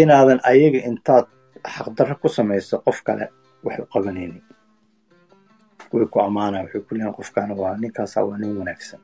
inaadan 0.00 0.40
ayaga 0.50 0.80
intaad 0.90 1.26
xaqdarro 1.74 2.14
ku 2.22 2.28
samayso 2.36 2.76
qof 2.86 2.98
kale 3.06 3.26
wax 3.64 3.78
u 3.82 3.86
qabanaynin. 3.92 4.42
Way 5.92 6.06
ku 6.12 6.18
ammaanaya 6.26 6.64
waxay 6.64 6.80
ku 6.86 6.92
leeyihiin 6.94 7.16
qofkaana 7.18 7.54
waa 7.60 7.76
ninkaasa 7.82 8.18
waa 8.28 8.38
nin 8.38 8.56
wanaagsan. 8.58 9.00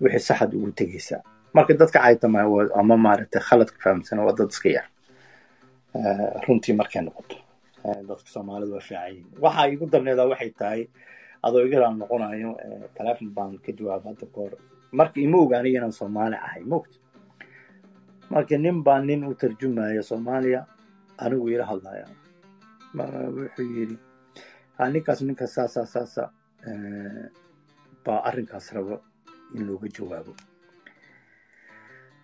Wixii 0.00 0.26
saxad 0.28 0.50
ugu 0.56 0.70
tegaysaa 0.78 1.22
marka 1.54 1.72
dadka 1.80 1.98
caytama 2.04 2.40
ama 2.80 2.96
maaragtay 2.96 3.42
khaladka 3.48 3.76
fahamsana 3.82 4.22
waa 4.26 4.36
dad 4.38 4.50
iska 4.54 4.68
yar. 4.76 4.86
Runtii 6.46 6.74
markay 6.80 7.02
noqoto. 7.06 7.36
Dadka 8.08 8.28
soomaalida 8.34 8.72
waa 8.74 8.80
fiican 8.88 9.12
yihiin 9.12 9.72
igu 9.74 9.84
darneedaa 9.92 10.26
waxay 10.32 10.50
tahay 10.58 10.82
adoo 11.42 11.62
igalaan 11.66 11.98
noqonayo 12.00 12.50
telefon 12.96 13.28
baan 13.36 13.58
ka 13.64 13.70
jawaaba 13.78 14.06
hadda 14.10 14.26
kahor 14.34 14.52
marka 14.92 15.20
ima 15.20 15.38
inaan 15.68 15.92
soomaali 15.92 16.36
ahay 16.36 16.62
mogta 16.72 16.98
marka 18.30 18.54
nin 18.58 18.82
baa 18.86 19.00
nin 19.00 19.24
u 19.24 19.34
tarjumaya 19.34 20.02
soomaaliya 20.02 20.60
anigu 21.18 21.48
ila 21.54 21.64
hadlaya. 21.70 22.06
Wuxuu 23.36 23.68
yidhi 23.76 23.96
ninkaas 24.92 25.20
ninkaas 25.22 25.52
saasa 25.54 25.86
saasa 25.86 26.22
baa 28.04 28.20
arrinkaas 28.28 28.66
rabo 28.74 28.96
in 29.54 29.66
looga 29.66 29.88
jawaabo. 29.96 30.32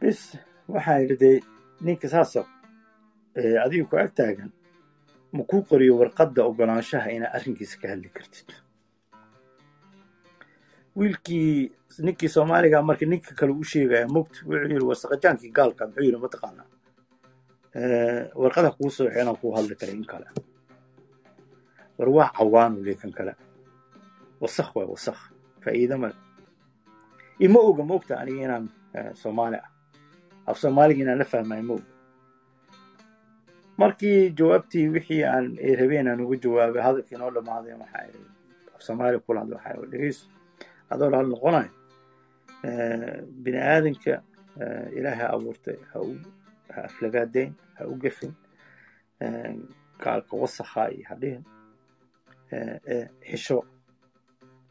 Bis 0.01 0.20
waxaa 0.68 0.98
yidhi 1.01 1.16
dee 1.22 1.40
ninka 1.80 2.09
saasa 2.09 2.40
adiga 3.64 3.84
ku 3.90 3.97
ag 3.97 4.12
taagan 4.14 4.51
ma 5.32 5.43
kuu 5.44 5.62
qoriyo 5.68 5.98
warqadda 6.01 6.40
ogolaanshaha 6.48 7.09
inaad 7.16 7.34
arrinkiisa 7.36 7.76
ka 7.80 7.86
hadli 7.93 8.09
kartid 8.16 8.48
wiilkii 10.97 11.73
ninkii 12.05 12.28
soomaaliga 12.28 12.82
marka 12.82 13.06
ninka 13.06 13.35
kale 13.39 13.52
u 13.52 13.64
sheegaya 13.64 14.09
mogt 14.09 14.35
wuxuu 14.47 14.68
yidhi 14.73 14.85
wasaqajaankii 14.90 15.51
gaalka 15.56 15.86
muxuu 15.86 16.05
yidhi 16.05 16.18
mataqaanaa. 16.24 16.66
Warqada 18.43 18.70
kuu 18.77 18.90
sooxo 18.90 19.20
inaan 19.20 19.36
kuu 19.40 19.52
hadli 19.56 19.74
kara 19.81 19.93
in 19.93 20.05
kale. 20.05 20.27
War 21.98 22.09
waa 22.16 22.31
cawaanu 22.36 22.82
le 22.85 22.94
kan 22.94 23.12
kale. 23.12 23.32
Wasakh 24.40 24.70
waay 24.77 24.89
wasakh. 24.89 25.20
Faa'iida 25.62 25.97
male 25.98 26.14
ima 27.39 27.60
oga 27.60 27.82
moogta 27.82 28.14
aniga 28.20 28.43
inaan 28.44 28.64
soomaali 29.14 29.56
ah. 29.56 29.68
Af 30.47 30.59
soomaaliga 30.59 31.02
inaan 31.02 31.18
la 31.18 31.24
fahmayo 31.24 31.62
ma 31.62 31.74
oga. 31.74 31.85
Markii 33.78 34.31
jawaabtii 34.31 34.89
wixii 34.89 35.24
aan 35.24 35.56
rabeen 35.81 36.09
aan 36.09 36.20
uga 36.20 36.36
jawaabay 36.43 36.82
hadalkii 36.82 37.18
noo 37.18 37.31
dhamaaday 37.31 37.74
waxaa 37.82 38.09
af 38.74 38.82
soomaaliga 38.82 39.20
kula 39.27 39.40
hadla 39.40 39.56
waxaa 39.56 39.86
dhegeyso 39.93 40.27
adoo 40.91 41.11
la 41.11 41.17
hadl 41.19 41.31
noqonayo 41.35 41.71
bini 43.43 43.59
aadanka 43.71 44.15
ilaahay 44.99 45.27
abuurtay 45.35 45.79
ha 45.93 45.99
aflagaadayn 46.89 47.51
ha 47.79 47.83
u 47.93 47.95
gefin 48.03 48.33
gaalka 50.03 50.33
wasakha 50.43 50.83
iyo 50.95 51.05
hadhihin 51.11 51.43
xisho 53.31 53.57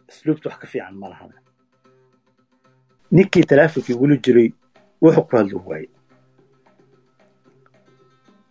isluubta 0.09 0.49
wax 0.49 0.57
ka 0.61 0.67
fiican 0.71 0.95
ma 1.01 1.07
lahana 1.09 1.37
ninkii 3.11 3.43
talaafinkii 3.49 3.93
igula 3.95 4.15
jiray 4.25 4.49
wuxuu 5.01 5.23
ku 5.27 5.35
hadli 5.37 5.55
waayey 5.65 5.89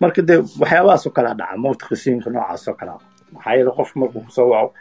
marka 0.01 0.23
dee 0.28 0.39
waxyaabahaas 0.61 1.07
oo 1.07 1.12
kalea 1.16 1.35
dhaca 1.41 1.57
mowta 1.65 1.85
qisiinka 1.89 2.31
noocaas 2.31 2.69
oo 2.69 2.74
kalea 2.81 2.99
maxaa 3.32 3.55
yeele 3.57 3.70
qofka 3.77 3.97
markuu 4.01 4.20
ku 4.27 4.31
soo 4.36 4.49
waco 4.53 4.74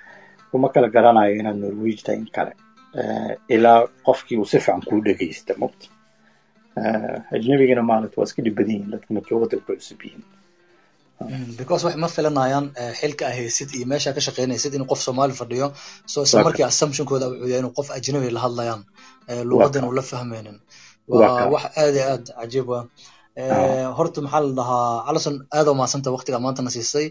kuma 0.52 0.68
kala 0.74 0.88
garanayo 0.96 1.34
inaad 1.40 1.58
norwij 1.62 2.00
tahay 2.06 2.20
in 2.20 2.28
kale 2.36 2.54
ilaa 3.56 3.80
qofkii 4.08 4.38
uu 4.42 4.46
si 4.52 4.58
fiican 4.66 4.82
kuu 4.90 5.00
dhegaysta 5.08 5.54
mogta 5.64 5.86
ajnabigana 7.36 7.84
maaragta 7.90 8.18
waa 8.22 8.28
iska 8.30 8.42
dhib 8.46 8.56
badan 8.58 8.72
yihiin 8.76 8.92
dadka 8.94 9.10
majoogada 9.18 9.58
ku 9.66 9.74
cusub 9.80 10.00
yihiin 10.06 10.24
because 11.60 11.82
wax 11.88 11.96
ma 12.04 12.08
filanayaan 12.16 12.66
xilka 13.00 13.24
a 13.28 13.34
haysid 13.38 13.70
iyo 13.78 13.86
meesha 13.92 14.14
ka 14.16 14.22
shaqeynaysid 14.28 14.74
inuu 14.78 14.90
qof 14.92 15.02
soomaali 15.08 15.34
fadhiyo 15.42 15.68
so 16.12 16.24
isla 16.26 16.44
markii 16.48 16.66
assumptionkooda 16.72 17.26
wuxuu 17.30 17.48
yahay 17.52 17.60
inuu 17.64 17.74
qof 17.80 17.88
ajnabi 17.98 18.30
la 18.36 18.42
hadlayaan 18.46 18.82
luqadan 19.50 19.84
uu 19.90 19.94
la 20.00 20.04
fahmaynin 20.12 20.58
waa 21.08 21.46
wax 21.54 21.64
aad 21.84 21.96
iyo 21.96 22.06
aad 22.14 22.26
cajiib 22.40 22.70
ah 22.78 22.84
horta 23.38 24.22
maxaa 24.22 24.42
la 24.46 24.54
dhahaa 24.60 25.06
calison 25.08 25.36
aad 25.58 25.68
oo 25.68 25.74
maasanta 25.82 26.12
waqtiga 26.16 26.38
maanta 26.46 26.62
na 26.62 26.70
siisay 26.76 27.08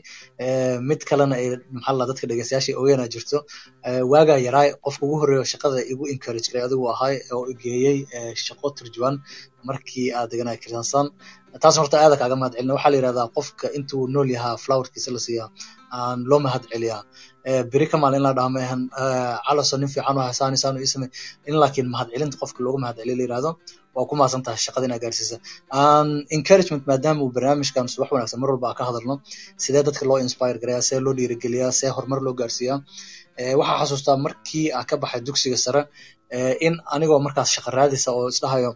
mid 0.88 1.00
kalena 1.08 1.34
ay 1.36 1.46
maxaa 1.74 1.94
la 1.98 2.04
dadka 2.10 2.26
dhegeystayaasha 2.30 2.72
ogeena 2.80 3.08
jirto. 3.12 3.38
Waagaa 4.12 4.38
yaraay 4.46 4.68
qofka 4.84 5.02
ugu 5.06 5.16
horreeya 5.22 5.44
shaqada 5.52 5.78
igu 5.92 6.04
encourage 6.14 6.48
garay 6.52 6.64
adigu 6.68 6.84
ahay 6.94 7.14
oo 7.34 7.44
geeyey 7.62 7.98
shaqo 8.46 8.66
turjuwan 8.78 9.14
markii 9.68 10.06
aad 10.18 10.28
deganaa 10.32 10.56
kirsansan 10.62 11.06
taas 11.62 11.76
horta 11.80 11.96
aada 12.04 12.16
kaaga 12.20 12.36
mahad 12.40 12.52
celina 12.56 12.74
waxaa 12.76 12.90
la 12.92 12.96
yidhahdaa 12.98 13.28
qofka 13.36 13.66
intuu 13.78 14.02
nool 14.14 14.28
yahaa 14.36 14.56
flowerkiisa 14.64 15.10
la 15.16 15.20
siiyaa 15.26 15.48
aan 15.98 16.18
loo 16.30 16.40
mahad 16.46 16.62
celiyaa. 16.72 17.00
Beri 17.72 17.86
ka 17.90 17.96
maalin 18.02 18.22
la 18.26 18.32
dhaha 18.38 18.50
maahan 18.56 18.80
calaso 19.46 19.74
nin 19.80 19.90
fiican 19.94 20.16
oo 20.20 20.24
hasaan 20.30 20.52
isaan 20.58 20.76
ii 20.84 20.90
samey 20.94 21.08
in 21.48 21.54
laakiin 21.62 21.88
mahad 21.94 22.08
celinta 22.14 22.36
qofka 22.42 22.60
loogu 22.64 22.78
mahad 22.84 22.96
celiyo 23.00 23.16
la 23.18 23.24
yidhahdo 23.26 23.50
waa 23.96 24.06
ku 24.10 24.14
maasan 24.20 24.42
tahay 24.46 24.60
shaqada 24.66 24.84
inaa 24.88 25.00
gaarsiisa 25.04 25.36
encouragement 26.36 26.82
maadaama 26.90 27.20
uu 27.24 27.30
barnaamijkan 27.36 27.86
wax 28.00 28.10
wanaagsan 28.14 28.38
mar 28.42 28.50
walba 28.52 28.66
aa 28.70 28.76
ka 28.78 28.84
hadalno 28.88 29.14
sidee 29.64 29.82
dadka 29.88 30.04
loo 30.10 30.18
inspire 30.26 30.58
gareeyaa 30.62 30.86
see 30.88 30.98
loo 31.04 31.14
dhiirigeliyaa 31.18 31.72
see 31.80 31.90
horumar 31.96 32.20
loo 32.26 32.34
gaarsiiyaa? 32.40 32.78
Waxaa 33.60 33.78
xasuustaa 33.82 34.16
markii 34.26 34.64
aa 34.78 34.84
ka 34.90 34.94
baxay 35.02 35.20
dugsiga 35.28 35.58
sare 35.64 35.82
in 36.66 36.74
anigoo 36.94 37.18
markaas 37.26 37.50
raadisa 37.76 38.08
oo 38.18 38.26
isdhahayo 38.34 38.70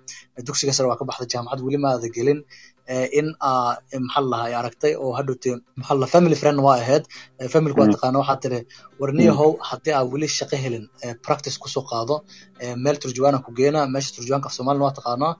dugsiga 0.48 0.72
sare 0.76 0.86
waa 0.90 0.98
ka 1.00 1.04
baxday 1.10 1.28
jaamacad 1.34 1.60
weli 1.66 1.78
ma 1.82 1.88
aada 1.94 2.08
gelin 2.16 2.40
in 3.18 3.28
aa 3.50 3.76
maxaa 4.06 4.22
la 4.32 4.36
dhahaa 4.42 4.58
aragtay 4.60 4.92
oo 5.04 5.12
hadhowte 5.18 5.50
maxaa 5.78 5.96
la 6.02 6.06
family 6.14 6.36
friend 6.40 6.58
waa 6.66 6.76
ahayd 6.82 7.04
familku 7.54 7.78
waa 7.82 7.90
taqaana 7.94 8.18
waxaa 8.22 8.38
tiri 8.44 8.60
warniyahow 9.00 9.50
haddii 9.70 9.94
aa 9.98 10.04
weli 10.12 10.28
shaqo 10.38 10.56
helin 10.64 10.84
practice 11.26 11.56
ku 11.62 11.68
soo 11.74 11.84
qaado. 11.90 12.14
Meel 12.84 12.96
turjuwaana 13.02 13.38
ku 13.46 13.50
geena 13.58 13.80
meesha 13.94 14.10
turjuwaanka 14.16 14.48
af 14.50 14.54
soomaalina 14.56 14.84
waa 14.86 14.96
taqaanaa 14.98 15.32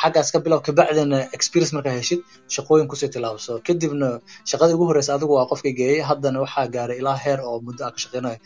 xaggaas 0.00 0.28
ka 0.34 0.38
bilow 0.44 0.60
kabacdina 0.66 1.18
experience 1.36 1.72
markaa 1.76 1.94
heshid 2.00 2.20
shaqooyin 2.54 2.86
ku 2.90 2.96
sii 3.00 3.10
tilaabso 3.14 3.52
kadibna 3.66 4.08
shaqadii 4.50 4.74
ugu 4.76 4.86
horeysa 4.90 5.10
adigu 5.16 5.32
waa 5.38 5.46
qofka 5.50 5.70
geeyey 5.78 6.00
haddana 6.08 6.38
waxaa 6.44 6.66
gaaray 6.74 6.98
ilaa 7.02 7.16
heer 7.24 7.38
oo 7.48 7.56
muddo 7.66 7.82
aa 7.86 7.92
ka 7.94 7.98
shaqeynayo 8.04 8.38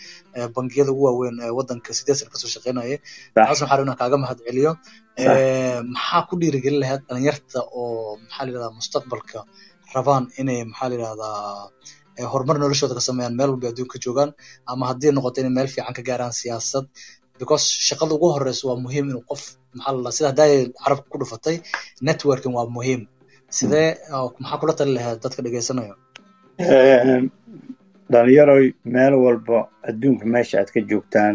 bangiyada 0.56 0.90
ugu 0.94 1.02
waaweyn 1.08 1.36
ee 1.46 1.50
waddanka 1.58 1.90
sideed 1.98 2.16
sana 2.20 2.30
ka 2.34 2.38
soo 2.42 2.50
shaqeynayay. 2.54 2.96
Taas 3.34 3.58
waxaa 3.62 3.76
rabnaa 3.80 3.98
kaaga 4.00 4.16
mahad 4.22 4.38
celiyo 4.46 4.72
maxaa 5.18 6.22
ku 6.28 6.34
dhiirigelin 6.40 6.80
lahayd 6.82 7.02
dhalinyarta 7.08 7.58
oo 7.78 8.16
maxaa 8.22 8.44
la 8.44 8.48
yidhahdaa 8.50 8.76
mustaqbalka 8.78 9.38
rabaan 9.94 10.24
inay 10.40 10.60
maxaa 10.70 10.88
la 10.90 10.94
yidhahdaa 10.96 12.28
horumar 12.32 12.56
noloshooda 12.62 12.94
ka 12.98 13.02
sameeyaan 13.08 13.36
meel 13.38 13.50
walba 13.52 13.66
adduunka 13.72 13.96
joogaan 14.04 14.30
ama 14.70 14.84
haddii 14.90 15.12
noqoto 15.16 15.38
inay 15.40 15.54
meel 15.58 15.68
fiican 15.74 15.94
ka 15.98 16.02
gaaraan 16.08 16.34
siyaasad. 16.40 16.86
Because 17.40 17.64
shaqada 17.88 18.12
ugu 18.16 18.26
horeysa 18.34 18.64
waa 18.68 18.78
muhiim 18.84 19.06
inuu 19.10 19.24
qof 19.30 19.42
maxaa 19.76 19.94
la 20.04 20.10
sida 20.16 20.28
haddaa 20.30 20.48
carabka 20.82 21.06
ku 21.12 21.16
dhufatay 21.20 21.56
networking 22.08 22.54
waa 22.58 22.66
muhiim. 22.76 23.00
Sidee 23.56 23.88
maxaa 24.42 24.58
kula 24.60 24.72
tali 24.78 24.92
lahayd 24.96 25.18
dadka 25.24 25.40
dhegeysanayo 25.44 25.94
dhalinyaroy 28.12 28.66
meel 28.94 29.14
walba 29.24 29.58
adduunka 29.88 30.24
meesha 30.34 30.54
aad 30.60 30.70
ka 30.74 30.80
joogtaan 30.90 31.34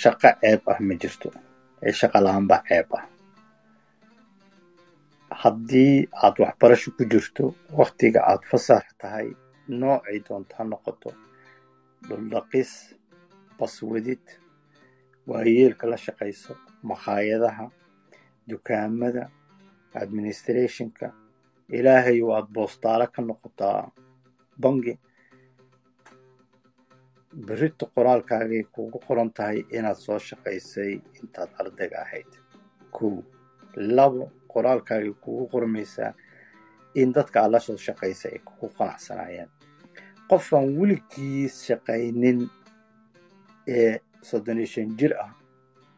shaqo 0.00 0.28
ceeb 0.40 0.60
ah 0.72 0.78
ma 0.88 0.94
jirto 1.02 1.28
ee 1.86 1.92
shaqa 2.00 2.18
la'aan 2.24 2.46
baa 2.50 2.62
ceeb 2.68 2.88
ah. 2.98 3.04
Haddii 5.42 5.96
aad 6.24 6.36
waxbarasho 6.42 6.88
ku 6.96 7.02
jirto 7.12 7.44
waktiga 7.80 8.20
aad 8.30 8.42
fasax 8.50 8.84
tahay 9.00 9.28
noocay 9.80 10.18
doonto 10.26 10.52
ha 10.58 10.64
noqoto. 10.72 11.10
Dhuldhaqis 12.06 12.70
baswadid 13.58 14.24
waayeelka 15.30 15.84
la 15.90 15.96
shaqayso 16.04 16.52
makhaayadaha 16.90 17.64
dukaamada 18.50 19.22
administrationka 20.02 21.06
ilaahay 21.78 22.18
waad 22.30 22.46
boostaalo 22.54 23.06
ka 23.14 23.20
noqotaa 23.28 23.80
bangi 24.62 24.94
berito 27.34 27.86
qoraalkaagay 27.94 28.62
kugu 28.74 28.98
qoran 29.06 29.30
tahay 29.36 29.64
inaad 29.76 29.96
soo 30.04 30.18
shaqaysay 30.18 30.92
intaad 31.20 31.50
ardayga 31.60 31.98
ahayd. 32.04 32.30
Kow 32.94 33.22
labo 33.96 34.30
qoraalkaagay 34.52 35.12
kugu 35.22 35.44
qormaysaa 35.52 36.12
in 36.94 37.12
dadka 37.12 37.40
aad 37.42 37.50
la 37.52 37.60
soo 37.60 37.76
shaqaysay 37.76 38.32
ay 38.36 38.40
kugu 38.48 38.68
qanacsanayeen 38.78 39.48
qofaan 40.30 40.66
weligiis 40.78 41.54
shaqaynin 41.68 42.38
ee 43.76 43.98
soddon 44.28 44.58
iyo 44.58 44.66
shan 44.74 44.96
jir 44.98 45.12
ah 45.24 45.32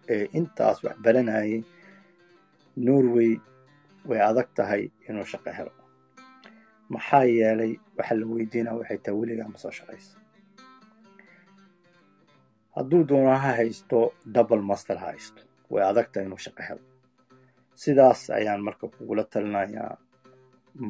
ee 0.09 0.25
intaas 0.39 0.79
wax 0.85 0.97
baranayay 1.05 1.63
norway 2.77 3.33
way 4.09 4.21
adag 4.29 4.49
tahay 4.57 4.83
inuu 5.09 5.25
shaqo 5.33 5.51
helo. 5.59 5.73
Maxaa 6.93 7.25
yeelay 7.25 7.73
waxaa 7.99 8.17
la 8.21 8.27
weydiinaa 8.33 8.79
waxay 8.81 8.99
tahay 9.05 9.19
weligaa 9.21 9.49
ma 9.53 9.59
soo 9.59 9.71
shaqaysa 9.79 10.17
hadduu 12.77 13.03
doono 13.09 13.31
ha 13.45 13.51
haysto 13.59 13.99
double 14.35 14.63
master 14.71 14.97
ha 15.03 15.07
haysto. 15.13 15.43
Way 15.71 15.83
adag 15.91 16.07
tahay 16.13 16.27
inuu 16.29 16.39
shaqo 16.47 16.63
helo. 16.69 16.83
Sidaas 17.83 18.21
ayaan 18.39 18.61
marka 18.67 18.87
kugula 18.95 19.25
talinayaa. 19.33 19.97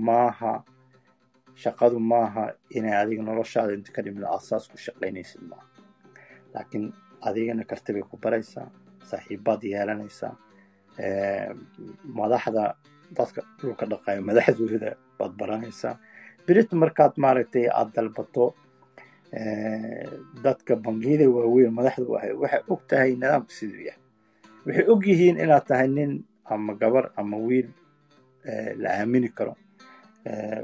Maaha 0.06 0.52
shaqadu 1.62 1.98
maaha 2.12 2.44
inay 2.76 2.94
adiga 3.02 3.22
noloshaada 3.22 3.72
inta 3.78 3.90
ka 3.94 4.00
dhimid 4.04 4.24
asaas 4.36 4.64
ku 4.70 4.76
shaqaynaysid 4.86 5.42
maaha 5.50 5.66
laakiin 6.54 6.84
adigana 7.28 7.64
karti 7.70 7.90
bay 7.94 8.04
ku 8.10 8.16
baraysaa 8.24 8.66
saaxiibaad 9.10 9.62
yeelanaysaa 9.72 10.34
madaxda 12.18 12.64
dadka 13.16 13.40
dhulka 13.60 13.84
dhaqayo 13.92 14.20
madaxdooda 14.28 14.90
baad 15.18 15.32
baranaysaa 15.40 15.94
berit 16.46 16.70
markaad 16.82 17.14
maaragtay 17.24 17.66
aad 17.78 17.90
dalbato 17.96 18.44
dadka 20.44 20.76
bangiyada 20.76 21.26
waaweyn 21.30 21.72
madaxdu 21.78 22.10
waxay 22.12 22.62
og 22.72 22.80
tahay 22.88 23.10
nidaamka 23.14 23.52
siduu 23.58 23.82
yahay 23.88 24.02
waxay 24.66 24.84
og 24.92 25.02
yihiin 25.06 25.36
inaad 25.44 25.64
tahay 25.66 25.88
nin 25.88 26.24
ama 26.44 26.74
gabar 26.74 27.10
ama 27.16 27.36
wiil 27.36 27.68
la 28.82 28.90
aamini 29.00 29.28
karo. 29.28 29.56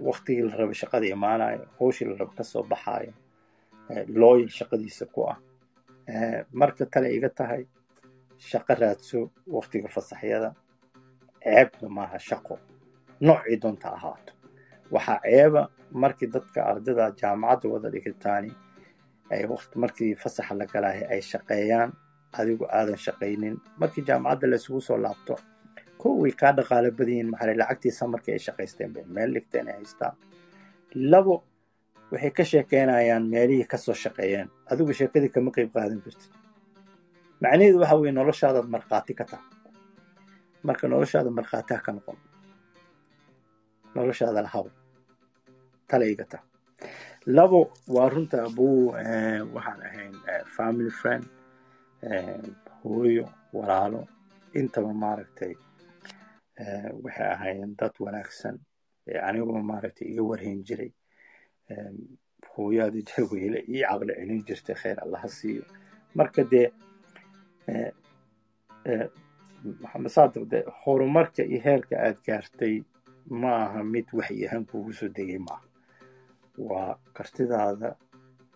Waktigii 0.03 0.43
la 0.43 0.57
rabo 0.57 0.73
shaqada 0.73 1.07
imaanayo 1.07 1.67
howshii 1.79 2.05
la 2.09 2.17
rabo 2.17 2.33
ka 2.39 2.45
soo 2.45 2.63
baxaayo 2.63 3.13
looyal 4.09 4.49
shaqadiisa 4.49 5.07
ku 5.07 5.27
ah. 5.31 5.39
Marka 6.53 6.87
tale 6.87 7.09
iga 7.15 7.29
tahay 7.29 7.67
shaqo 8.39 8.75
raadso 8.75 9.31
waktiga 9.47 9.89
fasaxyada 9.89 10.55
ceebna 11.43 11.89
maaha 11.89 12.19
shaqo. 12.19 12.59
Noocii 13.21 13.57
doonta 13.63 13.89
ahaato 13.97 14.33
waxaa 14.95 15.19
ceeba 15.25 15.63
markii 16.03 16.29
dadka 16.35 16.61
ardada 16.71 17.05
jaamacadda 17.21 17.69
wada 17.75 17.89
dhigataani 17.95 18.51
ay 19.33 19.43
markii 19.83 20.15
fasaxa 20.23 20.55
la 20.61 20.67
galaahay 20.73 21.05
ay 21.15 21.21
shaqeeyaan 21.31 21.91
adigu 22.41 22.65
aadan 22.79 22.97
shaqaynin 23.07 23.55
markii 23.81 24.05
jaamacadda 24.09 24.47
la 24.51 24.57
isugu 24.61 24.81
soo 24.89 24.99
laabto 25.05 25.35
kow 26.01 26.13
way 26.23 26.33
kaa 26.41 26.53
dhaqaalo 26.59 26.89
badan 26.99 27.09
yihiin 27.15 27.31
maxaa 27.33 27.55
lacagtiisa 27.61 28.03
markii 28.15 28.33
ay 28.37 28.43
shaqaysteen 28.47 28.91
bay 28.95 29.05
meel 29.15 29.31
dhigteen 29.35 29.67
ay 29.69 29.75
haystaan. 29.79 30.15
Labo 31.13 31.35
waxay 32.13 32.31
ka 32.37 32.45
sheekeynayaan 32.51 33.25
meelihii 33.33 33.67
ka 33.73 33.77
soo 33.85 33.95
shaqeeyeen. 34.05 34.49
Adigu 34.71 34.93
sheekadii 34.99 35.29
kama 35.35 35.51
qeyb 35.57 35.71
qaadan 35.75 36.01
kartid. 36.05 36.33
Macnaheedu 37.43 37.79
waxa 37.83 37.97
weye 38.01 38.13
noloshaadaad 38.19 38.69
markhaati 38.75 39.15
ka 39.19 39.25
taha 39.31 39.43
marka 40.67 40.85
noloshaada 40.93 41.31
markhaati 41.39 41.73
ha 41.75 41.81
ka 41.87 41.93
noqon. 41.97 42.17
Noloshaada 43.95 44.43
lahaw 44.47 44.67
talayga 45.93 46.25
ta 46.33 46.39
labo 47.37 47.61
waa 47.95 48.09
runta 48.15 48.45
abuu 48.49 48.93
waxaan 49.55 49.81
ahayn 49.89 50.15
family 50.57 50.93
friend 51.01 51.25
hooyo 52.83 53.27
walaalo 53.59 54.01
intaba 54.61 54.93
maaragtay 55.05 55.55
waxay 57.05 57.29
ahaayeen 57.35 57.77
dad 57.79 57.95
wanaagsan 58.05 58.57
anigoo 59.29 59.63
maaragtay 59.73 60.09
iga 60.13 60.23
warhayn 60.31 60.61
jiray 60.69 60.93
hooyaadi 62.57 63.05
jaweyle 63.11 63.65
ii 63.69 63.83
caqli 63.89 64.15
celin 64.19 64.45
jirtay 64.49 64.77
khayr 64.83 64.99
allaha 65.05 65.29
siiyo. 65.29 65.65
Marka 66.15 66.43
dee 66.51 66.69
maxamed 69.83 70.11
saadiq 70.17 70.45
de 70.53 70.65
horumarka 70.83 71.43
iyo 71.43 71.61
heerka 71.67 71.95
aad 72.07 72.19
gaartay 72.27 72.75
ma 73.41 73.53
aha 73.65 73.83
mid 73.83 74.07
waxyi 74.19 74.47
ahaan 74.47 74.65
kuugu 74.71 74.93
soo 74.93 75.09
degay 75.17 75.39
maaha 75.49 75.72
waa 76.59 76.97
kartidaada 77.17 77.97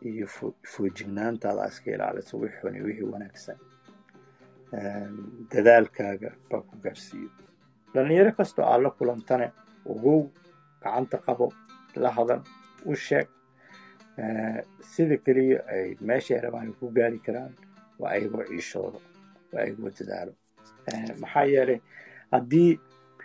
iyo 0.02 0.26
foojignaantaada 0.72 1.68
iska 1.68 1.90
ilaaliso 1.94 2.38
wixii 2.38 2.60
xun 2.60 2.74
iyo 2.76 2.84
wixii 2.88 3.10
wanaagsan. 3.12 3.58
Dadaalkaaga 5.52 6.30
baa 6.50 6.60
ku 6.68 6.76
gaarsiiyo. 6.84 7.30
Dhalinyaro 7.94 8.32
kastoo 8.38 8.64
aad 8.64 8.82
la 8.82 8.90
kulantane 8.90 9.46
ogow 9.86 10.28
gacanta 10.82 11.18
qabo 11.26 11.52
la 11.96 12.10
hadan 12.16 12.42
u 12.84 12.94
sheeg 12.94 13.28
sida 14.92 15.16
keliya 15.24 15.58
ay 15.74 15.96
meeshay 16.00 16.40
rabaan 16.40 16.72
ku 16.78 16.90
gaari 16.96 17.18
karaan 17.26 17.52
waa 17.98 18.10
ayagoo 18.16 18.44
ciishooda 18.48 18.98
waa 19.52 19.60
ayagoo 19.64 19.90
dadaalo. 19.98 20.32
Maxaa 21.20 21.44
yeelay 21.52 21.80
haddii 22.32 22.78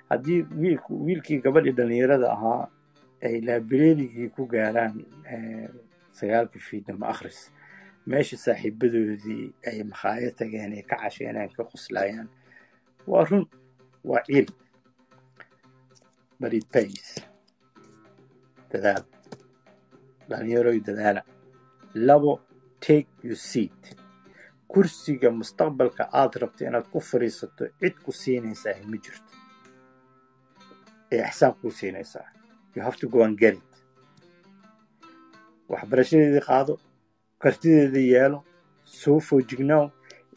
haddii 0.10 0.39
wiilk 0.61 0.85
wiilkii 0.89 1.41
gabadhii 1.45 1.76
dhalinyarada 1.80 2.31
ahaa 2.35 2.68
ay 3.26 3.35
laabireeligii 3.48 4.30
ku 4.35 4.41
gaaraan 4.53 4.93
sagaalka 6.18 6.60
fiidnimo 6.68 7.06
akhris 7.14 7.39
meesha 8.10 8.38
saaxiibadoodii 8.45 9.45
ay 9.69 9.77
makhaayad 9.91 10.34
tageen 10.39 10.72
ay 10.77 10.84
ka 10.89 10.95
casheeneen 11.03 11.52
ka 11.57 11.64
qoslaayaan 11.72 12.30
waa 13.11 13.26
run 13.30 13.45
waa 14.10 14.23
ciil 14.27 14.48
but 16.39 16.53
it 16.53 16.65
dadaal. 18.72 19.03
Dhalinyaroy 20.30 20.80
dadaala 20.88 21.22
labo 22.07 22.39
take 22.80 23.10
your 23.23 23.35
seat. 23.38 23.81
Kursiga 24.72 25.30
mustaqbalka 25.39 26.03
aad 26.19 26.34
rabto 26.41 26.64
inaad 26.65 26.88
ku 26.93 26.99
fadhiisato 27.10 27.65
cid 27.80 27.95
ku 28.03 28.11
siinaysaa 28.11 28.80
ma 28.91 28.98
jirto. 29.03 29.34
Ee 31.11 31.22
ixsaan 31.27 31.53
kuu 31.60 31.72
siinaysaa 31.80 32.27
you 32.76 32.81
have 32.88 32.98
to 33.02 33.07
go 33.14 33.19
and 33.26 33.38
get 33.43 33.53
it. 33.60 33.72
Waxbarashadeedii 35.72 36.43
qaado 36.49 36.73
kartideedii 37.43 38.07
yeelo 38.14 38.39
soo 38.84 39.19
foojignaaw 39.27 39.85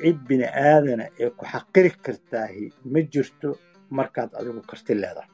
cid 0.00 0.18
bini 0.28 0.46
aadana 0.68 1.04
ee 1.22 1.30
ku 1.38 1.44
xaqiri 1.52 1.90
kartaahi 2.04 2.64
ma 2.92 3.00
jirto 3.12 3.48
markaad 3.98 4.30
adigu 4.38 4.60
karti 4.70 4.92
leedahay. 5.02 5.30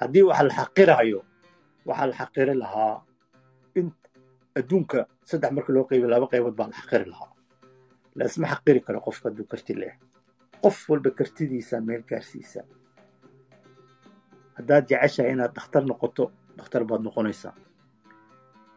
Haddii 0.00 0.22
waxa 0.28 0.42
la 0.48 0.54
xaqirayo 0.60 1.20
waxaa 1.88 2.06
la 2.10 2.14
xaqiri 2.20 2.54
lahaa 2.62 2.96
in 3.78 3.86
adduunka 4.58 4.98
saddex 5.28 5.50
marka 5.56 5.70
loo 5.74 5.84
qaybiy 5.90 6.10
laba 6.14 6.26
qaybood 6.32 6.54
baa 6.58 6.68
la 6.72 6.76
xaqiri 6.80 7.06
lahaa. 7.12 7.32
Laisma 8.18 8.46
xaqiri 8.52 8.80
karo 8.86 8.98
qofka 9.06 9.28
hadduu 9.28 9.46
karti 9.52 9.72
leeyahay. 9.80 10.00
Qof 10.62 10.76
walba 10.90 11.10
kartidiisa 11.18 11.76
meel 11.86 12.02
gaarsiisa 12.10 12.60
haddaad 14.60 14.84
jeceshahay 14.88 15.32
inaad 15.32 15.54
dhakhtar 15.56 15.84
noqoto 15.88 16.30
dhakhtar 16.56 16.84
baad 16.84 17.02
noqonaysaa. 17.08 17.54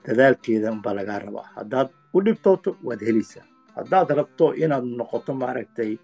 Dadaalkeeda 0.08 0.72
unbaa 0.72 0.96
lagaa 0.96 1.20
rabaa. 1.20 1.48
Haddaad 1.56 1.90
u 2.14 2.22
dhibtooto 2.26 2.78
waad 2.84 3.02
helaysaa. 3.08 3.46
Haddaad 3.76 4.10
rabto 4.20 4.54
inaad 4.54 4.86
noqoto 5.00 5.34
maaragtay 5.34 5.98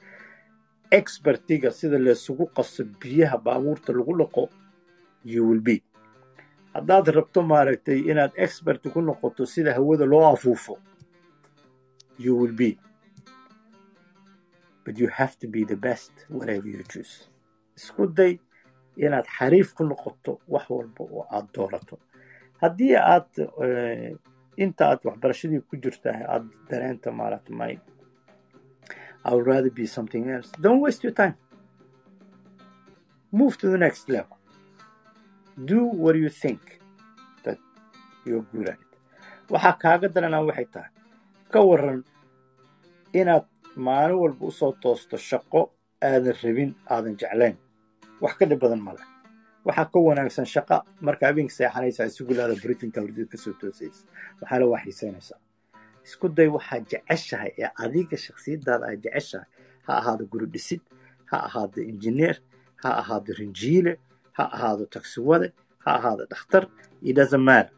expertiga 0.91 1.71
sida 1.71 1.99
laysugu 1.99 2.45
qaso 2.55 2.83
biyaha 3.01 3.37
baabuurta 3.37 3.93
lagu 3.93 4.17
dhaqo 4.17 4.49
you 5.23 5.47
will 5.47 5.61
be. 5.61 5.81
Haddaad 6.73 7.07
rabto 7.07 7.41
maaragtay 7.43 7.99
inaad 8.11 8.31
expert 8.35 8.81
ku 8.93 9.01
noqoto 9.01 9.45
sida 9.45 9.73
hawada 9.73 10.05
loo 10.05 10.25
afuufo 10.33 10.77
you 12.17 12.35
will 12.35 12.53
be. 12.53 12.77
But 14.85 14.97
you 14.97 15.07
have 15.07 15.37
to 15.39 15.47
be 15.47 15.63
the 15.65 15.75
best 15.75 16.11
whatever 16.29 16.67
you 16.67 16.83
choose. 16.83 17.29
Isku 17.77 18.07
day 18.07 18.39
inaad 19.05 19.27
xariif 19.37 19.73
ku 19.77 19.83
noqoto 19.89 20.31
wax 20.53 20.65
walba 20.69 21.03
oo 21.03 21.23
aad 21.35 21.47
doorato. 21.55 21.95
Haddii 22.61 22.95
aad 22.95 23.29
inta 24.63 24.83
aad 24.91 25.01
waxbarashadii 25.07 25.61
ku 25.69 25.75
jirta 25.83 26.09
aad 26.33 26.45
dareenta 26.69 27.11
maarata 27.11 27.51
my 27.61 27.73
I 29.25 29.33
rather 29.35 29.69
be 29.69 29.85
something 29.85 30.29
else. 30.31 30.49
Don't 30.61 30.79
waste 30.79 31.03
your 31.03 31.11
time. 31.13 31.35
Move 33.31 33.57
to 33.57 33.67
the 33.69 33.77
next 33.77 34.07
level. 34.09 34.37
Do 35.65 35.79
what 36.03 36.15
you 36.15 36.29
think 36.29 36.79
that 37.43 37.59
you're 38.25 38.45
good 38.53 38.69
at 38.69 38.79
it. 38.85 38.91
Waxaa 39.51 39.75
kaaga 39.83 40.07
daranaa 40.15 40.45
waxay 40.47 40.67
tahay. 40.73 40.91
Ka 41.51 41.59
waran 41.69 41.99
inaad 43.13 43.45
maalin 43.75 44.17
walba 44.21 44.45
u 44.47 44.51
soo 44.51 44.71
toosto 44.81 45.17
shaqo 45.29 45.61
aadan 46.01 46.35
rabin 46.43 46.71
aadan 46.93 47.15
jeclayn 47.21 47.57
wax 48.21 48.33
ka 48.39 48.45
dhib 48.45 48.59
badan 48.59 48.81
male. 48.81 49.01
Waxaa 49.65 49.85
ka 49.91 49.99
wanaagsan 49.99 50.45
shaqa 50.45 50.83
marka 51.01 51.27
habeenka 51.27 51.53
seexanaysa 51.53 52.05
isugulaada 52.09 52.55
britinka 52.63 53.01
hurdida 53.01 53.27
ka 53.31 53.37
soo 53.37 53.53
toosaysa. 53.59 54.05
Waxaala 54.41 54.65
waa 54.71 54.81
xiisaynaysaa 54.85 55.39
isku 56.05 56.29
day 56.29 56.47
waxaad 56.47 56.83
jeceshahay 56.91 57.51
ee 57.57 57.69
adiga 57.83 58.17
shaksiyadaada 58.17 58.85
aad 58.91 59.01
jeceshahay. 59.03 59.47
Ha 59.87 59.91
ahaado 60.01 60.25
guri 60.31 60.45
dhisid 60.53 60.81
ha 61.31 61.37
ahaado 61.47 61.81
injineer 61.81 62.37
ha 62.83 62.89
ahaado 63.01 63.33
rinjiile 63.39 63.93
ha 64.37 64.43
ahaado 64.55 64.85
tagsiwade 64.85 65.47
ha 65.83 65.89
ahaado 65.99 66.25
dhakhtar. 66.31 66.63
Matter. 67.37 67.71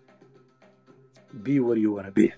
Be 1.43 1.59
where 1.59 1.77
you 1.79 1.93
wanna 1.95 2.11
be 2.11 2.33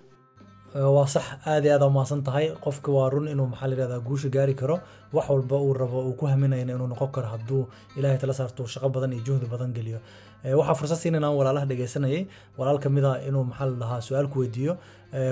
waa 0.74 1.06
sax 1.08 1.26
aad 1.45 1.66
iyo 1.66 1.74
aad 1.76 1.84
umahadsan 1.86 2.24
tahay. 2.24 2.50
Qofka 2.64 2.90
waa 2.91 3.10
run 3.10 3.28
inuu 3.28 3.48
maxaa 3.48 3.68
la 3.68 3.76
yihahdaa 3.76 4.00
guusha 4.08 4.30
gaari 4.30 4.54
karo. 4.56 4.80
Wax 5.14 5.30
walba 5.30 5.58
uu 5.62 5.74
rabo 5.74 6.00
uu 6.10 6.14
ku 6.18 6.26
haminayna 6.26 6.74
inuu 6.74 6.88
noqon 6.88 7.12
karo 7.12 7.28
hadduu 7.28 7.68
ilaahay 7.98 8.18
tala 8.18 8.34
saarto 8.34 8.66
shaqo 8.66 8.90
badan 8.90 9.14
iyo 9.14 9.24
juhdi 9.28 9.45
badan 9.45 9.74
geliyo. 9.74 10.00
Waxaa 10.44 10.74
fursad 10.80 10.98
siinayna 10.98 11.30
walaalaha 11.32 11.66
dhegeysanayay. 11.70 12.26
Walaal 12.58 12.80
ka 12.84 12.90
mid 12.90 13.06
a 13.06 13.22
inuu 13.28 13.44
maxaa 13.50 13.66
la 13.70 13.76
dhahaa 13.82 14.02
su'aal 14.02 14.28
ku 14.34 14.40
weydiiyo. 14.41 14.74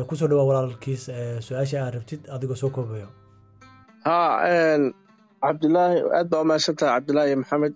Kusoo 0.07 0.27
dhawaa 0.29 0.45
walaalkiis 0.49 1.09
su'aasha 1.47 1.77
aad 1.85 1.93
rabtid 1.97 2.21
adigoo 2.29 2.55
soo 2.55 2.69
koobayo. 2.69 3.07
Ha 4.05 4.17
cabdilaahi 5.41 5.97
aad 6.17 6.27
baa 6.29 6.41
umahadsan 6.45 6.75
tahay 6.77 6.93
cabdilaahi 7.01 7.35
maxamed. 7.41 7.73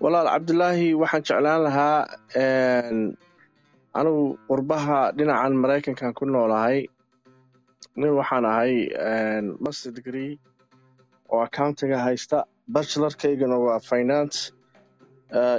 Walaal 0.00 0.26
cabdilaahi 0.32 0.94
waxaan 1.02 1.22
jeclaan 1.28 1.60
lahaa 1.68 1.98
anigu 3.98 4.38
qurbaha 4.48 5.12
dhinacan 5.16 5.52
maraykankan 5.62 6.14
ku 6.16 6.24
noolahay 6.24 6.88
nin 8.00 8.12
waxaan 8.20 8.44
ahay 8.52 8.74
master 9.64 9.90
degree 9.98 10.32
oo 11.32 11.40
accountinga 11.46 11.98
haysta 12.06 12.38
bachelorkaygana 12.74 13.56
waa 13.64 13.80
finance 13.90 14.38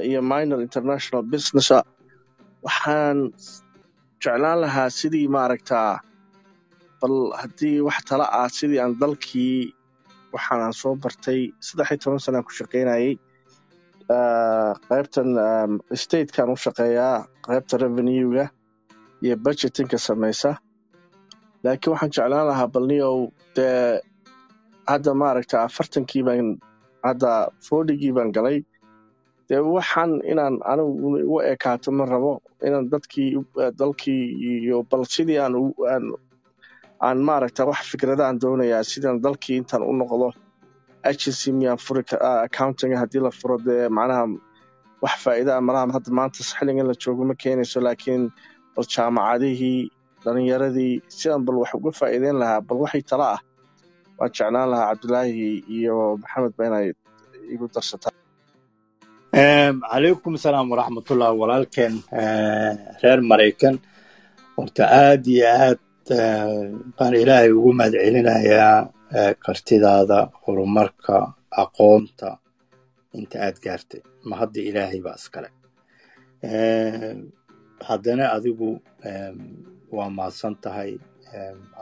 iyo 0.10 0.22
minor 0.32 0.60
international 0.68 1.24
businessa. 1.32 1.78
Waxaan 2.66 3.18
jeclaan 4.24 4.60
lahaa 4.64 4.90
sidii 5.00 5.28
maaragtaa 5.36 6.00
bal 7.02 7.16
haddii 7.42 7.78
wax 7.88 8.00
tala 8.10 8.26
ah 8.42 8.50
sidii 8.58 8.80
aan 8.84 8.94
dalkii 9.02 9.74
waxaanaan 10.34 10.74
soo 10.82 10.94
bartay 11.04 11.42
saddex 11.68 11.88
iyo 11.92 11.98
toban 12.04 12.20
sanaan 12.26 12.46
ku 12.48 12.52
shaqaynayay 12.60 13.10
qaybtan 14.90 15.30
statekan 16.04 16.50
u 16.54 16.56
shaqeeyaa 16.66 17.18
qaybta 17.48 17.76
revenuega 17.84 18.46
iyo 19.26 19.36
budgetinka 19.44 19.98
samaysa 20.08 20.52
laakiin 21.64 21.92
waxaan 21.94 22.12
jeclaan 22.16 22.48
lahaa 22.50 22.68
balniow 22.74 23.18
dee 23.56 24.02
hadda 24.92 25.12
maaragta 25.22 25.56
afartankii 25.68 26.24
baan 26.28 26.48
hadda 27.08 27.32
fordigii 27.68 28.12
baan 28.18 28.32
galay. 28.36 28.58
Dee 29.50 29.60
waxaan 29.76 30.12
inaan 30.32 30.56
anigu 30.72 31.08
u 31.34 31.36
ekaato 31.54 31.90
ma 31.98 32.06
rabo 32.14 32.32
inaan 32.68 32.86
dadkii 32.94 33.30
dalkii 33.80 34.24
iyo 34.48 34.78
bal 34.90 35.04
sidii 35.14 35.40
aan 35.44 35.54
aan 37.08 37.18
maaragta 37.28 37.66
wax 37.70 37.82
fikradaan 37.92 38.40
doonayaa 38.42 38.84
sidaan 38.92 39.18
dalkii 39.26 39.58
intaan 39.62 39.84
u 39.90 39.94
noqdo 40.02 40.28
agency 41.10 41.52
miyaan 41.60 41.78
furi 41.86 42.04
accountinga 42.46 42.98
haddii 43.02 43.22
la 43.26 43.32
furo 43.40 43.58
dee 43.68 43.90
macnaha 43.98 44.24
wax 45.04 45.16
faa'iida 45.24 45.54
malaha 45.68 45.92
hadda 45.98 46.12
maanta 46.20 46.40
xilligan 46.50 46.88
la 46.92 46.96
joogo 47.04 47.24
ma 47.30 47.36
keenayso 47.44 47.80
laakiin 47.88 48.24
bal 48.76 48.86
jaamacadihii 48.94 49.82
dhalinyaradii 50.24 50.94
sidaan 51.18 51.42
bal 51.46 51.58
wax 51.62 51.72
uga 51.78 51.92
faa'iideyn 52.00 52.38
lahaa 52.42 52.60
bal 52.68 52.80
waxay 52.84 53.04
tala 53.10 53.26
ah. 53.36 53.42
Waan 54.18 54.30
jeclaan 54.36 54.68
lahaa 54.72 54.90
cabdilaahi 54.92 55.46
iyo 55.78 55.96
maxamed 56.22 56.54
ba 56.58 56.64
inay 56.70 56.88
igu 57.54 57.66
darsataan. 57.74 58.16
Calaykum 59.92 60.34
asalaam 60.38 60.68
waraxmatullah 60.72 61.30
walaalkeen. 61.42 61.94
Reer 63.02 63.20
maraykan. 63.32 63.76
Horta 64.58 64.84
aad 65.04 65.24
iyo 65.34 65.48
aad 65.66 65.82
baan 66.98 67.14
ilaahay 67.24 67.52
ugu 67.58 67.72
mahad 67.80 67.94
celinayaa 68.04 68.78
kartidaada 69.46 70.20
horumarka 70.44 71.16
aqoonta. 71.64 72.30
Inta 73.20 73.36
aad 73.46 73.58
gaartay 73.66 74.02
ma 74.30 74.34
hadda 74.42 74.60
ilaahay 74.70 75.00
baa 75.06 75.18
iskale 75.22 75.50
haddana 77.88 78.26
adigu 78.36 78.70
waa 79.96 80.10
mahadsan 80.18 80.56
tahay 80.64 80.92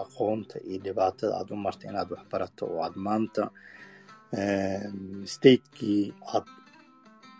aqoonta 0.03 0.55
iyo 0.69 0.79
dhibaatada 0.85 1.33
aad 1.39 1.49
u 1.53 1.55
marta 1.65 1.83
inaad 1.89 2.09
wax 2.13 2.23
barato 2.31 2.63
oo 2.71 2.79
aad 2.85 2.95
maanta 3.07 3.43
statekii 5.33 6.03
aad 6.35 6.47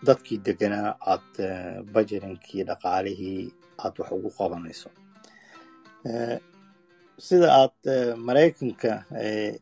dadkii 0.06 0.38
deganaa 0.46 0.90
aad 1.12 1.28
bajerinkii 1.94 2.62
dhaqaalihii 2.68 3.42
aad 3.84 3.94
wax 4.00 4.10
ugu 4.16 4.30
qabanayso. 4.38 4.88
Sida 7.26 7.48
aad 7.60 7.78
maraykanka 8.26 8.90
ay 9.20 9.58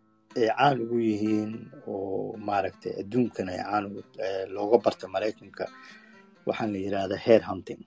caan 0.56 0.76
ugu 0.84 0.98
yihiin 1.08 1.52
oo 1.92 2.36
maaragtay 2.48 2.92
adduunkan 3.02 3.48
ay 3.52 3.60
caan 3.68 3.84
looga 4.54 4.78
barta 4.84 5.04
maraykanka 5.14 5.64
waxaan 6.46 6.70
la 6.72 6.78
yidhahdaa 6.84 7.24
head 7.26 7.42
hunting 7.50 7.82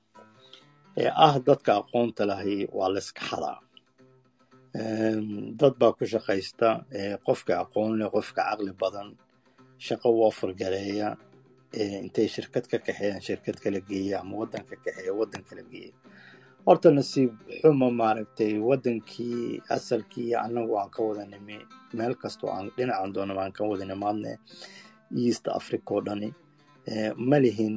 ee 1.02 1.10
ah 1.26 1.36
dadka 1.48 1.72
aqoonta 1.82 2.22
lahay 2.30 2.56
waa 2.78 2.90
la 2.94 2.99
iska 3.06 3.22
xadaa 3.30 3.57
dad 5.60 5.74
baa 5.82 5.94
ku 5.98 6.03
shaqaysta 6.14 6.68
qofka 7.28 7.53
aqoon 7.64 7.91
leh 7.99 8.10
qofka 8.15 8.41
caqli 8.49 8.72
badan 8.82 9.07
shaqo 9.86 10.07
u 10.18 10.20
ofargareeya 10.30 11.10
intay 12.06 12.28
shirkad 12.36 12.65
ka 12.72 12.78
kaxeeyaan 12.86 13.22
shirkad 13.28 13.57
kala 13.64 13.80
geeya 13.90 14.15
ama 14.24 14.34
waddan 14.41 14.64
ka 14.70 14.76
kaxeeya 14.84 15.11
waddan 15.20 15.44
kala 15.49 15.64
geeya. 15.72 15.94
Horta 16.65 16.90
nasiib 16.98 17.32
xuma 17.61 17.88
maaragtay 18.02 18.53
waddankii 18.70 19.61
asalkii 19.76 20.32
annagu 20.45 20.74
aan 20.82 20.90
ka 20.95 21.02
wada 21.07 21.24
nimi 21.34 21.57
meel 21.98 22.14
kastoo 22.22 22.49
aan 22.56 22.68
dhinacan 22.76 23.10
doonaba 23.15 23.41
aan 23.44 23.53
ka 23.57 23.64
wada 23.70 23.86
nimaadne 23.91 24.32
east 25.26 25.45
africa 25.60 25.90
oo 25.95 26.02
dhani 26.07 26.30
ma 27.30 27.38
lihin 27.44 27.76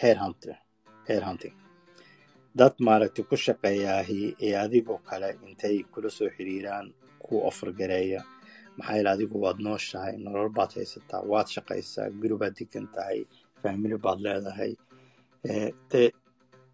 hair 0.00 0.16
hunter 0.22 0.54
hair 1.10 1.24
hunting. 1.28 1.54
Dad 2.58 2.74
maaragtay 2.86 3.24
ku 3.30 3.36
shaqeeyaahi 3.46 4.20
ee 4.46 4.54
adigoo 4.64 4.98
kale 5.08 5.28
intay 5.46 5.76
kula 5.92 6.10
soo 6.16 6.28
xiriiraan 6.36 6.86
ku 7.24 7.34
ofargareeya 7.48 8.20
maxaa 8.76 8.96
yeele 8.96 9.10
adigu 9.14 9.36
waad 9.44 9.58
nooshahay 9.66 10.14
nolol 10.24 10.50
baad 10.56 10.70
haysataa 10.78 11.22
waad 11.32 11.48
shaqaysaa 11.54 12.06
guri 12.20 12.34
baad 12.42 12.54
degan 12.58 12.86
tahay 12.94 13.18
family 13.62 13.96
baad 14.04 14.18
leedahay. 14.26 14.72
Dee 15.90 16.08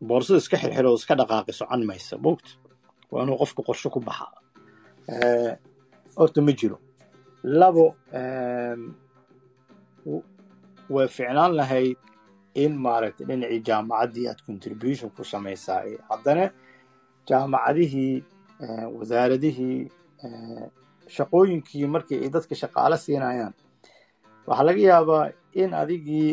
boorsada 0.08 0.38
iska 0.42 0.56
xirxiro 0.62 0.90
iska 1.00 1.14
dhaqaaqi 1.20 1.52
socon 1.60 1.82
maysa 1.90 2.14
bogta 2.24 2.50
waa 3.12 3.22
inuu 3.24 3.38
qofka 3.42 3.60
qorshe 3.68 3.88
ku 3.94 4.00
baxaa 4.08 4.32
horta 6.18 6.40
ma 6.46 6.52
jiro. 6.60 6.78
Labo 7.60 7.84
way 10.94 11.08
ficnaan 11.16 11.52
lahayd 11.58 11.96
in 12.62 12.72
maaragtay 12.84 13.26
dhinacii 13.28 13.60
jaamacaddii 13.68 14.26
aad 14.30 14.40
contribution 14.48 15.10
ku 15.16 15.22
samaysaa 15.32 15.80
haddana 16.10 16.44
jaamacadihii 17.28 18.14
wasaaradihii 18.96 19.78
shaqooyinkii 21.16 21.86
markii 21.94 22.18
ay 22.24 22.30
dadka 22.36 22.54
shaqaale 22.62 22.96
siinayaan. 23.04 23.54
Waxaa 24.46 24.66
laga 24.68 24.82
yaabaa 24.90 25.24
in 25.62 25.70
adigii 25.82 26.30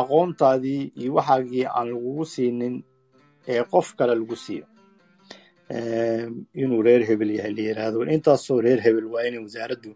aqoontaadii 0.00 0.82
iyo 1.00 1.12
waxaagii 1.18 1.64
aan 1.76 1.86
lagugu 1.92 2.24
siinin 2.34 2.74
ee 3.52 3.62
qof 3.72 3.88
kale 3.98 4.14
lagu 4.20 4.36
siiyo. 4.44 4.66
Inuu 6.62 6.82
reer 6.86 7.02
hebel 7.08 7.30
yahay 7.36 7.52
la 7.56 7.62
yiraahdo. 7.68 7.98
Intaasoo 8.16 8.60
reer 8.64 8.80
hebel 8.84 9.06
waa 9.12 9.24
inay 9.28 9.42
wasaaraddu 9.46 9.90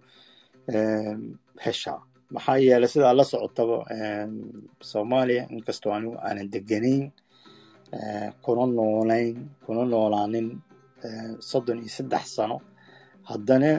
heshaa 1.64 2.00
maxaa 2.34 2.58
yeelay 2.66 2.90
sidaa 2.92 3.14
la 3.18 3.24
socotaba 3.32 3.76
soomaaliya 4.90 5.42
inkastoo 5.54 5.92
anigu 5.96 6.16
aanan 6.26 6.48
deganayn 6.54 7.04
kuna 8.44 8.64
noolayn 8.76 9.36
kuna 9.64 9.82
noolaanin 9.92 10.48
soddon 11.50 11.78
iyo 11.84 11.92
saddex 11.96 12.24
sano. 12.36 12.56
Haddana 13.30 13.70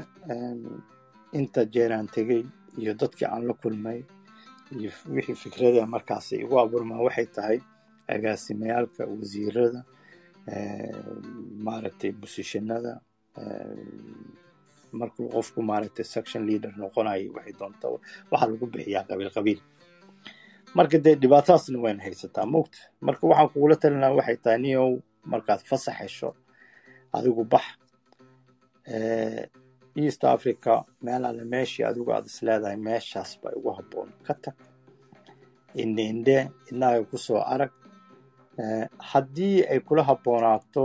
inta 1.39 1.61
jeeraan 1.73 2.07
tegey 2.15 2.43
iyo 2.81 2.91
dadkii 2.99 3.27
aan 3.33 3.43
la 3.47 3.53
kulmay 3.61 3.99
iyo 4.79 4.89
wixii 5.15 5.37
fikrada 5.43 5.81
markaas 5.93 6.27
igu 6.43 6.55
abuurmaan 6.63 7.01
waxay 7.07 7.27
tahay 7.35 7.57
agaasimeyaalka 8.13 9.01
wasiirada 9.19 9.81
maaragtay 11.65 12.11
bosishanada 12.21 12.93
markuu 14.99 15.27
qofku 15.35 15.59
maaragtay 15.69 16.05
section 16.15 16.41
leader 16.49 16.71
noqonayo 16.81 17.29
waxay 17.35 17.53
doonta 17.59 17.85
waxaa 18.31 18.49
lagu 18.51 18.65
bixiyaa 18.73 19.03
qabiil 19.09 19.31
qabiil. 19.37 19.59
Marka 20.77 20.97
dee 21.05 21.15
dhibaatadaasna 21.21 21.77
wayna 21.85 22.01
haysataa 22.05 22.45
mogta 22.55 22.77
marka 23.07 23.23
waxaan 23.29 23.49
kugula 23.53 23.75
talinaa 23.81 24.11
waxay 24.19 24.37
tahay 24.43 24.59
niyow 24.65 24.89
markaad 25.31 25.61
fasax 25.69 25.95
hesho 26.01 26.29
adigu 27.17 27.43
bax 27.53 27.65
east 30.03 30.23
africa 30.23 30.73
meel 31.05 31.23
alle 31.29 31.43
meeshii 31.53 31.83
adigu 31.89 32.11
aad 32.13 32.25
is 32.31 32.37
leedahay 32.45 32.77
meeshaas 32.87 33.31
ba 33.41 33.49
ugu 33.57 33.71
habboon. 33.77 34.09
Ka 34.27 34.33
tag 34.43 34.55
indhe 35.81 36.03
indhe 36.13 36.37
inaaga 36.71 37.03
ku 37.11 37.17
soo 37.17 37.39
arag 37.53 37.71
haddii 39.11 39.63
ay 39.71 39.79
kula 39.87 40.03
habboonaato 40.09 40.83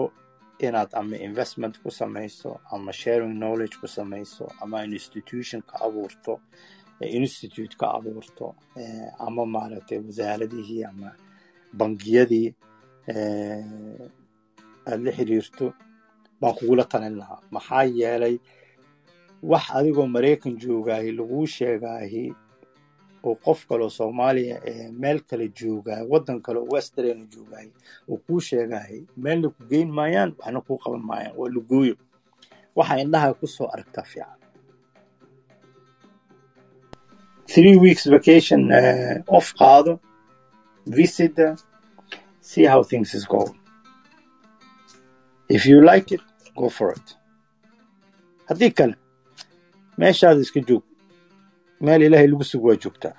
inaad 0.68 0.90
ama 1.00 1.16
investment 1.28 1.74
ku 1.82 1.90
samayso 1.90 2.50
ama 2.74 2.92
sharing 2.92 3.34
knowledge 3.40 3.76
ku 3.80 3.88
samayso 3.88 4.44
ama 4.62 4.84
institution 4.84 5.62
ka 5.62 5.76
abuurto 5.86 6.40
institute 7.00 7.74
ka 7.80 7.86
abuurto 7.96 8.46
ama 9.26 9.42
maaragtay 9.46 9.98
wasaaradihii 10.06 10.84
ama 10.90 11.08
bangiyadii 11.78 12.48
aad 14.90 15.00
la 15.04 15.10
xiriirto 15.16 15.66
baan 16.40 16.54
kugula 16.58 16.84
talin 16.92 17.16
lahaa 17.20 17.40
maxaa 17.54 17.84
yeelay 17.98 18.36
wax 19.50 19.64
adigoo 19.78 20.06
maraykan 20.16 20.54
joogaahi 20.62 21.12
laguu 21.18 21.46
sheegaahi 21.56 22.24
oo 23.22 23.34
qof 23.44 23.66
kaloo 23.68 23.90
soomaaliya 23.98 24.56
ee 24.70 24.90
meel 25.02 25.18
kale 25.28 25.48
joogaahi 25.60 26.04
waddan 26.12 26.38
kale 26.44 26.58
oo 26.58 26.68
westerena 26.74 27.24
joogaahi 27.34 27.70
oo 28.10 28.16
kuu 28.26 28.40
sheegaahi 28.40 28.98
meelna 29.16 29.48
ku 29.48 29.62
geyn 29.70 29.90
maayaan 29.98 30.30
waxna 30.38 30.60
kuu 30.66 30.78
qaban 30.84 31.02
maayaan 31.10 31.34
waa 31.38 31.50
lagooyo 31.56 31.94
waxaa 32.76 32.98
indhaha 33.04 33.34
ku 33.40 33.46
soo 33.46 33.68
aragtaa 33.74 34.04
fiican. 34.12 34.38
Three 37.54 37.76
weeks 37.84 38.04
vacation 38.16 38.70
uh, 38.72 39.36
off 39.36 39.54
qaado 39.58 39.98
visit 40.86 41.38
uh, 41.38 41.56
see 42.40 42.64
how 42.66 42.82
things 42.84 43.14
is 43.14 43.26
going. 43.28 43.56
If 45.48 45.66
you 45.66 45.80
like 45.84 46.14
it 46.14 46.20
go 46.56 46.68
for 46.68 46.92
it. 46.92 47.08
Haddii 48.48 48.70
kale 48.70 48.94
meeshaada 49.98 50.40
iska 50.40 50.60
joog 50.60 50.82
meel 51.84 52.02
ilaahay 52.06 52.28
lagu 52.32 52.44
sug 52.50 52.62
waa 52.68 52.76
joogtaa 52.82 53.14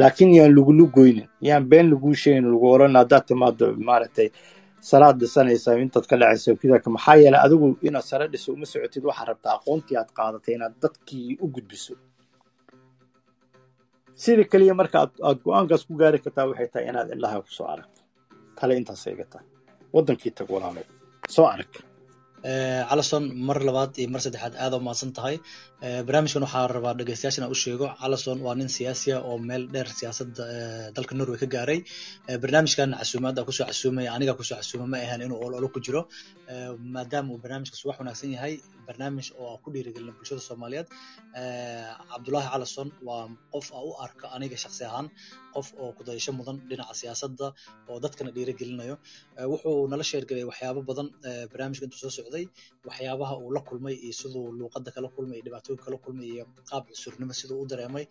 laakiin 0.00 0.30
yaan 0.38 0.52
lagulu 0.56 0.84
goynin. 0.96 1.28
Yaan 1.48 1.64
been 1.70 1.86
laguu 1.92 2.14
sheegin 2.22 2.46
lagu 2.52 2.66
oran 2.74 2.94
haddaad 3.00 3.24
timaado 3.28 3.66
maaragtay 3.88 4.28
salaad 4.90 5.16
dhisanaysaa 5.20 5.74
intaad 5.84 6.06
ka 6.10 6.16
dhacayso 6.20 6.50
kidaka 6.60 6.88
maxaa 6.96 7.16
yeelay 7.22 7.40
adigu 7.46 7.66
inaad 7.88 8.04
sare 8.10 8.26
dhiso 8.32 8.48
uma 8.56 8.66
socotid 8.72 9.04
waxaad 9.08 9.28
rabtaa 9.30 9.52
aqoontii 9.58 9.96
aad 10.00 10.10
qaadatay 10.18 10.54
inaad 10.58 10.74
dadkii 10.82 11.28
u 11.44 11.46
gudbiso 11.54 11.94
sida 14.22 14.44
keliya 14.52 14.74
marka 14.80 14.96
aad 15.28 15.38
go'aankaas 15.46 15.82
ku 15.88 15.92
gaari 16.00 16.18
kartaa 16.24 16.46
waxay 16.50 16.68
tahay 16.72 16.86
inaad 16.90 17.08
indhaha 17.14 17.38
ku 17.46 17.50
soo 17.58 17.66
aragto. 17.74 18.00
Tale 18.58 18.72
intaasay 18.80 19.12
iga 19.16 19.26
tahay 19.32 19.46
waddankii 19.94 20.32
tag 20.38 20.48
walaalow 20.54 20.84
soo 21.34 21.46
arag. 21.54 21.72
Calison 22.90 23.24
mar 23.48 23.58
labaad 23.68 23.90
iyo 24.00 24.08
mar 24.14 24.20
saddexaad 24.24 24.54
aad 24.64 24.72
umahadsan 24.80 25.10
tahay 25.18 25.36
barnaamijkan 25.84 26.42
waxaa 26.46 26.66
rabaa 26.74 26.94
dhegeystayaashan 26.98 27.50
u 27.52 27.54
sheego 27.62 27.86
calison 28.00 28.38
waa 28.46 28.54
nin 28.58 28.68
siyaasiya 28.76 29.16
oo 29.28 29.36
meel 29.48 29.64
dheer 29.72 29.88
siyaasadda 29.98 30.44
dalka 30.96 31.14
norway 31.18 31.38
ka 31.42 31.46
gaaray. 31.54 31.80
Barnaamijkan 32.42 32.90
casuumaadda 33.00 33.44
ku 33.46 33.52
soo 33.52 33.66
casuumaya 33.68 34.10
aniga 34.16 34.32
ku 34.38 34.42
soo 34.48 34.56
casuuma 34.56 34.86
ma 34.92 34.96
ahan 35.04 35.20
inuu 35.26 35.38
ololo 35.46 35.68
ku 35.74 35.80
jiro. 35.84 36.02
Maadaama 36.94 37.28
uu 37.34 37.40
barnaamijkaas 37.44 37.84
wax 37.88 37.96
wanaagsan 38.00 38.30
yahay 38.36 38.54
barnaamij 38.88 39.28
oo 39.42 39.58
ku 39.62 39.68
dhiirigelina 39.74 40.12
bulshada 40.16 40.40
soomaaliyeed. 40.48 40.88
Cabdullaahi 42.10 42.48
calison 42.54 42.88
waa 43.06 43.28
qof 43.52 43.66
u 43.88 43.92
arka 44.04 44.26
aniga 44.36 44.56
shaksi 44.64 44.82
ahaan 44.88 45.06
qof 45.54 45.68
oo 45.82 45.92
kudayasho 45.98 46.32
mudan 46.38 46.56
dhinaca 46.68 46.94
siyaasadda 47.00 47.46
oo 47.90 47.96
dadkana 48.04 48.30
dhiirigelinayo 48.36 48.96
wuxuu 49.52 49.84
nala 49.90 50.04
sheergelay 50.10 50.44
waxyaabo 50.50 50.80
badan 50.88 51.08
barnaamijka 51.50 51.84
intuu 51.86 52.00
soo 52.04 52.12
socday 52.18 52.44
waxyaabaha 52.88 53.34
uu 53.44 53.50
la 53.56 53.60
kulmay 53.68 53.94
iyo 54.04 54.14
siduu 54.20 54.46
luuqadda 54.58 54.90
kala 54.96 55.08
kulmay 55.16 55.36
iyo 55.38 55.44
dhibaatooyin 55.46 55.73
kala 55.84 55.96
kulmay 56.04 56.26
iyo 56.34 56.44
qaab 56.70 56.84
cusurnimo 56.94 57.32
siduu 57.40 57.58
u 57.62 57.66
dareemay 57.70 58.04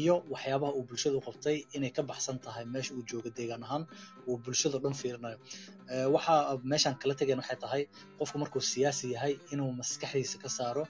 iyo 0.00 0.14
waxyaabaha 0.32 0.72
uu 0.78 0.84
bulshadu 0.88 1.18
qabtay 1.26 1.56
inay 1.76 1.90
ka 1.96 2.02
baxsan 2.10 2.36
tahay 2.44 2.64
meesha 2.74 2.92
uu 2.98 3.04
jooga 3.10 3.30
deegaan 3.38 3.62
ahaan 3.66 3.82
uu 4.28 4.36
bulshada 4.44 4.78
dhan 4.84 4.94
fiirinayo. 5.00 5.38
Waxa 6.14 6.34
meeshaan 6.70 6.96
kala 7.02 7.14
tegeen 7.20 7.38
waxay 7.42 7.58
tahay 7.64 7.82
qofku 8.18 8.36
markuu 8.42 8.62
siyaasi 8.72 9.06
yahay 9.14 9.34
inuu 9.52 9.70
maskaxdiisa 9.80 10.36
ka 10.42 10.48
saaro 10.58 10.84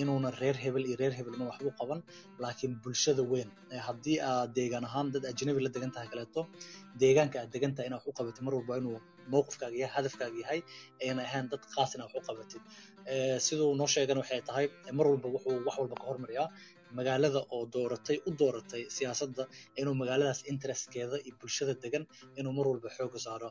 inuuna 0.00 0.28
reer 0.40 0.56
hebel 0.64 0.84
iyo 0.88 0.96
reer 1.00 1.12
hebel 1.18 1.34
una 1.38 1.44
wax 1.50 1.60
u 1.68 1.72
qaban 1.80 2.00
laakiin 2.42 2.72
bulshada 2.82 3.22
weyn. 3.32 3.48
Haddii 3.86 4.16
aad 4.30 4.50
deegaan 4.58 4.84
ahaan 4.88 5.06
dad 5.14 5.24
ajnabi 5.30 5.60
la 5.66 5.70
degan 5.74 5.90
tahay 5.94 6.08
kaleeto 6.12 6.40
deegaanka 7.02 7.36
aad 7.42 7.50
degan 7.54 7.72
tahay 7.76 7.86
inaad 7.90 8.02
wax 8.06 8.38
u 8.40 8.44
mar 8.46 8.54
walba 8.58 8.74
inuu 8.80 8.98
mowqifkaaga 9.34 9.76
yahay 9.82 9.92
hadafkaaga 9.96 10.38
yahay 10.44 10.60
ayna 11.04 11.22
ahayn 11.28 11.46
dad 11.52 11.62
qaas 11.74 11.90
inaad 11.96 12.10
wax 12.14 12.22
u 12.22 12.26
qabatid. 12.28 12.62
Siduu 13.46 13.70
noo 13.80 13.88
sheegan 13.94 14.18
waxay 14.22 14.40
tahay 14.48 14.66
mar 14.98 15.06
walba 15.10 15.28
wuxuu 15.34 15.56
wax 15.66 15.76
walba 15.82 15.96
ka 16.00 16.04
hormariyaa 16.10 16.48
magaalada 16.98 17.40
oo 17.54 17.62
dooratay 17.74 18.16
u 18.28 18.30
dooratay 18.40 18.82
siyaasadda 18.96 19.42
inuu 19.80 19.94
magaaladaas 20.02 20.40
interestkeeda 20.52 21.16
iyo 21.26 21.34
bulshada 21.40 21.74
degan 21.84 22.04
inuu 22.38 22.52
mar 22.58 22.66
walba 22.70 22.88
xooga 22.96 23.18
saaro. 23.26 23.48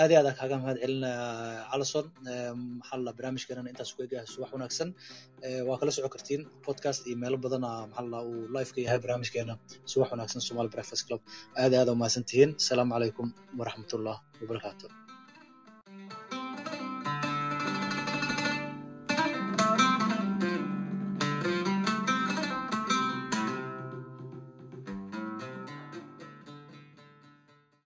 Aad 0.00 0.10
iyo 0.12 0.18
aad 0.20 0.28
kaaga 0.40 0.56
mahad 0.62 0.76
celinaya 0.82 1.24
calison 1.70 2.06
maxaa 2.80 2.98
la 3.06 3.10
barnaamijkeenana 3.16 3.68
intaas 3.72 3.90
ku 3.96 4.00
egahay 4.06 4.26
subax 4.34 4.50
wanaagsan. 4.56 4.88
Waa 5.68 5.78
kala 5.80 5.90
soco 5.96 6.08
kartiin 6.14 6.42
podcast 6.66 7.00
iyo 7.08 7.16
meelo 7.22 7.36
badana 7.44 7.70
maxaa 7.90 8.06
la 8.14 8.18
uu 8.30 8.40
live 8.56 8.70
yahay 8.86 8.98
barnaamijkeena 9.04 9.54
subax 9.92 10.08
wanaagsan 10.14 10.40
somali 10.48 10.68
breakfast 10.74 11.02
club. 11.08 11.20
Aad 11.62 11.72
iyo 11.74 11.80
aad 11.82 11.90
umahadsan 11.96 12.24
tihiin 12.30 12.50
asalaamu 12.62 12.92
calaykum 12.96 13.28
waraxmatullah 13.60 14.16
wabarakaatu 14.40 14.86